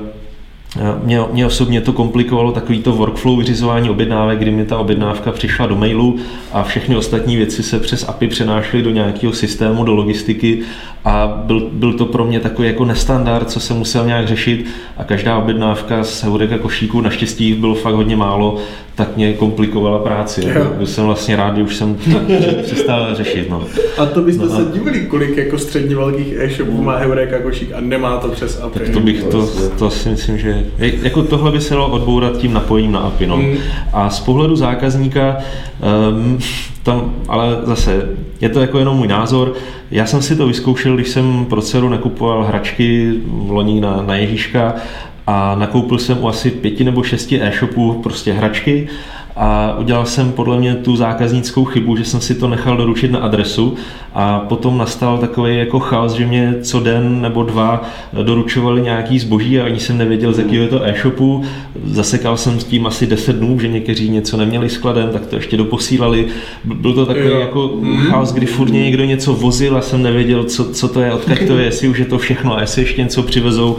mě, 1.03 1.19
mě 1.31 1.45
osobně 1.45 1.81
to 1.81 1.93
komplikovalo 1.93 2.51
takový 2.51 2.81
to 2.81 2.91
workflow 2.91 3.37
vyřizování 3.37 3.89
objednávek, 3.89 4.39
kdy 4.39 4.51
mi 4.51 4.65
ta 4.65 4.77
objednávka 4.77 5.31
přišla 5.31 5.67
do 5.67 5.75
mailu 5.75 6.19
a 6.51 6.63
všechny 6.63 6.95
ostatní 6.95 7.35
věci 7.35 7.63
se 7.63 7.79
přes 7.79 8.09
API 8.09 8.27
přenášely 8.27 8.83
do 8.83 8.89
nějakého 8.89 9.33
systému, 9.33 9.83
do 9.83 9.93
logistiky 9.93 10.59
a 11.05 11.41
byl, 11.45 11.69
byl 11.71 11.93
to 11.93 12.05
pro 12.05 12.25
mě 12.25 12.39
takový 12.39 12.67
jako 12.67 12.85
nestandard, 12.85 13.49
co 13.49 13.59
jsem 13.59 13.77
musel 13.77 14.05
nějak 14.05 14.27
řešit 14.27 14.65
a 14.97 15.03
každá 15.03 15.37
objednávka 15.37 16.03
z 16.03 16.23
Heureka 16.23 16.57
košíku, 16.57 17.01
naštěstí 17.01 17.53
bylo 17.53 17.75
fakt 17.75 17.95
hodně 17.95 18.15
málo, 18.15 18.57
tak 18.97 19.17
mě 19.17 19.33
komplikovala 19.33 19.99
práci. 19.99 20.41
Jo. 20.55 20.65
Byl 20.77 20.85
jsem 20.87 21.05
vlastně 21.05 21.35
rád, 21.35 21.57
že 21.57 21.63
už 21.63 21.75
jsem 21.75 21.95
to 21.95 22.63
přestal 22.63 23.15
řešit. 23.15 23.49
No. 23.49 23.63
A 23.97 24.05
to 24.05 24.21
byste 24.21 24.45
no, 24.45 24.49
se 24.49 24.71
divili, 24.73 24.99
kolik 24.99 25.37
jako 25.37 25.57
středně 25.57 25.95
velkých 25.95 26.33
e-shopů 26.37 26.83
má 26.83 26.97
Heureka 26.97 27.39
košík 27.39 27.73
a 27.73 27.81
nemá 27.81 28.17
to 28.17 28.29
přes 28.29 28.61
API. 28.61 28.79
Tak 28.79 28.89
to 28.89 28.99
bych, 28.99 29.23
to, 29.23 29.49
to 29.79 29.89
si 29.89 30.09
myslím, 30.09 30.37
že 30.37 30.65
jako 30.79 31.23
tohle 31.23 31.51
by 31.51 31.61
se 31.61 31.73
dalo 31.73 31.89
odbourat 31.89 32.37
tím 32.37 32.53
napojením 32.53 32.91
na 32.91 32.99
API. 32.99 33.27
No. 33.27 33.37
Mm. 33.37 33.57
A 33.93 34.09
z 34.09 34.19
pohledu 34.19 34.55
zákazníka, 34.55 35.37
um, 36.09 36.39
tam, 36.83 37.13
ale 37.27 37.57
zase, 37.63 38.09
je 38.41 38.49
to 38.49 38.61
jako 38.61 38.79
jenom 38.79 38.97
můj 38.97 39.07
názor. 39.07 39.53
Já 39.91 40.05
jsem 40.05 40.21
si 40.21 40.35
to 40.35 40.47
vyzkoušel, 40.47 40.95
když 40.95 41.09
jsem 41.09 41.45
pro 41.45 41.61
dceru 41.61 41.89
nakupoval 41.89 42.43
hračky 42.43 43.13
v 43.25 43.51
loni 43.51 43.81
na, 43.81 44.03
na 44.07 44.15
Ježíška 44.15 44.75
a 45.28 45.55
nakoupil 45.55 45.99
jsem 45.99 46.23
u 46.23 46.28
asi 46.28 46.51
pěti 46.51 46.84
nebo 46.84 47.03
šesti 47.03 47.41
e-shopů 47.41 47.93
prostě 47.93 48.34
hračky 48.34 48.88
a 49.38 49.75
udělal 49.79 50.05
jsem 50.05 50.31
podle 50.31 50.59
mě 50.59 50.75
tu 50.75 50.95
zákaznickou 50.95 51.65
chybu, 51.65 51.95
že 51.95 52.05
jsem 52.05 52.21
si 52.21 52.35
to 52.35 52.47
nechal 52.47 52.77
doručit 52.77 53.11
na 53.11 53.19
adresu 53.19 53.75
a 54.13 54.39
potom 54.39 54.77
nastal 54.77 55.17
takový 55.17 55.57
jako 55.57 55.79
chaos, 55.79 56.13
že 56.13 56.25
mě 56.25 56.55
co 56.61 56.79
den 56.79 57.21
nebo 57.21 57.43
dva 57.43 57.83
doručovali 58.23 58.81
nějaký 58.81 59.19
zboží 59.19 59.59
a 59.59 59.65
ani 59.65 59.79
jsem 59.79 59.97
nevěděl, 59.97 60.33
z 60.33 60.39
jakého 60.39 60.63
je 60.63 60.69
to 60.69 60.83
e-shopu. 60.85 61.43
Zasekal 61.85 62.38
jsem 62.38 62.59
s 62.59 62.63
tím 62.63 62.88
asi 62.88 63.07
10 63.07 63.35
dnů, 63.35 63.59
že 63.59 63.67
někteří 63.67 64.09
něco 64.09 64.38
neměli 64.38 64.69
skladem, 64.69 65.09
tak 65.09 65.25
to 65.25 65.35
ještě 65.35 65.57
doposílali. 65.57 66.25
Byl 66.63 66.93
to 66.93 67.05
takový 67.05 67.27
jo. 67.27 67.39
jako 67.39 67.71
mm. 67.81 67.97
chaos, 67.97 68.33
kdy 68.33 68.45
furt 68.45 68.69
někdo 68.71 69.03
něco 69.03 69.33
vozil 69.33 69.77
a 69.77 69.81
jsem 69.81 70.03
nevěděl, 70.03 70.43
co, 70.43 70.73
co 70.73 70.88
to 70.88 71.01
je, 71.01 71.13
odkud 71.13 71.38
to 71.47 71.57
je, 71.57 71.65
jestli 71.65 71.88
už 71.88 71.99
je 71.99 72.05
to 72.05 72.17
všechno 72.17 72.57
a 72.57 72.61
jestli 72.61 72.81
ještě 72.81 73.01
něco 73.01 73.23
přivezou. 73.23 73.77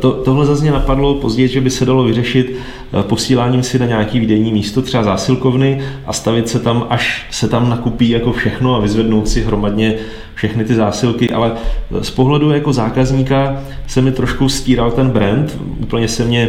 To, 0.00 0.12
tohle 0.12 0.46
zase 0.46 0.62
mě 0.62 0.70
napadlo 0.70 1.14
později, 1.14 1.48
že 1.48 1.60
by 1.60 1.70
se 1.70 1.86
dalo 1.86 2.04
vyřešit 2.04 2.56
posíláním 3.02 3.62
si 3.62 3.78
na 3.78 3.86
nějaký 3.86 4.20
výdejní 4.20 4.52
místo, 4.52 4.82
třeba 4.82 5.02
zásilkovny 5.02 5.82
a 6.06 6.12
stavit 6.12 6.48
se 6.48 6.60
tam, 6.60 6.86
až 6.90 7.26
se 7.30 7.48
tam 7.48 7.70
nakupí 7.70 8.10
jako 8.10 8.32
všechno 8.32 8.74
a 8.76 8.78
vyzvednout 8.78 9.28
si 9.28 9.42
hromadně 9.42 9.94
všechny 10.34 10.64
ty 10.64 10.74
zásilky, 10.74 11.30
ale 11.30 11.52
z 12.00 12.10
pohledu 12.10 12.50
jako 12.50 12.72
zákazníka 12.72 13.62
se 13.86 14.02
mi 14.02 14.12
trošku 14.12 14.48
stíral 14.48 14.90
ten 14.90 15.10
brand, 15.10 15.58
úplně 15.80 16.08
se 16.08 16.24
mě 16.24 16.48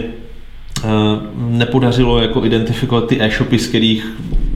eh, 0.83 0.89
nepodařilo 1.35 2.19
jako 2.19 2.45
identifikovat 2.45 3.07
ty 3.07 3.21
e-shopy, 3.21 3.59
z 3.59 3.67
kterých 3.67 4.07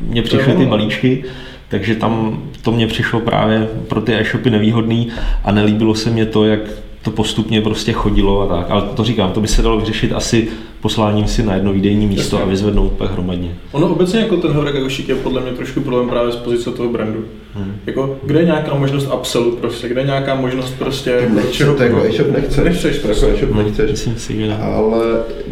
mě 0.07 0.21
přišly 0.21 0.53
ty 0.53 0.65
balíčky, 0.65 1.23
takže 1.69 1.95
tam 1.95 2.43
to 2.61 2.71
mě 2.71 2.87
přišlo 2.87 3.19
právě 3.19 3.67
pro 3.87 4.01
ty 4.01 4.13
e-shopy 4.15 4.49
nevýhodný 4.49 5.07
a 5.43 5.51
nelíbilo 5.51 5.95
se 5.95 6.09
mě 6.09 6.25
to, 6.25 6.45
jak 6.45 6.59
to 7.01 7.11
postupně 7.11 7.61
prostě 7.61 7.93
chodilo 7.93 8.41
a 8.41 8.55
tak. 8.55 8.71
Ale 8.71 8.81
to 8.81 9.03
říkám, 9.03 9.31
to 9.31 9.41
by 9.41 9.47
se 9.47 9.61
dalo 9.61 9.79
vyřešit 9.79 10.13
asi 10.13 10.47
posláním 10.85 11.27
si 11.27 11.43
na 11.43 11.55
jedno 11.55 11.73
výdejní 11.73 12.07
místo 12.07 12.35
Jasně. 12.35 12.47
a 12.47 12.49
vyzvednout 12.49 12.91
pak 12.91 13.11
hromadně. 13.11 13.55
Ono 13.71 13.87
obecně 13.87 14.19
jako 14.19 14.37
ten 14.37 14.51
Horek 14.51 14.75
Agošik 14.75 15.09
je 15.09 15.15
podle 15.15 15.41
mě 15.41 15.51
trošku 15.51 15.81
problém 15.81 16.09
právě 16.09 16.31
z 16.31 16.35
pozice 16.35 16.71
toho 16.71 16.89
brandu. 16.89 17.25
Hmm. 17.53 17.75
Jako, 17.85 18.19
kde 18.23 18.39
je 18.39 18.45
nějaká 18.45 18.75
možnost 18.75 19.07
absolut 19.11 19.59
prostě, 19.59 19.87
kde 19.87 20.01
je 20.01 20.05
nějaká 20.05 20.35
možnost 20.35 20.75
prostě 20.79 21.29
nechce, 21.33 21.51
čeho 21.51 21.75
to 21.75 21.83
jako 21.83 22.03
e-shop 22.03 22.31
nechceš, 22.31 22.63
nechceš 22.63 22.97
prostě. 22.97 23.25
Jako 23.25 23.37
e-shop 23.37 23.55
no, 23.55 23.63
nechceš, 23.63 23.91
myslím 23.91 24.17
si, 24.17 24.37
že 24.37 24.53
ale 24.53 25.05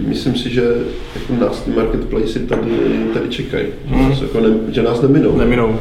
myslím 0.08 0.36
si, 0.36 0.50
že 0.50 0.64
jako 1.16 1.46
nás 1.46 1.62
ty 1.62 1.72
marketplace 1.72 2.40
tady, 2.40 2.72
tady 3.14 3.30
čekají, 3.30 3.66
hmm. 3.86 4.12
jako 4.22 4.40
ne, 4.40 4.50
že 4.72 4.84
nás 4.84 5.02
neminou. 5.02 5.38
Neminou. 5.38 5.80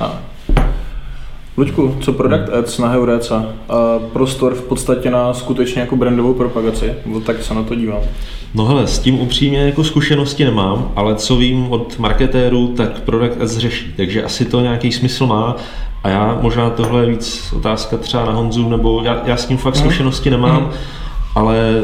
A. 0.00 0.33
Luďku, 1.56 1.96
co 2.00 2.12
Product 2.12 2.52
Ads 2.52 2.78
na 2.78 2.88
Heurece? 2.88 3.34
prostor 4.12 4.54
v 4.54 4.62
podstatě 4.62 5.10
na 5.10 5.34
skutečně 5.34 5.80
jako 5.80 5.96
brandovou 5.96 6.34
propagaci, 6.34 6.94
tak 7.26 7.42
se 7.42 7.54
na 7.54 7.62
to 7.62 7.74
dívám. 7.74 8.00
No 8.54 8.64
hele, 8.64 8.86
s 8.86 8.98
tím 8.98 9.20
upřímně 9.20 9.58
jako 9.58 9.84
zkušenosti 9.84 10.44
nemám, 10.44 10.92
ale 10.96 11.14
co 11.14 11.36
vím 11.36 11.66
od 11.72 11.98
marketérů, 11.98 12.68
tak 12.68 13.00
Product 13.00 13.40
Ads 13.40 13.56
řeší, 13.56 13.92
takže 13.96 14.24
asi 14.24 14.44
to 14.44 14.60
nějaký 14.60 14.92
smysl 14.92 15.26
má 15.26 15.56
a 16.02 16.08
já 16.08 16.38
možná 16.42 16.70
tohle 16.70 17.02
je 17.02 17.10
víc 17.10 17.52
otázka 17.56 17.96
třeba 17.96 18.24
na 18.24 18.32
Honzu, 18.32 18.68
nebo 18.68 19.02
já, 19.04 19.22
já 19.26 19.36
s 19.36 19.46
tím 19.46 19.56
fakt 19.56 19.74
mhm. 19.74 19.82
zkušenosti 19.82 20.30
nemám, 20.30 20.62
mm. 20.62 20.70
ale 21.34 21.82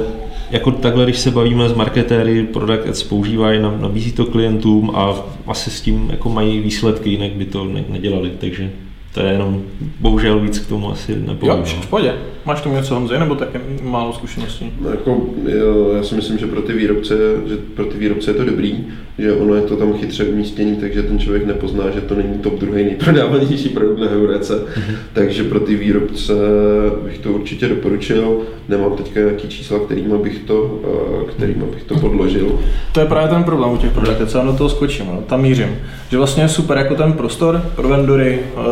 jako 0.50 0.70
takhle, 0.70 1.04
když 1.04 1.18
se 1.18 1.30
bavíme 1.30 1.68
s 1.68 1.74
marketéry, 1.74 2.42
Product 2.42 2.88
Ads 2.88 3.02
používají, 3.02 3.60
nabízí 3.80 4.12
to 4.12 4.24
klientům 4.24 4.90
a 4.94 5.14
asi 5.46 5.70
s 5.70 5.80
tím 5.80 6.08
jako 6.10 6.28
mají 6.28 6.60
výsledky, 6.60 7.10
jinak 7.10 7.32
by 7.32 7.44
to 7.44 7.64
ne, 7.64 7.84
nedělali, 7.88 8.30
takže 8.38 8.70
to 9.14 9.20
je 9.20 9.32
jenom, 9.32 9.62
bohužel 10.00 10.40
víc 10.40 10.58
k 10.58 10.68
tomu 10.68 10.92
asi 10.92 11.16
nepovím. 11.16 11.56
Jo, 11.56 11.64
v 11.64 11.86
pohodě. 11.86 12.14
Máš 12.44 12.60
tomu 12.60 12.74
něco 12.74 12.94
Honzi, 12.94 13.18
nebo 13.18 13.34
také 13.34 13.60
málo 13.82 14.12
zkušeností? 14.12 14.72
No, 14.80 14.90
jako, 14.90 15.26
jo, 15.46 15.92
já 15.96 16.02
si 16.02 16.14
myslím, 16.14 16.38
že 16.38 16.46
pro 16.46 16.62
ty 16.62 16.72
výrobce, 16.72 17.14
že 17.46 17.56
pro 17.56 17.84
ty 17.84 17.98
výrobce 17.98 18.30
je 18.30 18.34
to 18.34 18.44
dobrý, 18.44 18.84
že 19.18 19.32
ono 19.32 19.54
je 19.54 19.62
to 19.62 19.76
tam 19.76 19.92
chytře 19.92 20.24
umístění, 20.24 20.76
takže 20.76 21.02
ten 21.02 21.18
člověk 21.18 21.46
nepozná, 21.46 21.90
že 21.90 22.00
to 22.00 22.14
není 22.14 22.38
top 22.38 22.54
druhý 22.54 22.84
nejprodávanější 22.84 23.68
produkt 23.68 23.98
na 23.98 24.06
Heurece. 24.06 24.54
Mm-hmm. 24.54 24.94
Takže 25.12 25.44
pro 25.44 25.60
ty 25.60 25.74
výrobce 25.74 26.32
bych 27.04 27.18
to 27.18 27.32
určitě 27.32 27.68
doporučil. 27.68 28.38
Nemám 28.68 28.96
teďka 28.96 29.20
nějaký 29.20 29.48
čísla, 29.48 29.78
kterýma 29.78 30.18
bych 30.18 30.38
to, 30.38 30.80
eh, 30.84 31.30
kterýma 31.30 31.66
bych 31.66 31.84
to 31.84 31.98
podložil. 31.98 32.58
To 32.92 33.00
je 33.00 33.06
právě 33.06 33.28
ten 33.28 33.44
problém 33.44 33.72
u 33.72 33.76
těch 33.76 33.92
produktů, 33.92 34.26
co 34.26 34.38
já 34.38 34.44
do 34.44 34.52
toho 34.52 34.70
skočím, 34.70 35.06
no, 35.06 35.22
tam 35.26 35.42
mířím. 35.42 35.76
Že 36.10 36.16
vlastně 36.16 36.42
je 36.42 36.48
super 36.48 36.78
jako 36.78 36.94
ten 36.94 37.12
prostor 37.12 37.62
pro 37.76 37.88
vendory, 37.88 38.38
uh, 38.56 38.64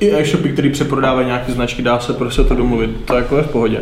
i 0.00 0.12
e-shopy, 0.14 0.48
který 0.48 0.70
přeprodávají 0.70 1.26
nějaké 1.26 1.52
značky, 1.52 1.82
dá 1.82 2.00
se 2.00 2.12
prostě 2.12 2.42
to 2.42 2.54
domluvit, 2.54 2.90
to 3.04 3.14
jako 3.14 3.36
je 3.36 3.42
v 3.42 3.48
pohodě. 3.48 3.80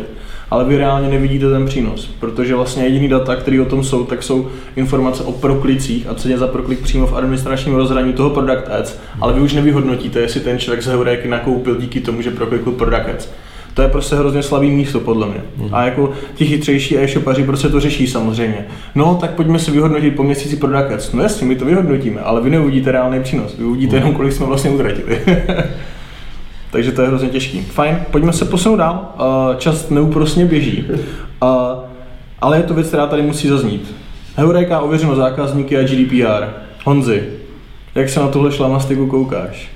Ale 0.51 0.65
vy 0.65 0.77
reálně 0.77 1.09
nevidíte 1.09 1.49
ten 1.49 1.65
přínos, 1.65 2.09
protože 2.19 2.55
vlastně 2.55 2.83
jediný 2.83 3.07
data, 3.07 3.35
které 3.35 3.61
o 3.61 3.65
tom 3.65 3.83
jsou, 3.83 4.03
tak 4.03 4.23
jsou 4.23 4.49
informace 4.75 5.23
o 5.23 5.31
proklicích 5.31 6.07
a 6.07 6.13
ceně 6.13 6.37
za 6.37 6.47
proklik 6.47 6.79
přímo 6.79 7.07
v 7.07 7.15
administračním 7.17 7.75
rozhraní 7.75 8.13
toho 8.13 8.29
Product 8.29 8.67
Ads, 8.69 8.99
ale 9.21 9.33
vy 9.33 9.41
už 9.41 9.53
nevyhodnotíte, 9.53 10.19
jestli 10.19 10.39
ten 10.39 10.59
člověk 10.59 10.83
z 10.83 10.87
Heuréky 10.87 11.27
nakoupil 11.27 11.75
díky 11.75 11.99
tomu, 11.99 12.21
že 12.21 12.31
proklikl 12.31 12.71
Product 12.71 13.09
Ads. 13.15 13.29
To 13.77 13.83
je 13.83 13.87
prostě 13.87 14.15
hrozně 14.15 14.43
slabý 14.43 14.71
místo, 14.71 14.99
podle 14.99 15.27
mě. 15.27 15.41
Mm. 15.57 15.69
A 15.71 15.85
jako 15.85 16.11
ti 16.35 16.45
chytřejší 16.45 16.97
e-shopaři 16.97 17.43
prostě 17.43 17.69
to 17.69 17.79
řeší 17.79 18.07
samozřejmě. 18.07 18.65
No, 18.95 19.17
tak 19.21 19.31
pojďme 19.31 19.59
si 19.59 19.71
vyhodnotit 19.71 20.15
po 20.15 20.23
měsíci 20.23 20.55
Product 20.55 20.91
Ads. 20.91 21.13
No 21.13 21.23
jasně, 21.23 21.47
my 21.47 21.55
to 21.55 21.65
vyhodnotíme, 21.65 22.21
ale 22.21 22.41
vy 22.41 22.49
neuvidíte 22.49 22.91
reálný 22.91 23.23
přínos. 23.23 23.57
Vy 23.57 23.65
uvidíte 23.65 23.95
mm. 23.95 24.01
jenom, 24.01 24.15
kolik 24.15 24.33
jsme 24.33 24.45
vlastně 24.45 24.69
utratili. 24.69 25.21
Takže 26.71 26.91
to 26.91 27.01
je 27.01 27.07
hrozně 27.07 27.29
těžký. 27.29 27.61
Fajn, 27.61 27.99
pojďme 28.11 28.33
se 28.33 28.45
posunout 28.45 28.75
dál. 28.75 29.13
Čas 29.57 29.89
neúprosně 29.89 30.45
běží. 30.45 30.85
Ale 32.41 32.57
je 32.57 32.63
to 32.63 32.73
věc, 32.73 32.87
která 32.87 33.07
tady 33.07 33.21
musí 33.21 33.47
zaznít. 33.47 33.95
Heureka 34.35 34.79
ověřeno 34.79 35.15
zákazníky 35.15 35.77
a 35.77 35.83
GDPR. 35.83 36.45
Honzi, 36.85 37.23
jak 37.95 38.09
se 38.09 38.19
na 38.19 38.27
tohle 38.27 38.51
šlamastiku 38.51 39.07
koukáš? 39.07 39.69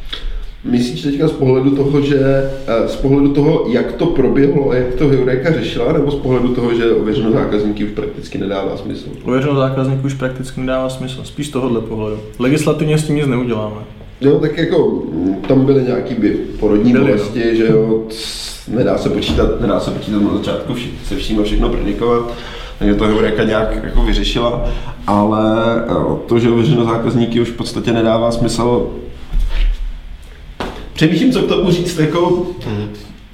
Myslíš 0.64 1.02
teďka 1.02 1.28
z 1.28 1.32
pohledu 1.32 1.76
toho, 1.76 2.02
že 2.02 2.20
eh, 2.68 2.88
z 2.88 2.96
pohledu 2.96 3.34
toho, 3.34 3.66
jak 3.68 3.92
to 3.92 4.06
proběhlo 4.06 4.70
a 4.70 4.76
jak 4.76 4.94
to 4.94 5.08
Heureka 5.08 5.54
řešila, 5.54 5.94
nebo 5.94 6.12
z 6.12 6.16
pohledu 6.16 6.48
toho, 6.48 6.74
že 6.74 6.92
ověřeno 6.92 7.32
zákazníky 7.32 7.86
už 7.86 7.92
prakticky 7.92 8.38
nedává 8.38 8.78
smysl? 8.78 9.10
Ověřeno 9.24 9.56
zákazníky 9.56 10.06
už 10.06 10.14
prakticky 10.14 10.62
nedává 10.62 10.90
smysl, 10.90 11.22
spíš 11.24 11.48
z 11.48 11.52
tohohle 11.52 11.82
pohledu. 11.82 12.20
Legislativně 12.40 12.98
s 12.98 13.08
tím 13.08 13.16
nic 13.16 13.28
neuděláme. 13.28 13.82
Jo, 14.22 14.40
tak 14.40 14.58
jako 14.58 15.04
tam 15.48 15.66
byly 15.66 15.84
nějaký 15.84 16.16
by 16.16 16.30
porodní 16.60 16.92
byly, 16.92 17.06
bolesti, 17.06 17.44
no. 17.50 17.56
že 17.56 17.68
jo, 17.68 18.04
nedá 18.68 18.98
se 18.98 19.10
počítat, 19.10 19.62
nedá 19.62 19.80
se 19.80 19.92
počítat 19.92 20.22
na 20.22 20.38
začátku 20.38 20.74
vši, 20.74 20.92
se 21.06 21.16
vším 21.16 21.40
a 21.40 21.44
všechno 21.44 21.70
predikovat, 21.70 22.34
takže 22.80 22.96
to 22.96 23.08
Heureka 23.08 23.44
nějak 23.44 23.84
jako 23.84 24.04
vyřešila, 24.04 24.66
ale 25.08 25.62
eh, 25.88 25.94
to, 26.26 26.40
že 26.40 26.50
ověřeno 26.50 26.86
zákazníky 26.86 27.42
už 27.42 27.50
v 27.50 27.58
podstatě 27.58 27.94
nedává 27.94 28.32
smysl 28.32 28.88
Přemýšlím, 31.02 31.32
co 31.32 31.42
k 31.42 31.48
tomu 31.48 31.72
říct 31.72 32.00
jako 32.00 32.48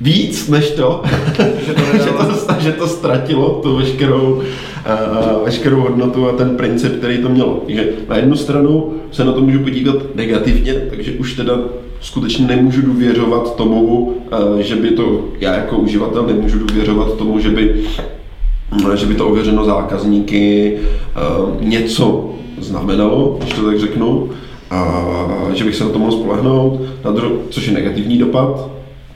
víc 0.01 0.47
než 0.47 0.71
to, 0.71 1.01
že, 1.65 1.73
to 1.73 1.81
že, 2.03 2.09
to, 2.09 2.53
že 2.59 2.71
to 2.71 2.87
ztratilo 2.87 3.59
tu 3.63 3.75
veškerou 3.75 4.41
a 4.85 5.43
veškerou 5.45 5.79
hodnotu 5.79 6.29
a 6.29 6.31
ten 6.31 6.57
princip, 6.57 6.97
který 6.97 7.17
to 7.17 7.29
mělo. 7.29 7.61
Takže 7.65 7.89
na 8.09 8.15
jednu 8.15 8.35
stranu 8.35 8.93
se 9.11 9.25
na 9.25 9.31
to 9.31 9.41
můžu 9.41 9.59
podívat 9.59 9.95
negativně, 10.15 10.73
takže 10.73 11.11
už 11.11 11.33
teda 11.33 11.59
skutečně 12.01 12.47
nemůžu 12.47 12.81
důvěřovat 12.81 13.55
tomu, 13.55 14.17
že 14.57 14.75
by 14.75 14.91
to, 14.91 15.25
já 15.39 15.55
jako 15.55 15.77
uživatel 15.77 16.25
nemůžu 16.25 16.59
důvěřovat 16.59 17.17
tomu, 17.17 17.39
že 17.39 17.49
by 17.49 17.83
že 18.95 19.05
by 19.05 19.15
to 19.15 19.27
ověřeno 19.27 19.65
zákazníky 19.65 20.77
něco 21.59 22.33
znamenalo, 22.59 23.37
když 23.39 23.53
to 23.53 23.65
tak 23.65 23.79
řeknu, 23.79 24.29
a 24.71 25.05
že 25.53 25.63
bych 25.63 25.75
se 25.75 25.83
na 25.83 25.89
to 25.89 25.99
mohl 25.99 26.11
spolehnout, 26.11 26.81
na 27.05 27.11
dru- 27.11 27.39
což 27.49 27.67
je 27.67 27.73
negativní 27.73 28.17
dopad. 28.17 28.69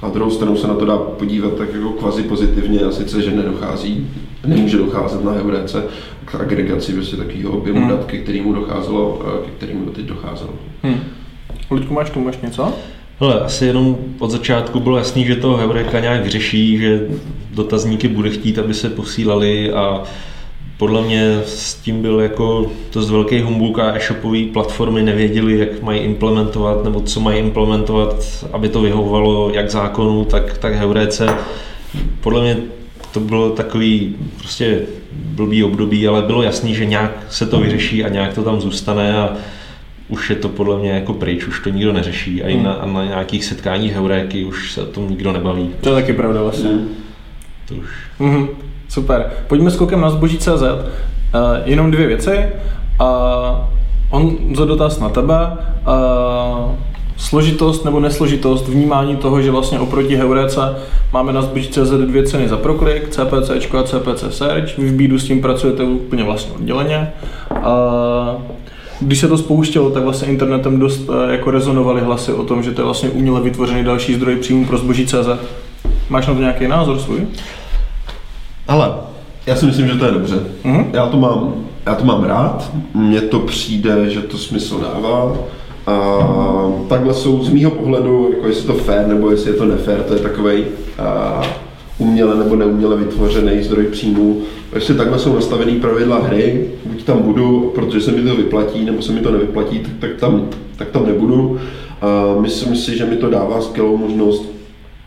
Na 0.04 0.10
druhou 0.10 0.32
stranu 0.32 0.58
se 0.58 0.68
na 0.68 0.74
to 0.74 0.86
dá 0.86 0.97
podívat 0.97 1.54
tak 1.58 1.74
jako 1.74 1.89
kvazi 1.89 2.24
pozitivně, 2.24 2.80
a 2.80 2.91
sice, 2.91 3.22
že 3.22 3.32
nedochází, 3.32 4.08
nemůže 4.45 4.78
docházet 4.78 5.24
na 5.24 5.32
Heurece 5.32 5.84
k 6.26 6.36
agregaci 6.36 6.93
prostě 6.93 7.16
takového 7.16 7.52
objemu 7.58 7.80
hmm. 7.80 7.89
dat, 7.89 8.06
ke 8.06 8.18
kterému 8.18 8.54
docházelo, 8.54 9.22
ke 9.45 9.52
kterému 9.52 9.86
teď 9.86 10.06
docházelo. 10.06 10.54
Hmm. 10.84 10.99
Ludku, 11.72 11.93
máš 11.93 12.10
tomu 12.10 12.28
ještě 12.28 12.45
něco? 12.45 12.74
Hele, 13.20 13.39
asi 13.39 13.66
jenom 13.66 13.97
od 14.20 14.32
začátku 14.32 14.80
bylo 14.80 14.97
jasný, 14.97 15.26
že 15.26 15.36
to 15.36 15.56
Heureka 15.58 15.99
nějak 15.99 16.24
vyřeší, 16.24 16.78
že 16.78 17.08
dotazníky 17.54 18.08
bude 18.08 18.30
chtít, 18.30 18.60
aby 18.60 18.74
se 18.74 18.89
posílali 18.89 19.72
a 19.72 20.04
podle 20.82 21.01
mě 21.01 21.41
s 21.45 21.75
tím 21.75 22.01
byl 22.01 22.19
jako 22.19 22.71
to 22.89 23.01
z 23.01 23.09
velký 23.09 23.41
humbuk 23.41 23.79
a 23.79 23.95
e-shopové 23.95 24.39
platformy 24.53 25.03
nevěděli, 25.03 25.59
jak 25.59 25.82
mají 25.82 25.99
implementovat 25.99 26.84
nebo 26.84 27.01
co 27.01 27.19
mají 27.19 27.39
implementovat, 27.39 28.45
aby 28.53 28.69
to 28.69 28.82
vyhovovalo 28.82 29.51
jak 29.53 29.69
zákonu, 29.69 30.25
tak, 30.25 30.57
tak 30.57 30.73
Heuréce. 30.73 31.29
Podle 32.21 32.41
mě 32.41 32.57
to 33.11 33.19
bylo 33.19 33.49
takový 33.49 34.15
prostě 34.38 34.79
blbý 35.11 35.63
období, 35.63 36.07
ale 36.07 36.21
bylo 36.21 36.43
jasný, 36.43 36.75
že 36.75 36.86
nějak 36.86 37.11
se 37.29 37.45
to 37.45 37.59
vyřeší 37.59 38.03
a 38.03 38.09
nějak 38.09 38.34
to 38.34 38.43
tam 38.43 38.61
zůstane 38.61 39.17
a 39.17 39.38
už 40.07 40.29
je 40.29 40.36
to 40.36 40.49
podle 40.49 40.79
mě 40.79 40.91
jako 40.91 41.13
pryč, 41.13 41.47
už 41.47 41.59
to 41.59 41.69
nikdo 41.69 41.93
neřeší 41.93 42.43
a 42.43 42.47
i 42.47 42.57
na, 42.57 42.82
na 42.86 43.05
nějakých 43.05 43.45
setkáních 43.45 43.93
heuréky 43.93 44.45
už 44.45 44.71
se 44.71 44.82
o 44.82 44.86
tom 44.86 45.09
nikdo 45.09 45.32
nebaví. 45.32 45.69
To 45.82 45.89
je 45.89 45.95
taky 45.95 46.13
pravda 46.13 46.41
vlastně. 46.41 46.69
To 47.67 47.75
už. 47.75 47.88
Mm-hmm. 48.19 48.47
Super. 48.92 49.26
Pojďme 49.48 49.72
skokem 49.72 50.02
na 50.02 50.10
zboží.cz. 50.10 50.48
Uh, 50.48 50.70
eh, 51.34 51.62
jenom 51.66 51.92
dvě 51.92 52.08
věci. 52.08 52.46
Uh, 53.02 53.08
on 54.10 54.38
za 54.56 54.66
dotaz 54.66 55.00
na 55.00 55.10
tebe. 55.10 55.36
Uh, 55.88 56.72
složitost 57.18 57.86
nebo 57.86 58.00
nesložitost 58.00 58.68
vnímání 58.68 59.16
toho, 59.16 59.42
že 59.42 59.52
vlastně 59.52 59.80
oproti 59.80 60.16
Heurece 60.16 60.62
máme 61.14 61.34
na 61.34 61.42
zboží.cz 61.42 61.92
dvě 61.92 62.24
ceny 62.24 62.50
za 62.50 62.58
proklik, 62.58 63.10
CPC 63.10 63.50
a 63.50 63.84
CPC 63.84 64.24
Search. 64.30 64.78
Vy 64.78 64.89
v 64.89 64.94
Bídu 64.94 65.20
s 65.20 65.24
tím 65.24 65.42
pracujete 65.42 65.84
úplně 65.84 66.24
vlastně 66.24 66.54
odděleně. 66.56 67.14
Uh, 67.52 68.42
když 69.02 69.20
se 69.20 69.28
to 69.28 69.38
spouštělo, 69.38 69.89
tak 69.89 70.04
vlastně 70.04 70.28
internetem 70.28 70.80
dost 70.80 71.10
jako 71.30 71.52
rezonovaly 71.52 72.02
hlasy 72.02 72.34
o 72.34 72.44
tom, 72.44 72.64
že 72.64 72.72
to 72.72 72.82
je 72.82 72.86
vlastně 72.86 73.10
uměle 73.10 73.42
vytvořený 73.42 73.84
další 73.84 74.14
zdroj 74.14 74.36
příjmu 74.36 74.66
pro 74.66 74.78
zboží.cz. 74.78 75.30
Máš 76.10 76.28
na 76.28 76.34
to 76.34 76.39
nějaký 76.39 76.68
názor 76.68 77.00
svůj? 77.00 77.28
Ale 78.68 78.91
já 79.45 79.55
si 79.55 79.66
myslím, 79.66 79.88
že 79.88 79.95
to 79.95 80.05
je 80.05 80.12
dobře. 80.12 80.36
Mm-hmm. 80.64 80.86
Já, 80.93 81.07
to 81.07 81.18
mám, 81.18 81.53
já 81.86 81.95
to 81.95 82.05
mám 82.05 82.24
rád, 82.24 82.72
mně 82.93 83.22
to 83.22 83.39
přijde, 83.39 84.09
že 84.09 84.22
to 84.22 84.38
smysl 84.38 84.80
dává. 84.80 85.34
A 85.88 86.28
takhle 86.88 87.14
jsou 87.14 87.43
z 87.43 87.49
mýho 87.49 87.72
pohledu, 87.72 88.30
jako 88.34 88.47
jestli 88.47 88.68
to 88.68 88.74
fair 88.74 89.07
nebo 89.07 89.32
jestli 89.32 89.51
je 89.51 89.57
to 89.57 89.66
nefér, 89.66 90.03
to 90.03 90.14
je 90.14 90.20
takový 90.20 90.64
uměle 91.97 92.38
nebo 92.38 92.55
neuměle 92.55 92.95
vytvořený 92.95 93.64
zdroj 93.64 93.86
příjmu. 93.86 94.41
Jestli 94.76 94.95
takhle 94.95 95.20
jsou 95.20 95.36
nastavený 95.36 95.80
pravidla 95.80 96.20
hry, 96.20 96.68
buď 96.86 97.03
tam 97.03 97.22
budu, 97.22 97.72
protože 97.76 98.01
se 98.01 98.12
mi 98.12 98.30
to 98.30 98.36
vyplatí, 98.36 98.86
nebo 98.86 99.01
se 99.01 99.12
mi 99.12 99.20
to 99.20 99.32
nevyplatí, 99.32 99.80
tak, 99.80 99.91
tak, 99.99 100.12
tam, 100.20 100.47
tak 100.78 100.89
tam 100.89 101.05
nebudu. 101.05 101.59
A 102.01 102.41
myslím 102.41 102.76
si, 102.76 102.97
že 102.97 103.05
mi 103.05 103.16
to 103.16 103.30
dává 103.30 103.62
skvělou 103.62 103.97
možnost 103.97 104.45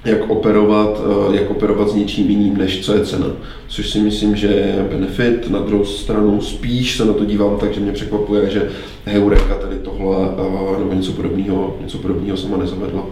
jak 0.05 0.31
operovat, 0.31 1.01
eh, 1.01 1.37
jak 1.37 1.51
operovat 1.51 1.89
s 1.89 1.95
něčím 1.95 2.31
jiným, 2.31 2.57
než 2.57 2.85
co 2.85 2.95
je 2.95 3.07
cena. 3.07 3.27
Což 3.69 3.91
si 3.91 3.99
myslím, 3.99 4.37
že 4.37 4.47
je 4.47 4.87
benefit. 4.91 5.51
Na 5.51 5.59
druhou 5.59 5.85
stranu 5.85 6.41
spíš 6.41 6.97
se 6.97 7.05
na 7.05 7.13
to 7.13 7.25
dívám 7.25 7.57
tak, 7.61 7.75
že 7.75 7.81
mě 7.81 7.93
překvapuje, 7.93 8.51
že 8.51 8.71
Heureka 9.05 9.55
tady 9.55 9.77
tohle 9.77 10.29
eh, 10.77 10.79
nebo 10.79 10.95
něco 10.95 11.13
podobného, 11.13 11.77
něco 11.81 11.99
podobného 11.99 12.37
sama 12.37 12.57
nezavedla. 12.57 13.03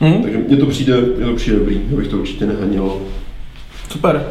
Mm. 0.00 0.22
Takže 0.22 0.38
mně 0.38 0.56
to 0.56 0.66
přijde, 0.66 1.00
mně 1.00 1.26
to 1.26 1.34
přijde 1.34 1.58
dobrý, 1.58 1.80
abych 1.92 2.08
to 2.08 2.18
určitě 2.18 2.46
nehanil. 2.46 2.92
Super. 3.88 4.26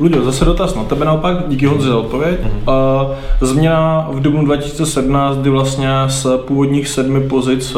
Luďo, 0.00 0.24
zase 0.24 0.44
dotaz 0.44 0.74
na 0.74 0.84
tebe 0.84 1.04
naopak, 1.04 1.48
díky 1.48 1.66
Honzi 1.66 1.88
za 1.88 1.98
odpověď. 1.98 2.40
Mm-hmm. 2.40 3.14
Změna 3.40 4.08
v 4.10 4.20
dubnu 4.20 4.44
2017, 4.44 5.36
kdy 5.36 5.50
vlastně 5.50 5.88
z 6.08 6.26
původních 6.46 6.88
sedmi 6.88 7.20
pozic 7.20 7.76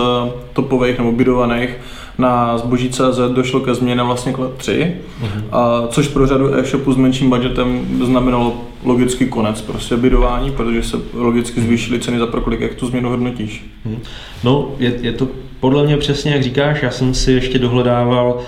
topových 0.53 0.99
nebo 0.99 1.13
bydovaných 1.13 1.77
na 2.19 2.59
zboží.cz 2.59 3.19
došlo 3.33 3.61
ke 3.61 3.75
změně 3.75 4.03
vlastně 4.03 4.33
k 4.33 4.51
3, 4.57 4.97
uh-huh. 5.23 5.43
a, 5.53 5.87
což 5.89 6.09
pro 6.09 6.27
řadu 6.27 6.55
e-shopů 6.55 6.93
s 6.93 6.97
menším 6.97 7.31
budgetem 7.31 7.87
znamenalo 8.05 8.57
logicky 8.85 9.27
konec 9.27 9.61
prostě 9.61 9.97
bydování, 9.97 10.51
protože 10.51 10.83
se 10.83 10.97
logicky 11.15 11.61
zvýšily 11.61 12.01
ceny 12.01 12.19
za 12.19 12.27
proklik, 12.27 12.61
jak 12.61 12.75
tu 12.75 12.87
změnu 12.87 13.11
hodnotíš? 13.11 13.67
Uh-huh. 13.87 13.99
No, 14.45 14.71
je, 14.79 14.99
je 15.01 15.13
to 15.13 15.29
podle 15.61 15.85
mě 15.85 15.97
přesně 15.97 16.33
jak 16.33 16.43
říkáš, 16.43 16.83
já 16.83 16.91
jsem 16.91 17.15
si 17.15 17.33
ještě 17.33 17.59
dohledával 17.59 18.41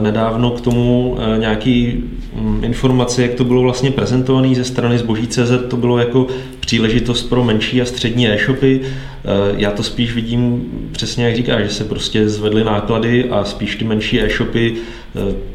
nedávno 0.00 0.50
k 0.50 0.60
tomu 0.60 1.16
eh, 1.18 1.38
nějaký 1.38 2.04
mm, 2.34 2.64
informace, 2.64 3.22
jak 3.22 3.34
to 3.34 3.44
bylo 3.44 3.62
vlastně 3.62 3.90
prezentované 3.90 4.54
ze 4.54 4.64
strany 4.64 4.98
zboží.cz, 4.98 5.52
to 5.68 5.76
bylo 5.76 5.98
jako 5.98 6.26
příležitost 6.60 7.22
pro 7.22 7.44
menší 7.44 7.82
a 7.82 7.84
střední 7.84 8.28
e-shopy. 8.28 8.80
Eh, 8.82 9.54
já 9.56 9.70
to 9.70 9.82
spíš 9.82 10.14
vidím 10.14 10.64
přesně 10.92 11.24
jak 11.24 11.36
říkáš, 11.36 11.62
že 11.62 11.70
se 11.70 11.84
prostě 11.84 12.28
zvedly 12.28 12.64
náklady 12.64 13.30
a 13.30 13.44
spíš 13.44 13.76
ty 13.76 13.84
menší 13.84 14.20
e-shopy 14.20 14.74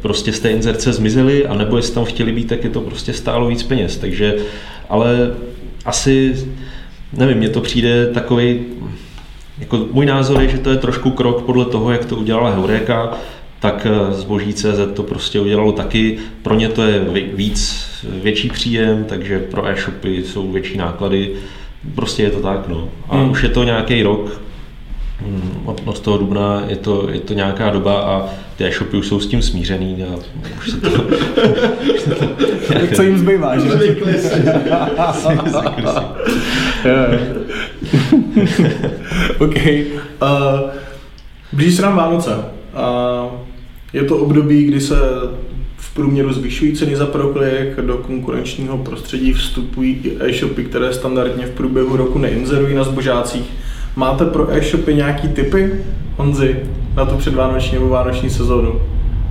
prostě 0.01 0.33
z 0.33 0.39
té 0.39 0.51
inzerce 0.51 0.93
zmizely, 0.93 1.47
a 1.47 1.55
nebo 1.55 1.77
jestli 1.77 1.93
tam 1.93 2.05
chtěli 2.05 2.31
být, 2.31 2.47
tak 2.47 2.63
je 2.63 2.69
to 2.69 2.81
prostě 2.81 3.13
stálo 3.13 3.47
víc 3.47 3.63
peněz. 3.63 3.97
Takže, 3.97 4.35
ale 4.89 5.31
asi, 5.85 6.35
nevím, 7.13 7.37
mně 7.37 7.49
to 7.49 7.61
přijde 7.61 8.07
takový, 8.07 8.59
jako 9.59 9.87
můj 9.91 10.05
názor 10.05 10.41
je, 10.41 10.49
že 10.49 10.57
to 10.57 10.69
je 10.69 10.77
trošku 10.77 11.11
krok 11.11 11.41
podle 11.41 11.65
toho, 11.65 11.91
jak 11.91 12.05
to 12.05 12.15
udělala 12.15 12.49
Heureka, 12.49 13.17
tak 13.59 13.87
eh, 13.89 14.13
zboží 14.13 14.53
CZ 14.53 14.79
to 14.93 15.03
prostě 15.03 15.39
udělalo 15.39 15.71
taky. 15.71 16.17
Pro 16.41 16.55
ně 16.55 16.69
to 16.69 16.83
je 16.83 17.05
víc, 17.33 17.89
větší 18.23 18.49
příjem, 18.49 19.05
takže 19.09 19.39
pro 19.39 19.67
e-shopy 19.67 20.23
jsou 20.23 20.51
větší 20.51 20.77
náklady. 20.77 21.31
Prostě 21.95 22.23
je 22.23 22.29
to 22.29 22.39
tak, 22.39 22.67
no. 22.67 22.89
A 23.09 23.17
hmm. 23.17 23.31
už 23.31 23.43
je 23.43 23.49
to 23.49 23.63
nějaký 23.63 24.03
rok, 24.03 24.41
hm, 25.21 25.61
od, 25.65 25.81
od 25.85 25.99
toho 25.99 26.17
dubna 26.17 26.63
je 26.67 26.75
to, 26.75 27.09
je 27.09 27.19
to 27.19 27.33
nějaká 27.33 27.69
doba 27.69 28.01
a 28.01 28.29
ty 28.55 28.65
e-shopy 28.65 28.97
už 28.97 29.07
jsou 29.07 29.19
s 29.19 29.27
tím 29.27 29.41
smířený 29.41 30.03
a 30.03 30.15
už 30.57 30.69
se 30.69 30.77
to... 30.77 30.89
tak 32.73 32.95
co 32.95 33.03
jim 33.03 33.17
zbývá, 33.17 33.59
že? 33.59 33.69
Zvykli 33.69 34.13
si. 34.13 34.29
OK. 39.39 39.55
Uh, 40.21 40.69
blíží 41.53 41.75
se 41.75 41.81
nám 41.81 41.95
Vánoce. 41.95 42.35
Uh, 42.35 43.48
je 43.93 44.03
to 44.03 44.17
období, 44.17 44.63
kdy 44.63 44.81
se 44.81 44.95
v 45.77 45.93
průměru 45.93 46.33
zvyšují 46.33 46.73
ceny 46.73 46.95
za 46.95 47.05
proklik, 47.05 47.75
do 47.81 47.97
konkurenčního 47.97 48.77
prostředí 48.77 49.33
vstupují 49.33 49.93
i 50.03 50.17
e-shopy, 50.19 50.63
které 50.63 50.93
standardně 50.93 51.45
v 51.45 51.49
průběhu 51.49 51.97
roku 51.97 52.19
neinzerují 52.19 52.75
na 52.75 52.83
zbožácích. 52.83 53.45
Máte 53.95 54.25
pro 54.25 54.53
e-shopy 54.53 54.95
nějaký 54.95 55.27
typy, 55.27 55.71
Honzi, 56.17 56.55
na 56.95 57.05
tu 57.05 57.15
předvánoční 57.17 57.73
nebo 57.73 57.89
vánoční 57.89 58.29
sezónu? 58.29 58.81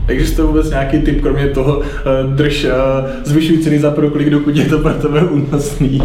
Existuje 0.06 0.46
vůbec 0.46 0.70
nějaký 0.70 0.98
typ, 0.98 1.22
kromě 1.22 1.46
toho 1.46 1.82
eh, 1.82 2.36
drž, 2.36 2.64
eh, 2.64 2.72
zvyšují 3.24 3.58
ceny 3.58 3.78
za 3.78 3.90
proklik, 3.90 4.30
dokud 4.30 4.56
je 4.56 4.64
to 4.64 4.78
pro 4.78 4.94
tebe 4.94 5.22
únosný? 5.22 6.02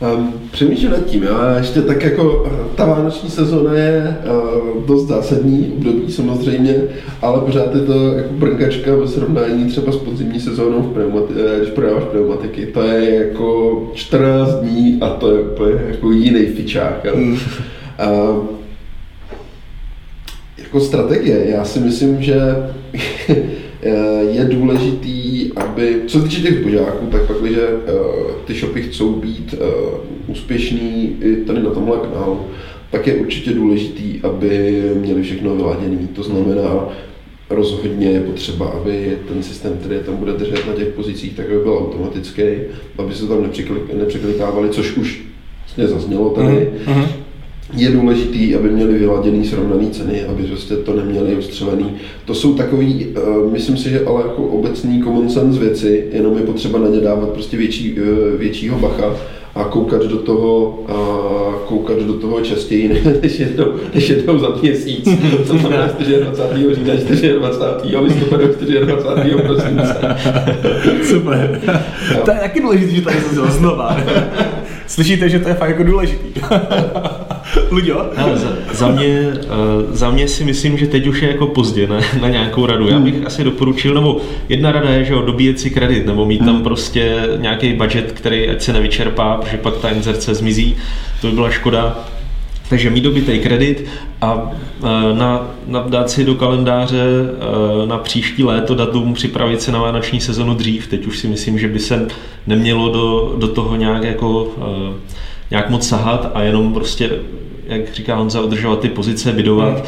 Um, 0.00 0.32
přemýšlím 0.50 0.90
nad 0.90 1.04
tím, 1.04 1.22
jo. 1.22 1.36
ještě 1.58 1.82
tak 1.82 2.04
jako 2.04 2.46
eh, 2.46 2.76
ta 2.76 2.86
vánoční 2.86 3.30
sezóna 3.30 3.74
je 3.74 4.16
uh, 4.30 4.86
dost 4.86 5.06
zásadní 5.06 5.72
období 5.76 6.12
samozřejmě, 6.12 6.74
ale 7.22 7.40
pořád 7.40 7.74
je 7.74 7.80
to 7.80 8.12
jako 8.12 8.32
brnkačka 8.32 8.94
ve 8.94 9.08
srovnání 9.08 9.68
třeba 9.68 9.92
s 9.92 9.96
podzimní 9.96 10.40
sezónou, 10.40 10.82
v 10.82 10.96
pneumati- 10.96 11.34
eh, 11.36 11.58
když 11.58 11.70
prodáváš 11.70 12.04
pneumatiky. 12.04 12.66
To 12.66 12.82
je 12.82 13.14
jako 13.14 13.90
14 13.94 14.54
dní 14.54 14.98
a 15.00 15.08
to 15.08 15.36
je 15.36 15.40
úplně 15.40 15.82
jako 15.88 16.12
jiný 16.12 16.46
fičák. 16.46 17.04
Jo. 17.04 17.12
Hmm. 17.16 17.32
Uh, 17.32 18.44
jako 20.58 20.80
strategie, 20.80 21.50
já 21.50 21.64
si 21.64 21.80
myslím, 21.80 22.22
že 22.22 22.40
je 24.30 24.44
důležitý, 24.44 25.50
aby, 25.56 26.02
co 26.06 26.20
týče 26.20 26.42
těch 26.42 26.58
zbožáků, 26.58 27.06
tak 27.06 27.26
pak, 27.26 27.36
když 27.36 27.56
eh, 27.56 27.92
ty 28.44 28.54
shopy 28.54 28.82
chcou 28.82 29.12
být 29.12 29.54
eh, 29.54 29.64
úspěšný 30.26 31.16
i 31.20 31.36
tady 31.36 31.62
na 31.62 31.70
tomhle 31.70 31.98
kanálu, 31.98 32.40
tak 32.90 33.06
je 33.06 33.14
určitě 33.14 33.50
důležitý, 33.50 34.20
aby 34.22 34.82
měli 34.94 35.22
všechno 35.22 35.56
vyladěné. 35.56 35.98
To 36.14 36.22
znamená, 36.22 36.88
rozhodně 37.50 38.10
je 38.10 38.20
potřeba, 38.20 38.66
aby 38.66 39.18
ten 39.28 39.42
systém, 39.42 39.78
který 39.80 40.00
tam 40.06 40.16
bude 40.16 40.32
držet 40.32 40.66
na 40.66 40.72
těch 40.72 40.88
pozicích, 40.88 41.36
tak 41.36 41.46
aby 41.46 41.58
byl 41.58 41.78
automatický, 41.78 42.42
aby 42.98 43.14
se 43.14 43.26
tam 43.26 43.50
nepřeklikávali, 43.98 44.68
což 44.70 44.96
už 44.96 45.22
vlastně 45.66 45.86
zaznělo 45.86 46.30
tady. 46.30 46.70
Mm-hmm 46.86 47.27
je 47.72 47.90
důležitý, 47.90 48.54
aby 48.54 48.68
měli 48.68 48.98
vyladěný 48.98 49.44
srovnaný 49.44 49.90
ceny, 49.90 50.22
aby 50.24 50.42
prostě 50.42 50.76
to 50.76 50.96
neměli 50.96 51.36
ustřelený. 51.36 51.90
To 52.24 52.34
jsou 52.34 52.54
takový, 52.54 53.06
uh, 53.06 53.52
myslím 53.52 53.76
si, 53.76 53.90
že 53.90 54.04
ale 54.06 54.22
jako 54.22 54.42
obecný 54.42 55.02
common 55.02 55.30
sense 55.30 55.60
věci, 55.60 56.06
jenom 56.12 56.38
je 56.38 56.42
potřeba 56.42 56.78
na 56.78 56.88
ně 56.88 57.00
dávat 57.00 57.28
prostě 57.28 57.56
větší, 57.56 58.00
uh, 58.00 58.38
většího 58.38 58.78
bacha 58.78 59.14
a 59.54 59.64
koukat 59.64 60.02
do 60.02 60.18
toho, 60.18 60.84
a 60.88 60.94
koukat 61.66 61.98
do 61.98 62.14
toho 62.14 62.40
častěji, 62.40 63.02
než 63.22 63.38
jednou, 63.38 63.66
než 63.94 64.08
jednou 64.08 64.38
za 64.38 64.48
měsíc. 64.62 65.08
To 65.46 65.58
znamená 65.58 65.86
24. 65.86 66.74
října, 66.74 67.38
24. 67.38 67.96
listopadu, 67.96 68.44
24. 68.86 69.34
prosince. 69.46 70.16
Super. 71.02 71.60
To 72.24 72.30
je 72.30 72.38
taky 72.40 72.60
důležité, 72.60 72.92
že 72.92 73.02
tady 73.02 73.20
zaznělo 73.20 73.50
znova. 73.50 73.96
Slyšíte, 74.86 75.28
že 75.28 75.38
to 75.38 75.48
je 75.48 75.54
fakt 75.54 75.68
jako 75.68 75.82
důležitý. 75.82 76.40
Luďo? 77.70 78.10
Za, 78.34 78.48
za, 78.72 78.88
mě, 78.88 79.26
uh, 79.28 79.94
za 79.94 80.10
mě 80.10 80.28
si 80.28 80.44
myslím, 80.44 80.78
že 80.78 80.86
teď 80.86 81.06
už 81.06 81.22
je 81.22 81.28
jako 81.28 81.46
pozdě 81.46 81.86
na, 81.86 82.00
na 82.20 82.28
nějakou 82.28 82.66
radu. 82.66 82.88
Já 82.88 82.98
bych 82.98 83.14
hmm. 83.14 83.26
asi 83.26 83.44
doporučil, 83.44 83.94
nebo 83.94 84.20
jedna 84.48 84.72
rada 84.72 84.90
je, 84.90 85.04
že 85.04 85.12
jo, 85.12 85.22
dobíjet 85.22 85.60
si 85.60 85.70
kredit, 85.70 86.06
nebo 86.06 86.26
mít 86.26 86.40
hmm. 86.40 86.46
tam 86.46 86.62
prostě 86.62 87.28
nějaký 87.36 87.72
budget, 87.72 88.12
který 88.12 88.48
ať 88.48 88.62
se 88.62 88.72
nevyčerpá, 88.72 89.36
protože 89.36 89.56
pak 89.56 89.76
ta 89.76 89.90
inzerce 89.90 90.34
zmizí. 90.34 90.76
To 91.20 91.26
by 91.26 91.32
byla 91.32 91.50
škoda. 91.50 91.98
Takže 92.68 92.90
mít 92.90 93.00
dobitý 93.00 93.38
kredit 93.38 93.86
a 94.20 94.50
na, 95.12 95.46
na, 95.66 95.80
dát 95.88 96.10
si 96.10 96.24
do 96.24 96.34
kalendáře 96.34 97.04
na 97.86 97.98
příští 97.98 98.44
léto 98.44 98.74
datum 98.74 99.14
připravit 99.14 99.62
se 99.62 99.72
na 99.72 99.78
vánoční 99.78 100.20
sezonu 100.20 100.54
dřív. 100.54 100.86
Teď 100.86 101.06
už 101.06 101.18
si 101.18 101.28
myslím, 101.28 101.58
že 101.58 101.68
by 101.68 101.78
se 101.78 102.08
nemělo 102.46 102.88
do, 102.92 103.34
do 103.38 103.48
toho 103.48 103.76
nějak 103.76 104.04
jako 104.04 104.54
nějak 105.50 105.70
moc 105.70 105.88
sahat 105.88 106.30
a 106.34 106.42
jenom 106.42 106.74
prostě, 106.74 107.10
jak 107.66 107.94
říká 107.94 108.16
Honza, 108.16 108.40
udržovat 108.40 108.80
ty 108.80 108.88
pozice, 108.88 109.32
bydovat. 109.32 109.74
Hmm. 109.74 109.86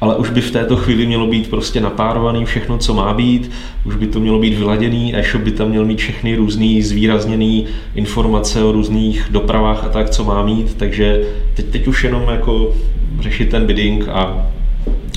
Ale 0.00 0.16
už 0.16 0.30
by 0.30 0.40
v 0.40 0.50
této 0.50 0.76
chvíli 0.76 1.06
mělo 1.06 1.26
být 1.26 1.50
prostě 1.50 1.80
napárovaný 1.80 2.44
všechno, 2.44 2.78
co 2.78 2.94
má 2.94 3.14
být, 3.14 3.50
už 3.84 3.96
by 3.96 4.06
to 4.06 4.20
mělo 4.20 4.38
být 4.38 4.54
vyladěný, 4.54 5.16
e-shop 5.16 5.42
by 5.42 5.50
tam 5.50 5.68
měl 5.68 5.84
mít 5.84 5.98
všechny 5.98 6.36
různé 6.36 6.82
zvýrazněné 6.82 7.62
informace 7.94 8.64
o 8.64 8.72
různých 8.72 9.26
dopravách 9.30 9.84
a 9.84 9.88
tak, 9.88 10.10
co 10.10 10.24
má 10.24 10.42
mít, 10.42 10.74
takže 10.74 11.22
teď, 11.54 11.66
teď 11.66 11.86
už 11.86 12.04
jenom 12.04 12.22
jako 12.30 12.74
řešit 13.20 13.50
ten 13.50 13.66
bidding 13.66 14.08
a 14.08 14.46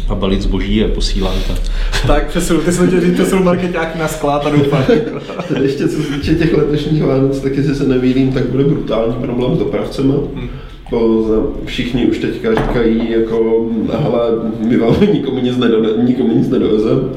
a 0.10 0.16
balit 0.16 0.41
zboží 0.41 0.84
a 0.84 0.88
posílat. 0.88 1.36
A... 1.53 2.08
tak 2.08 2.28
přesun, 2.28 2.58
ty 2.58 2.72
jsem 2.72 2.88
chtěl 2.88 3.01
říct, 3.01 3.14
přesun 3.14 3.43
marketák 3.43 3.95
na 3.95 4.08
sklad 4.08 4.45
a 4.45 4.49
doufám. 4.49 4.84
Ještě 5.62 5.88
co 5.88 6.03
se 6.03 6.14
týče 6.14 6.36
těch 6.36 6.58
letošních 6.58 7.03
Vánoc, 7.03 7.39
tak 7.39 7.58
jestli 7.58 7.76
se 7.76 7.88
nemýlím, 7.88 8.34
tak 8.34 8.49
bude 8.49 8.64
brutální 8.64 9.14
problém 9.14 9.56
s 9.56 9.60
dopravcema. 9.60 10.14
Hmm 10.36 10.49
to 10.89 11.53
všichni 11.66 12.06
už 12.06 12.18
teďka 12.18 12.56
říkají, 12.56 13.12
jako, 13.12 13.70
hele, 13.91 14.30
my 14.68 14.78
vám 14.78 14.95
nikomu 15.14 15.39
nic, 15.39 15.58
nedo, 15.58 16.01
nikomu 16.01 16.38
nic 16.38 16.49
nedovezem, 16.49 17.12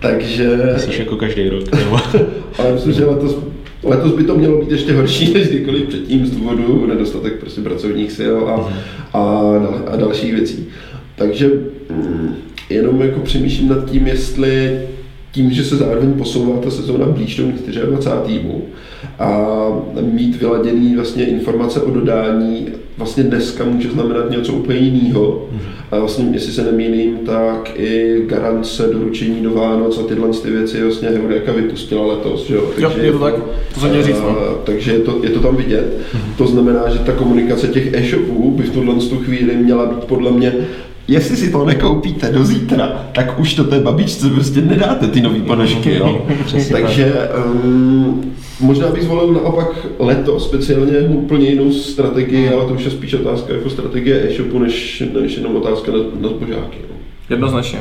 takže... 0.00 0.70
Myslíš 0.74 0.98
jako 0.98 1.16
každý 1.16 1.48
rok, 1.48 1.64
ale 2.58 2.72
myslím, 2.72 2.92
že 2.92 3.04
letos, 3.04 3.36
letos 3.82 4.12
by 4.12 4.24
to 4.24 4.34
mělo 4.34 4.60
být 4.60 4.70
ještě 4.70 4.92
horší 4.92 5.34
než 5.34 5.48
kdykoliv 5.48 5.88
předtím 5.88 6.26
z 6.26 6.30
důvodu 6.30 6.86
nedostatek 6.86 7.40
prostě 7.40 7.60
pracovních 7.60 8.12
sil 8.18 8.36
a, 8.48 8.56
mhm. 8.56 8.74
a, 9.12 9.20
a 9.92 9.96
dalších 9.96 10.34
věcí. 10.34 10.68
Takže 11.20 11.50
mm, 11.90 12.34
jenom 12.70 13.00
jako 13.00 13.20
přemýšlím 13.20 13.68
nad 13.68 13.90
tím, 13.90 14.06
jestli 14.06 14.80
tím, 15.32 15.50
že 15.50 15.64
se 15.64 15.76
zároveň 15.76 16.12
posouvá 16.12 16.60
ta 16.60 16.70
sezóna 16.70 17.06
blíž 17.06 17.36
tomu 17.36 17.52
24. 17.52 17.80
a 19.18 19.46
mít 20.00 20.36
vyladěný 20.36 20.96
vlastně 20.96 21.24
informace 21.24 21.80
o 21.80 21.90
dodání 21.90 22.66
vlastně 23.00 23.22
dneska 23.22 23.64
může 23.64 23.90
znamenat 23.90 24.30
něco 24.30 24.52
úplně 24.52 24.78
jiného. 24.78 25.48
A 25.90 25.98
vlastně, 25.98 26.28
jestli 26.32 26.52
se 26.52 26.64
nemýlím, 26.64 27.18
tak 27.26 27.72
i 27.76 28.22
garance 28.26 28.86
doručení 28.92 29.42
do 29.42 29.50
Vánoc 29.50 29.98
a 29.98 30.02
tyhle 30.02 30.28
ty 30.28 30.50
věci 30.50 30.82
vlastně 30.82 31.08
Heureka 31.08 31.52
vypustila 31.52 32.06
letos. 32.06 32.46
Že 32.46 32.54
jo? 32.54 32.70
Takže 32.74 32.98
jo, 32.98 33.04
je 33.04 33.12
to 33.12 33.18
tak, 33.18 33.34
to 33.74 33.80
jsem 33.80 34.02
říct. 34.02 34.20
No. 34.20 34.36
Takže 34.64 34.92
je 34.92 34.98
to, 34.98 35.20
je 35.22 35.30
to 35.30 35.40
tam 35.40 35.56
vidět. 35.56 35.98
Mhm. 36.14 36.32
To 36.38 36.46
znamená, 36.46 36.88
že 36.88 36.98
ta 36.98 37.12
komunikace 37.12 37.68
těch 37.68 37.94
e-shopů 37.94 38.50
by 38.50 38.62
v 38.62 38.70
tuhle 38.70 38.94
chvíli 39.24 39.56
měla 39.56 39.86
být 39.86 40.04
podle 40.04 40.30
mě 40.30 40.54
jestli 41.10 41.36
si 41.36 41.50
to 41.50 41.64
nekoupíte 41.64 42.32
do 42.32 42.44
zítra, 42.44 43.06
tak 43.12 43.38
už 43.38 43.54
to 43.54 43.64
té 43.64 43.80
babičce 43.80 44.30
prostě 44.30 44.60
nedáte 44.60 45.08
ty 45.08 45.20
nový 45.20 45.42
ponožky, 45.42 45.94
jo. 45.94 46.26
Takže 46.72 47.14
um, 47.54 48.32
možná 48.60 48.88
bych 48.88 49.02
zvolil 49.02 49.32
naopak 49.32 49.86
leto, 49.98 50.40
speciálně 50.40 50.98
úplně 50.98 51.48
jinou 51.48 51.72
strategii, 51.72 52.48
ale 52.48 52.64
to 52.64 52.74
už 52.74 52.84
je 52.84 52.90
spíš 52.90 53.14
otázka 53.14 53.54
jako 53.54 53.70
strategie 53.70 54.30
e-shopu, 54.30 54.58
než, 54.58 55.02
než 55.20 55.36
jenom 55.36 55.56
otázka 55.56 55.92
na, 55.92 55.98
na 55.98 56.28
zbožáky. 56.28 56.78
No. 56.88 56.96
Jednoznačně. 57.30 57.78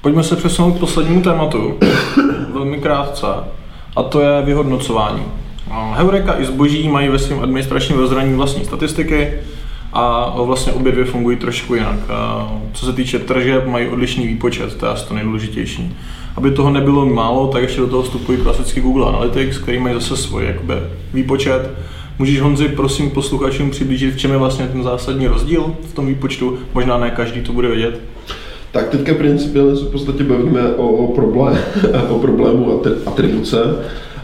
Pojďme 0.00 0.22
se 0.22 0.36
přesunout 0.36 0.72
k 0.72 0.80
poslednímu 0.80 1.22
tématu, 1.22 1.74
velmi 2.52 2.78
krátce, 2.78 3.26
a 3.96 4.02
to 4.02 4.20
je 4.20 4.42
vyhodnocování. 4.42 5.22
Heureka 5.94 6.40
i 6.40 6.44
zboží 6.44 6.88
mají 6.88 7.08
ve 7.08 7.18
svém 7.18 7.40
administračním 7.40 7.98
rozhraní 7.98 8.34
vlastní 8.34 8.64
statistiky, 8.64 9.32
a 9.94 10.34
vlastně 10.42 10.72
obě 10.72 10.92
dvě 10.92 11.04
fungují 11.04 11.36
trošku 11.36 11.74
jinak. 11.74 11.98
Co 12.72 12.86
se 12.86 12.92
týče 12.92 13.18
tržeb, 13.18 13.66
mají 13.66 13.88
odlišný 13.88 14.26
výpočet, 14.26 14.76
to 14.76 14.86
je 14.86 14.92
asi 14.92 15.08
to 15.08 15.14
nejdůležitější. 15.14 15.96
Aby 16.36 16.50
toho 16.50 16.70
nebylo 16.70 17.06
málo, 17.06 17.48
tak 17.48 17.62
ještě 17.62 17.80
do 17.80 17.86
toho 17.86 18.02
vstupují 18.02 18.38
klasicky 18.38 18.80
Google 18.80 19.06
Analytics, 19.06 19.58
který 19.58 19.78
mají 19.78 19.94
zase 19.94 20.16
svůj 20.16 20.44
jakoby, 20.44 20.74
výpočet. 21.14 21.70
Můžeš 22.18 22.40
Honzi, 22.40 22.68
prosím, 22.68 23.10
posluchačům 23.10 23.70
přiblížit, 23.70 24.14
v 24.14 24.18
čem 24.18 24.30
je 24.30 24.36
vlastně 24.36 24.66
ten 24.66 24.82
zásadní 24.82 25.26
rozdíl 25.26 25.76
v 25.90 25.94
tom 25.94 26.06
výpočtu? 26.06 26.58
Možná 26.74 26.98
ne 26.98 27.10
každý 27.10 27.40
to 27.40 27.52
bude 27.52 27.68
vědět. 27.68 28.00
Tak 28.72 28.88
teďka 28.88 29.14
principiálně 29.14 29.76
se 29.76 29.84
v 29.84 29.90
podstatě 29.90 30.24
bavíme 30.24 30.74
o, 30.76 31.06
problém, 31.06 31.58
o 32.08 32.18
problému 32.18 32.82
atribuce 33.06 33.58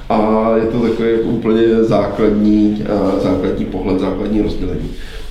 a 0.08 0.50
je 0.56 0.66
to 0.66 0.80
takový 0.80 1.12
úplně 1.22 1.84
základní, 1.84 2.82
základní 3.22 3.64
pohled, 3.64 4.00
základní 4.00 4.42
rozdělení 4.42 4.90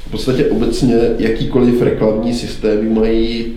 v 0.10 0.12
podstatě 0.12 0.46
obecně 0.46 0.96
jakýkoliv 1.18 1.82
reklamní 1.82 2.34
systémy 2.34 2.90
mají 2.90 3.54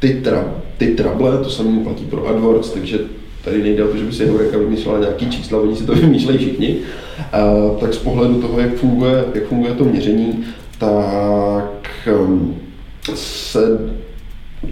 ty, 0.00 0.14
tra, 0.14 0.54
ty 0.78 0.86
trable, 0.86 1.38
to 1.38 1.50
samé 1.50 1.84
platí 1.84 2.04
pro 2.04 2.28
AdWords, 2.28 2.70
takže 2.70 2.98
tady 3.44 3.62
nejde 3.62 3.84
o 3.84 3.88
to, 3.88 3.96
že 3.96 4.04
by 4.04 4.12
si 4.12 4.24
Eureka 4.26 4.58
vymyslela 4.58 4.98
nějaký 4.98 5.30
čísla, 5.30 5.60
oni 5.60 5.76
si 5.76 5.86
to 5.86 5.94
vymýšlejí 5.94 6.38
všichni, 6.38 6.76
a, 7.32 7.40
tak 7.80 7.94
z 7.94 7.98
pohledu 7.98 8.40
toho, 8.40 8.60
jak 8.60 8.74
funguje, 8.74 9.24
jak 9.34 9.46
funguje 9.46 9.74
to 9.74 9.84
měření, 9.84 10.44
tak 10.78 12.08
um, 12.20 12.56
se 13.14 13.78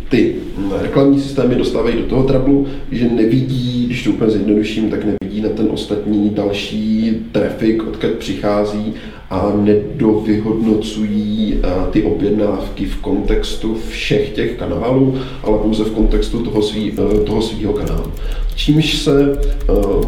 ty 0.08 0.34
reklamní 0.80 1.20
systémy 1.20 1.54
dostávají 1.54 1.96
do 1.96 2.02
toho 2.02 2.22
trablu, 2.22 2.66
že 2.90 3.08
nevidí, 3.08 3.86
když 3.86 4.04
to 4.04 4.10
úplně 4.10 4.30
zjednoduším, 4.30 4.90
tak 4.90 5.00
nevidí 5.04 5.40
na 5.40 5.48
ten 5.48 5.68
ostatní 5.70 6.30
další 6.30 7.16
trafik, 7.32 7.86
odkud 7.86 8.10
přichází 8.10 8.92
a 9.30 9.52
nedovyhodnocují 9.56 11.58
ty 11.90 12.02
objednávky 12.02 12.84
v 12.84 12.96
kontextu 12.96 13.78
všech 13.88 14.30
těch 14.30 14.58
kanálů, 14.58 15.14
ale 15.42 15.58
pouze 15.58 15.84
v 15.84 15.90
kontextu 15.90 16.42
toho, 16.42 16.62
svý, 16.62 16.92
e, 16.92 17.24
toho 17.24 17.42
svýho 17.42 17.72
kanálu. 17.72 18.12
Čímž 18.54 18.98
se 18.98 19.22
e, 19.22 19.36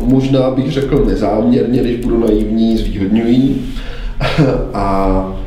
možná 0.04 0.50
bych 0.50 0.72
řekl 0.72 1.04
nezáměrně, 1.06 1.80
když 1.80 1.96
budu 1.96 2.18
naivní, 2.18 2.76
zvýhodňují 2.76 3.62
a 4.74 5.43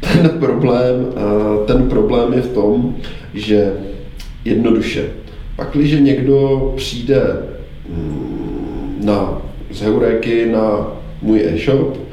ten 0.00 0.28
problém, 0.28 1.06
ten 1.66 1.88
problém 1.88 2.32
je 2.32 2.40
v 2.40 2.52
tom, 2.52 2.96
že 3.34 3.72
jednoduše, 4.44 5.04
pakliže 5.56 6.00
někdo 6.00 6.72
přijde 6.76 7.22
mm, 7.88 9.00
na, 9.04 9.42
z 9.70 9.80
Heuréky 9.80 10.46
na 10.46 10.86
můj 11.22 11.40
e-shop 11.40 12.06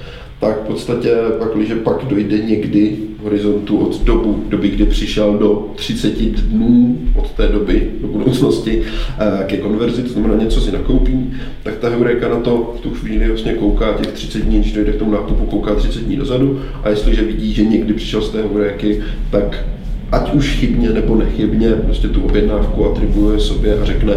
tak 0.43 0.63
v 0.63 0.67
podstatě 0.67 1.09
pak, 1.39 1.55
když 1.55 1.73
pak 1.83 2.05
dojde 2.05 2.37
někdy 2.37 2.97
horizontu 3.23 3.77
od 3.77 4.03
dobu, 4.03 4.43
doby, 4.49 4.69
kdy 4.69 4.85
přišel 4.85 5.37
do 5.37 5.71
30 5.75 6.21
dnů 6.21 6.97
od 7.15 7.31
té 7.31 7.47
doby 7.47 7.89
do 8.01 8.07
budoucnosti 8.07 8.81
eh, 9.19 9.43
ke 9.45 9.57
konverzi, 9.57 10.03
to 10.03 10.09
znamená 10.09 10.43
něco 10.43 10.61
si 10.61 10.71
nakoupí, 10.71 11.33
tak 11.63 11.77
ta 11.77 11.89
Heureka 11.89 12.29
na 12.29 12.39
to 12.39 12.73
v 12.77 12.81
tu 12.81 12.89
chvíli 12.89 13.27
vlastně 13.27 13.53
kouká 13.53 13.93
těch 13.93 14.11
30 14.11 14.39
dní, 14.39 14.59
když 14.59 14.73
dojde 14.73 14.91
k 14.91 14.95
tomu 14.95 15.11
nákupu, 15.11 15.45
kouká 15.45 15.75
30 15.75 15.99
dní 15.99 16.15
dozadu. 16.15 16.61
A 16.83 16.89
jestliže 16.89 17.21
vidí, 17.21 17.53
že 17.53 17.65
někdy 17.65 17.93
přišel 17.93 18.21
z 18.21 18.29
té 18.29 18.41
Heuréky, 18.41 19.01
tak 19.31 19.65
ať 20.11 20.33
už 20.33 20.49
chybně 20.49 20.89
nebo 20.89 21.15
nechybně, 21.15 21.69
prostě 21.69 22.07
tu 22.07 22.21
objednávku 22.21 22.91
atribuje 22.91 23.39
sobě 23.39 23.79
a 23.79 23.85
řekne, 23.85 24.13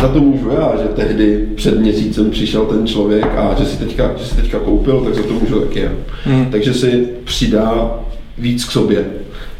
za 0.00 0.08
to 0.08 0.20
můžu 0.20 0.50
já, 0.50 0.72
že 0.82 0.88
tehdy 0.88 1.48
před 1.54 1.80
měsícem 1.80 2.30
přišel 2.30 2.64
ten 2.64 2.86
člověk 2.86 3.26
a 3.36 3.54
že 3.58 3.66
si 3.66 3.76
teďka, 3.76 4.10
že 4.18 4.24
si 4.24 4.36
teďka 4.36 4.58
koupil, 4.58 5.00
tak 5.00 5.14
za 5.14 5.22
to 5.22 5.32
můžu 5.34 5.60
taky 5.60 5.80
já. 5.80 5.90
Hmm. 6.24 6.46
Takže 6.50 6.74
si 6.74 7.08
přidá 7.24 8.00
víc 8.38 8.64
k 8.64 8.70
sobě. 8.70 9.04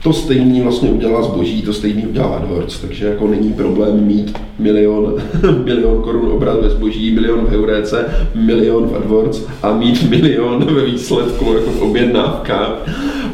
To 0.02 0.12
stejný 0.12 0.60
vlastně 0.60 0.90
udělá 0.90 1.22
zboží, 1.22 1.62
to 1.62 1.72
stejný 1.72 2.06
udělá 2.06 2.26
AdWords, 2.26 2.80
takže 2.80 3.06
jako 3.06 3.28
není 3.28 3.52
problém 3.52 4.06
mít 4.06 4.38
milion, 4.58 5.14
milion 5.64 6.02
korun 6.02 6.32
obrat 6.32 6.62
ve 6.62 6.70
zboží, 6.70 7.14
milion 7.14 7.46
v 7.46 7.52
Euréce, 7.52 8.04
milion 8.34 8.88
v 8.88 8.96
AdWords 8.96 9.46
a 9.62 9.72
mít 9.72 10.10
milion 10.10 10.74
ve 10.74 10.84
výsledku 10.84 11.52
jako 11.52 11.70
v 11.70 11.82
objednávkách, 11.82 12.72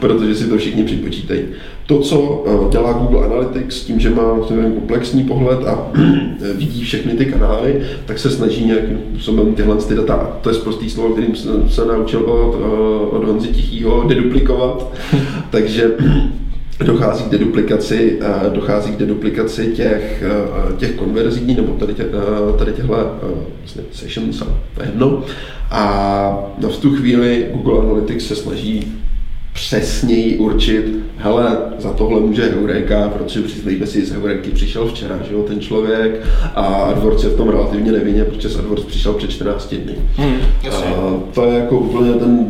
protože 0.00 0.34
si 0.34 0.48
to 0.48 0.58
všichni 0.58 0.84
připočítají. 0.84 1.40
To, 1.86 1.98
co 1.98 2.44
eh, 2.46 2.70
dělá 2.70 2.92
Google 2.92 3.24
Analytics 3.24 3.84
tím, 3.84 4.00
že 4.00 4.10
má 4.10 4.22
komplexní 4.74 5.24
pohled 5.24 5.66
a 5.66 5.92
vidí 6.54 6.84
všechny 6.84 7.12
ty 7.12 7.24
kanály, 7.24 7.82
tak 8.06 8.18
se 8.18 8.30
snaží 8.30 8.64
nějakým 8.64 8.98
způsobem 8.98 9.54
tyhle 9.54 9.76
ty 9.76 9.94
data, 9.94 10.38
to 10.40 10.50
je 10.50 10.56
prostý 10.56 10.90
slovo, 10.90 11.08
kterým 11.08 11.36
jsem 11.36 11.68
se 11.68 11.84
naučil 11.84 12.20
od, 12.20 12.54
eh, 12.54 13.16
od 13.16 13.24
Honzi 13.24 13.48
Tichýho, 13.48 14.04
deduplikovat. 14.08 14.92
Takže 15.50 15.90
dochází 16.85 17.25
k 17.25 17.29
deduplikaci, 17.29 18.18
eh, 18.20 18.51
dochází 18.51 18.93
k 18.93 18.97
deduplikaci 18.97 19.66
těch, 19.66 20.25
těch 20.77 20.95
konverzí, 20.95 21.55
nebo 21.55 21.72
tady, 21.72 21.95
tě, 21.95 22.07
tady 22.59 22.72
těchto 22.72 22.93
vlastně 23.61 23.83
sessions 23.93 24.43
a 24.43 24.83
jedno. 24.85 25.25
A 25.70 26.51
v 26.61 26.77
tu 26.77 26.97
chvíli 26.97 27.47
Google 27.53 27.81
Analytics 27.81 28.27
se 28.27 28.37
snaží 28.37 28.93
přesněji 29.55 30.37
určit, 30.37 30.85
hele, 31.16 31.57
za 31.79 31.93
tohle 31.93 32.20
může 32.20 32.51
Eureka, 32.51 33.09
protože 33.09 33.43
přiznejme 33.43 33.87
si, 33.87 34.07
z 34.07 34.12
Eureky 34.16 34.51
přišel 34.51 34.89
včera, 34.89 35.18
že 35.29 35.35
jo, 35.35 35.43
ten 35.43 35.61
člověk 35.61 36.27
a 36.55 36.64
AdWords 36.64 37.25
je 37.25 37.31
v 37.31 37.37
tom 37.37 37.49
relativně 37.49 37.93
nevinně, 37.93 38.25
protože 38.25 38.49
z 38.49 38.59
AdWords 38.59 38.85
přišel 38.85 39.12
před 39.12 39.31
14 39.31 39.75
dny. 39.75 39.95
Hmm, 40.16 40.37
a 40.70 40.81
to 41.35 41.45
je 41.45 41.59
jako 41.59 41.79
úplně 41.79 42.12
ten 42.12 42.47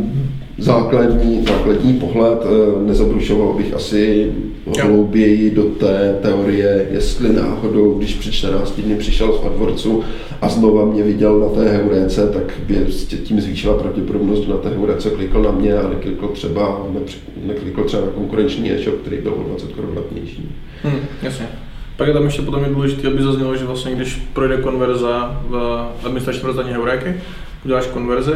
základní, 0.59 1.45
základní 1.49 1.93
pohled. 1.93 2.39
Eh, 2.43 2.87
nezabrušoval 2.87 3.53
bych 3.53 3.75
asi 3.75 4.33
hlouběji 4.83 5.51
do 5.51 5.63
té 5.63 6.19
teorie, 6.23 6.89
jestli 6.91 7.33
náhodou, 7.33 7.95
když 7.99 8.15
před 8.15 8.33
14 8.33 8.81
dny 8.81 8.95
přišel 8.97 9.33
z 9.33 9.47
AdWordsu 9.47 10.05
a 10.43 10.49
znova 10.49 10.85
mě 10.85 11.03
viděl 11.03 11.41
na 11.41 11.49
té 11.49 11.71
heuréce, 11.71 12.31
tak 12.31 12.53
by 12.67 12.87
tím 13.25 13.41
zvýšila 13.41 13.79
pravděpodobnost, 13.79 14.41
že 14.41 14.51
na 14.51 14.57
té 14.57 14.69
heuréce 14.69 15.11
klikl 15.11 15.43
na 15.43 15.51
mě 15.51 15.75
a 15.75 15.89
neklikl 15.89 16.29
třeba, 16.29 16.87
neklikl 17.47 17.85
třeba 17.85 18.03
na 18.05 18.11
konkurenční 18.11 18.73
e-shop, 18.73 18.95
který 19.01 19.17
byl 19.17 19.33
o 19.33 19.49
20 19.49 19.73
korun 19.73 19.97
levnější. 19.97 20.49
Hmm, 20.83 21.01
jasně. 21.23 21.49
Pak 21.97 22.09
je 22.09 22.15
tam 22.15 22.25
ještě 22.25 22.43
potom 22.43 22.65
je 22.65 22.71
důležité, 22.71 23.09
aby 23.09 23.23
zaznělo, 23.23 23.57
že 23.57 23.65
vlastně 23.65 23.95
když 23.95 24.23
projde 24.33 24.57
konverza 24.57 25.41
v 25.49 25.87
administračním 26.05 26.47
rozdaní 26.47 26.73
Heuréky, 26.73 27.15
uděláš 27.65 27.87
konverzi, 27.87 28.33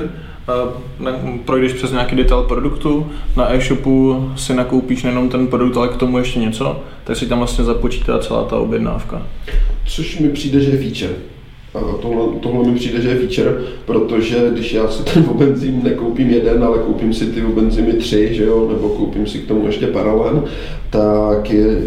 projdeš 1.45 1.73
přes 1.73 1.93
nějaký 1.93 2.17
detail 2.17 2.43
produktu, 2.43 3.07
na 3.37 3.55
e-shopu 3.55 4.29
si 4.37 4.55
nakoupíš 4.55 5.03
nejenom 5.03 5.29
ten 5.29 5.47
produkt, 5.47 5.77
ale 5.77 5.89
k 5.89 5.97
tomu 5.97 6.19
ještě 6.19 6.39
něco, 6.39 6.81
tak 7.05 7.17
si 7.17 7.27
tam 7.27 7.39
vlastně 7.39 7.65
započítá 7.65 8.19
celá 8.19 8.45
ta 8.45 8.57
objednávka. 8.57 9.23
Což 9.87 10.19
mi 10.19 10.29
přijde, 10.29 10.61
že 10.61 10.71
je 10.71 10.79
feature. 10.79 11.15
Tohle, 12.03 12.41
tohle 12.41 12.69
mi 12.69 12.75
přijde, 12.75 13.01
že 13.01 13.09
je 13.09 13.17
feature, 13.17 13.55
protože 13.85 14.37
když 14.53 14.73
já 14.73 14.89
si 14.89 15.03
ten 15.03 15.25
obenzym 15.29 15.85
nekoupím 15.85 16.31
jeden, 16.31 16.65
ale 16.65 16.79
koupím 16.79 17.15
si 17.15 17.27
ty 17.27 17.43
obenzymy 17.43 17.93
tři, 17.93 18.35
že 18.35 18.45
jo, 18.45 18.69
nebo 18.73 18.89
koupím 18.89 19.27
si 19.27 19.39
k 19.39 19.49
tomu 19.49 19.67
ještě 19.67 19.87
paralen, 19.87 20.43
tak 20.91 21.51
je, 21.51 21.81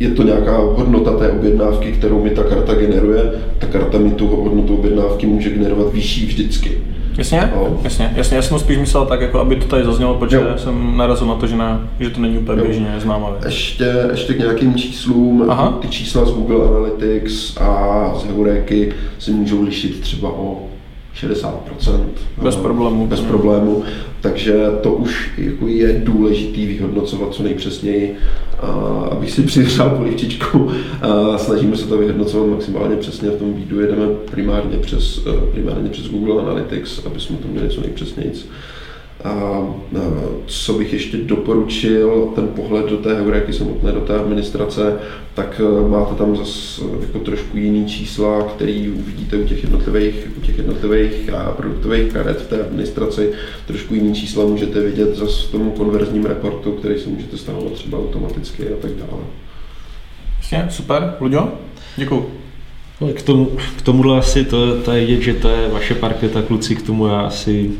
je 0.00 0.10
to 0.10 0.22
nějaká 0.22 0.58
hodnota 0.58 1.16
té 1.16 1.30
objednávky, 1.30 1.92
kterou 1.92 2.24
mi 2.24 2.30
ta 2.30 2.42
karta 2.42 2.74
generuje. 2.74 3.32
Ta 3.58 3.66
karta 3.66 3.98
mi 3.98 4.10
tu 4.10 4.26
hodnotu 4.26 4.74
objednávky 4.74 5.26
může 5.26 5.50
generovat 5.50 5.92
vyšší 5.92 6.26
vždycky. 6.26 6.72
Jasně, 7.18 7.52
no. 7.56 7.80
jasně, 7.82 8.12
jasně, 8.16 8.36
já 8.36 8.42
jsem 8.42 8.58
spíš 8.58 8.78
myslel 8.78 9.06
tak, 9.06 9.20
jako 9.20 9.40
aby 9.40 9.56
to 9.56 9.66
tady 9.66 9.84
zaznělo, 9.84 10.14
protože 10.14 10.36
jo. 10.36 10.44
jsem 10.56 10.96
narazil 10.96 11.26
na 11.26 11.34
to, 11.34 11.46
že, 11.46 11.56
ne, 11.56 11.78
že 12.00 12.10
to 12.10 12.20
není 12.20 12.38
úplně 12.38 12.62
běžně 12.62 12.94
známá 12.98 13.30
věc. 13.30 13.44
Ještě, 13.44 13.94
ještě 14.10 14.34
k 14.34 14.38
nějakým 14.38 14.74
číslům, 14.74 15.50
Aha. 15.50 15.78
ty 15.80 15.88
čísla 15.88 16.24
z 16.24 16.30
Google 16.30 16.68
Analytics 16.68 17.56
a 17.56 18.12
z 18.16 18.24
Heuréky 18.24 18.92
si 19.18 19.30
můžou 19.30 19.62
lišit 19.62 20.00
třeba 20.00 20.32
o 20.32 20.62
60%. 21.20 21.52
Bez 22.42 22.56
problému. 22.56 23.06
Bez 23.06 23.20
problému. 23.20 23.84
Takže 24.20 24.64
to 24.82 24.92
už 24.92 25.30
jako 25.38 25.68
je 25.68 26.00
důležitý 26.04 26.66
vyhodnocovat 26.66 27.34
co 27.34 27.42
nejpřesněji, 27.42 28.16
abych 29.10 29.30
si 29.30 29.42
přihřál 29.42 29.90
polivčičku. 29.90 30.70
Snažíme 31.36 31.76
se 31.76 31.86
to 31.86 31.98
vyhodnocovat 31.98 32.48
maximálně 32.48 32.96
přesně. 32.96 33.30
V 33.30 33.38
tom 33.38 33.54
výdu 33.54 33.80
jedeme 33.80 34.06
primárně 34.30 34.78
přes, 34.78 35.20
primárně 35.52 35.90
přes 35.90 36.08
Google 36.08 36.42
Analytics, 36.42 37.06
aby 37.06 37.20
jsme 37.20 37.36
to 37.36 37.48
měli 37.48 37.68
co 37.68 37.80
nejpřesněji. 37.80 38.32
A 39.26 39.66
co 40.46 40.72
bych 40.72 40.92
ještě 40.92 41.16
doporučil, 41.16 42.32
ten 42.34 42.48
pohled 42.48 42.86
do 42.86 42.96
té 42.96 43.14
heuréky 43.14 43.52
samotné, 43.52 43.92
do 43.92 44.00
té 44.00 44.18
administrace, 44.18 44.98
tak 45.34 45.60
e, 45.60 45.88
máte 45.88 46.14
tam 46.14 46.36
zase 46.36 46.82
jako 47.00 47.18
trošku 47.18 47.56
jiný 47.56 47.86
čísla, 47.86 48.42
který 48.42 48.90
uvidíte 48.90 49.36
u 49.36 49.44
těch 49.44 49.62
jednotlivých, 49.62 50.28
u 50.38 50.40
těch 50.40 50.58
jednotlivých 50.58 51.30
produktových 51.56 52.12
karet 52.12 52.40
v 52.40 52.48
té 52.48 52.64
administraci. 52.64 53.32
Trošku 53.66 53.94
jiný 53.94 54.14
čísla 54.14 54.46
můžete 54.46 54.80
vidět 54.80 55.16
zase 55.16 55.46
v 55.46 55.50
tom 55.50 55.70
konverzním 55.70 56.24
reportu, 56.24 56.72
který 56.72 56.98
si 56.98 57.08
můžete 57.08 57.36
stahovat 57.36 57.72
třeba 57.72 57.98
automaticky 57.98 58.68
a 58.68 58.76
tak 58.80 58.90
dále. 58.90 59.22
Jasně, 60.38 60.66
super. 60.70 61.14
Luďo, 61.20 61.52
děkuji. 61.96 62.30
No, 63.00 63.08
k, 63.08 63.22
tomu, 63.22 63.50
k 63.78 63.82
tomuhle 63.82 64.18
asi 64.18 64.44
to, 64.44 64.80
to 64.80 64.92
je 64.92 65.06
vidět, 65.06 65.22
že 65.22 65.34
to 65.34 65.48
je 65.48 65.68
vaše 65.68 65.94
parketa, 65.94 66.42
kluci, 66.42 66.76
k 66.76 66.82
tomu 66.82 67.06
já 67.06 67.20
asi 67.20 67.70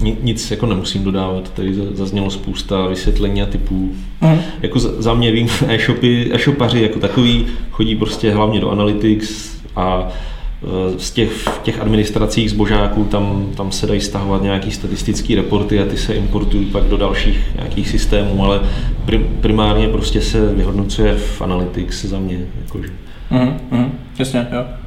nic 0.00 0.50
jako 0.50 0.66
nemusím 0.66 1.04
dodávat, 1.04 1.52
tady 1.52 1.74
zaznělo 1.92 2.30
spousta 2.30 2.86
vysvětlení 2.86 3.42
a 3.42 3.46
typů. 3.46 3.92
Mm. 4.20 4.38
Jako 4.62 4.78
za, 4.78 5.14
mě 5.14 5.32
vím, 5.32 5.48
e-shopy, 5.68 6.30
e-shopaři 6.32 6.82
jako 6.82 6.98
takový 6.98 7.46
chodí 7.70 7.96
prostě 7.96 8.30
hlavně 8.30 8.60
do 8.60 8.70
Analytics 8.70 9.56
a 9.76 10.08
e, 10.08 10.98
z 10.98 11.10
těch, 11.10 11.48
těch 11.62 11.80
administracích 11.80 12.50
zbožáků 12.50 13.04
tam, 13.04 13.46
tam 13.56 13.72
se 13.72 13.86
dají 13.86 14.00
stahovat 14.00 14.42
nějaký 14.42 14.70
statistický 14.70 15.34
reporty 15.34 15.80
a 15.80 15.84
ty 15.84 15.96
se 15.96 16.14
importují 16.14 16.66
pak 16.66 16.84
do 16.84 16.96
dalších 16.96 17.40
nějakých 17.56 17.88
systémů, 17.88 18.44
ale 18.44 18.60
prim, 19.04 19.26
primárně 19.40 19.88
prostě 19.88 20.20
se 20.20 20.54
vyhodnocuje 20.54 21.14
v 21.14 21.42
Analytics 21.42 22.04
za 22.04 22.18
mě. 22.18 22.46
Jakože. 22.64 22.88
Mm, 23.30 23.60
mm, 23.70 23.92
jasně, 24.18 24.46
jo. 24.52 24.83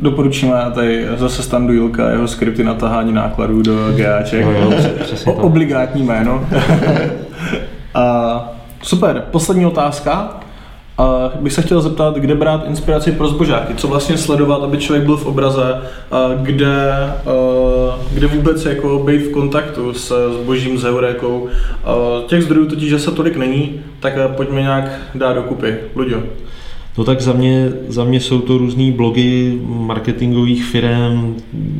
Doporučíme 0.00 0.54
tady 0.74 1.06
zase 1.16 1.42
standu 1.42 1.72
Jilka, 1.72 2.10
jeho 2.10 2.28
skripty 2.28 2.64
na 2.64 2.74
tahání 2.74 3.12
nákladů 3.12 3.62
do 3.62 3.92
GAček. 3.96 4.44
No, 4.44 4.52
jo, 4.52 4.72
přesně 5.02 5.32
Obligátní 5.36 6.02
jméno. 6.02 6.48
a, 7.94 8.52
super, 8.82 9.24
poslední 9.30 9.66
otázka. 9.66 10.40
A 10.98 11.30
bych 11.40 11.52
se 11.52 11.62
chtěl 11.62 11.80
zeptat, 11.80 12.16
kde 12.16 12.34
brát 12.34 12.64
inspiraci 12.66 13.12
pro 13.12 13.28
zbožáky, 13.28 13.74
co 13.74 13.88
vlastně 13.88 14.18
sledovat, 14.18 14.62
aby 14.62 14.78
člověk 14.78 15.04
byl 15.06 15.16
v 15.16 15.26
obraze, 15.26 15.80
a 16.10 16.28
kde, 16.34 16.92
a, 16.92 17.14
kde 18.12 18.26
vůbec 18.26 18.64
jako 18.64 18.98
být 18.98 19.18
v 19.18 19.32
kontaktu 19.32 19.94
s 19.94 20.32
zbožím, 20.42 20.78
s 20.78 20.84
Eurékou. 20.84 21.48
Těch 22.26 22.42
zdrojů 22.42 22.66
totiž 22.66 22.90
že 22.90 22.98
se 22.98 23.10
tolik 23.10 23.36
není, 23.36 23.80
tak 24.00 24.12
pojďme 24.36 24.62
nějak 24.62 24.84
dát 25.14 25.32
dokupy. 25.32 25.76
Luďo. 25.94 26.22
No 26.98 27.04
tak 27.04 27.20
za 27.20 27.32
mě, 27.32 27.72
za 27.88 28.04
mě 28.04 28.20
jsou 28.20 28.40
to 28.40 28.58
různý 28.58 28.92
blogy 28.92 29.58
marketingových 29.66 30.64
firm, 30.64 31.36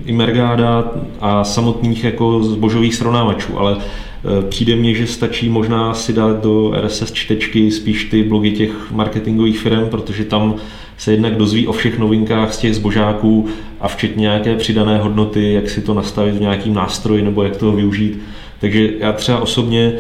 Imergáda 0.07 0.93
a 1.21 1.45
samotných 1.45 2.05
jako 2.05 2.43
zbožových 2.43 2.95
srovnávačů, 2.95 3.59
ale 3.59 3.77
e, 3.77 4.49
přijde 4.49 4.77
mně, 4.77 4.95
že 4.95 5.07
stačí 5.07 5.49
možná 5.49 5.95
si 5.95 6.13
dát 6.13 6.43
do 6.43 6.73
RSS 6.81 7.13
čtečky 7.13 7.71
spíš 7.71 8.05
ty 8.05 8.23
blogy 8.23 8.51
těch 8.51 8.91
marketingových 8.91 9.59
firm, 9.59 9.89
protože 9.89 10.25
tam 10.25 10.55
se 10.99 11.13
jednak 11.13 11.37
dozví 11.37 11.67
o 11.67 11.73
všech 11.73 11.99
novinkách 11.99 12.55
z 12.55 12.59
těch 12.59 12.75
zbožáků 12.75 13.47
a 13.81 13.89
včetně 13.89 14.21
nějaké 14.21 14.57
přidané 14.57 14.99
hodnoty, 14.99 15.53
jak 15.53 15.71
si 15.71 15.81
to 15.81 15.95
nastavit 15.95 16.35
v 16.35 16.41
nějakým 16.41 16.75
nástroji 16.75 17.23
nebo 17.23 17.43
jak 17.43 17.57
toho 17.57 17.73
využít. 17.73 18.19
Takže 18.61 18.91
já 18.99 19.13
třeba 19.13 19.41
osobně 19.41 19.93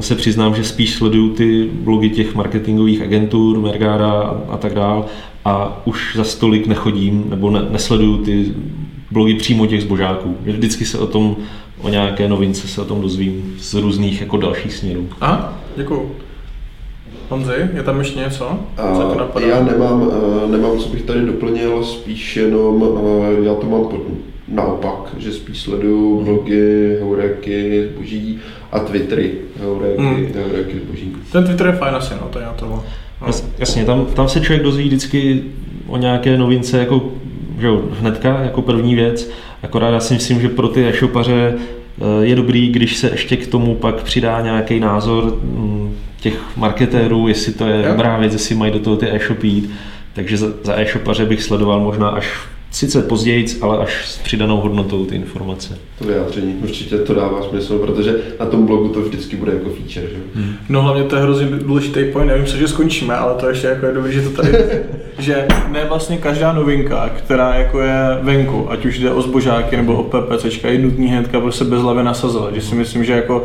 se 0.00 0.14
přiznám, 0.14 0.54
že 0.54 0.64
spíš 0.64 0.94
sleduju 0.94 1.34
ty 1.34 1.70
blogy 1.72 2.10
těch 2.10 2.34
marketingových 2.34 3.02
agentur, 3.02 3.60
Mergada 3.60 4.12
a 4.48 4.56
tak 4.56 4.74
dál 4.74 5.06
a 5.44 5.82
už 5.84 6.16
za 6.16 6.24
stolik 6.24 6.66
nechodím 6.66 7.24
nebo 7.30 7.50
ne, 7.50 7.66
nesleduju 7.70 8.24
ty 8.24 8.54
blogy 9.10 9.34
přímo 9.34 9.66
těch 9.66 9.82
zbožáků. 9.82 10.36
Vždycky 10.44 10.84
se 10.84 10.98
o 10.98 11.06
tom, 11.06 11.36
o 11.82 11.88
nějaké 11.88 12.28
novince 12.28 12.68
se 12.68 12.80
o 12.80 12.84
tom 12.84 13.00
dozvím 13.00 13.54
z 13.58 13.74
různých 13.74 14.20
jako 14.20 14.36
dalších 14.36 14.74
směrů. 14.74 15.08
Aha, 15.20 15.58
děkuju. 15.76 16.10
Honzi, 17.28 17.52
je 17.74 17.82
tam 17.82 17.98
ještě 17.98 18.18
něco? 18.18 18.58
Co 18.76 19.40
já 19.40 19.62
nemám, 19.62 20.10
eh, 20.12 20.48
nemám, 20.50 20.78
co 20.78 20.88
bych 20.88 21.02
tady 21.02 21.20
doplnil, 21.20 21.84
spíš 21.84 22.36
jenom, 22.36 22.84
eh, 22.84 23.46
já 23.46 23.54
to 23.54 23.66
mám 23.66 23.80
pod, 23.80 24.00
naopak, 24.48 25.14
že 25.18 25.32
spíš 25.32 25.60
sleduju 25.60 26.24
blogy, 26.24 26.96
heuréky, 27.00 27.88
zboží 27.92 28.38
a 28.72 28.78
twittery, 28.78 29.32
heuréky, 29.60 30.02
hmm. 30.02 30.26
heuréky 30.34 30.80
zboží. 30.86 31.16
Ten 31.32 31.44
Twitter 31.44 31.66
je 31.66 31.72
fajn 31.72 31.94
asi, 31.94 32.14
no, 32.20 32.28
to 32.28 32.38
je 32.38 32.44
na 32.44 32.52
to. 32.52 32.66
No. 32.66 32.84
Jasně, 33.58 33.84
tam, 33.84 34.06
tam 34.06 34.28
se 34.28 34.40
člověk 34.40 34.62
dozví 34.62 34.84
vždycky 34.84 35.42
o 35.86 35.96
nějaké 35.96 36.38
novince 36.38 36.78
jako 36.78 37.12
že 37.58 37.66
jo, 37.66 37.82
hnedka 38.00 38.40
jako 38.42 38.62
první 38.62 38.94
věc, 38.94 39.30
akorát 39.62 39.90
já 39.90 40.00
si 40.00 40.14
myslím, 40.14 40.40
že 40.40 40.48
pro 40.48 40.68
ty 40.68 40.88
e-shopaře 40.88 41.54
je 42.20 42.36
dobrý, 42.36 42.68
když 42.68 42.96
se 42.96 43.10
ještě 43.10 43.36
k 43.36 43.46
tomu 43.46 43.74
pak 43.74 44.02
přidá 44.02 44.40
nějaký 44.40 44.80
názor 44.80 45.38
mm, 45.42 45.96
těch 46.20 46.56
marketérů, 46.56 47.28
jestli 47.28 47.52
to 47.52 47.66
je 47.66 47.82
dobrá 47.88 48.18
věc, 48.18 48.32
jestli 48.32 48.54
mají 48.54 48.72
do 48.72 48.78
toho 48.78 48.96
ty 48.96 49.10
e-shopy 49.10 49.48
jít. 49.48 49.70
Takže 50.12 50.36
za, 50.36 50.46
za 50.62 50.80
e-shopaře 50.80 51.24
bych 51.24 51.42
sledoval 51.42 51.80
možná 51.80 52.08
až 52.08 52.38
sice 52.76 53.02
později, 53.02 53.46
ale 53.62 53.78
až 53.78 54.08
s 54.08 54.18
přidanou 54.18 54.60
hodnotou 54.60 55.04
ty 55.04 55.14
informace. 55.14 55.78
To 55.98 56.04
vyjádření, 56.04 56.54
určitě 56.62 56.98
to 56.98 57.14
dává 57.14 57.42
smysl, 57.42 57.78
protože 57.78 58.16
na 58.40 58.46
tom 58.46 58.66
blogu 58.66 58.88
to 58.88 59.00
vždycky 59.00 59.36
bude 59.36 59.52
jako 59.52 59.70
feature, 59.70 60.08
že? 60.10 60.16
Hmm. 60.34 60.54
No 60.68 60.82
hlavně 60.82 61.04
to 61.04 61.16
je 61.16 61.22
hrozně 61.22 61.46
důležitý 61.46 62.04
point, 62.12 62.28
nevím 62.28 62.46
se, 62.46 62.58
že 62.58 62.68
skončíme, 62.68 63.14
ale 63.14 63.34
to 63.34 63.48
ještě 63.48 63.66
jako 63.66 63.86
je 63.86 63.92
dobré, 63.92 64.12
že 64.12 64.22
to 64.22 64.30
tady 64.30 64.52
že 65.18 65.46
ne 65.68 65.84
vlastně 65.88 66.18
každá 66.18 66.52
novinka, 66.52 67.08
která 67.08 67.54
jako 67.54 67.80
je 67.80 68.18
venku, 68.22 68.70
ať 68.70 68.84
už 68.84 68.98
jde 68.98 69.12
o 69.12 69.22
zbožáky 69.22 69.76
nebo 69.76 69.96
o 69.96 70.02
PPCčka, 70.02 70.68
je 70.68 70.78
nutný 70.78 71.08
hnedka 71.08 71.40
prostě 71.40 71.64
bez 71.64 71.82
hlavy 71.82 72.02
nasazovat, 72.02 72.54
že 72.54 72.60
si 72.60 72.74
myslím, 72.74 73.04
že 73.04 73.12
jako 73.12 73.44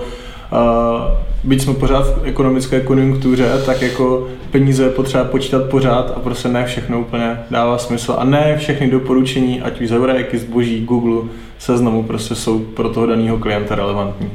byť 1.43 1.61
jsme 1.61 1.73
pořád 1.73 2.05
v 2.05 2.21
ekonomické 2.23 2.81
konjunktuře, 2.81 3.61
tak 3.65 3.81
jako 3.81 4.27
peníze 4.51 4.83
je 4.83 4.89
potřeba 4.89 5.23
počítat 5.23 5.63
pořád 5.63 6.13
a 6.15 6.19
prostě 6.19 6.47
ne 6.47 6.65
všechno 6.65 6.99
úplně 6.99 7.39
dává 7.51 7.77
smysl. 7.77 8.15
A 8.17 8.23
ne 8.23 8.57
všechny 8.57 8.89
doporučení, 8.89 9.61
ať 9.61 9.81
už 9.81 9.89
z 9.89 9.91
Eureka, 9.91 10.37
zboží, 10.37 10.85
Google, 10.85 11.29
seznamu, 11.59 12.03
prostě 12.03 12.35
jsou 12.35 12.59
pro 12.59 12.89
toho 12.89 13.05
daného 13.05 13.37
klienta 13.37 13.75
relevantní. 13.75 14.29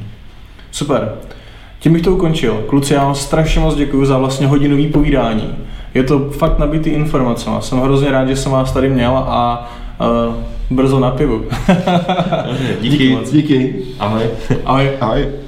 Super. 0.71 1.13
Tím 1.79 1.93
bych 1.93 2.03
to 2.03 2.15
ukončil. 2.15 2.65
Kluci, 2.67 2.95
já 2.95 3.05
vám 3.05 3.15
strašně 3.15 3.61
moc 3.61 3.75
děkuji 3.75 4.05
za 4.05 4.19
vlastně 4.19 4.47
hodinový 4.47 4.87
povídání. 4.87 5.55
Je 5.95 6.03
to 6.03 6.31
fakt 6.31 6.59
nabitý 6.59 6.91
informacemi. 6.91 7.57
Jsem 7.61 7.81
hrozně 7.81 8.11
rád, 8.11 8.29
že 8.29 8.37
jsem 8.37 8.53
vás 8.53 8.73
tady 8.73 8.89
měl 8.89 9.17
a 9.17 9.71
uh, 10.01 10.77
brzo 10.77 11.01
na 11.01 11.11
pivu. 11.11 11.45
díky. 12.81 13.19
Díky. 13.33 13.75
Ahoj. 13.99 14.23
Ahoj. 14.65 14.91
Ahoj. 15.01 15.46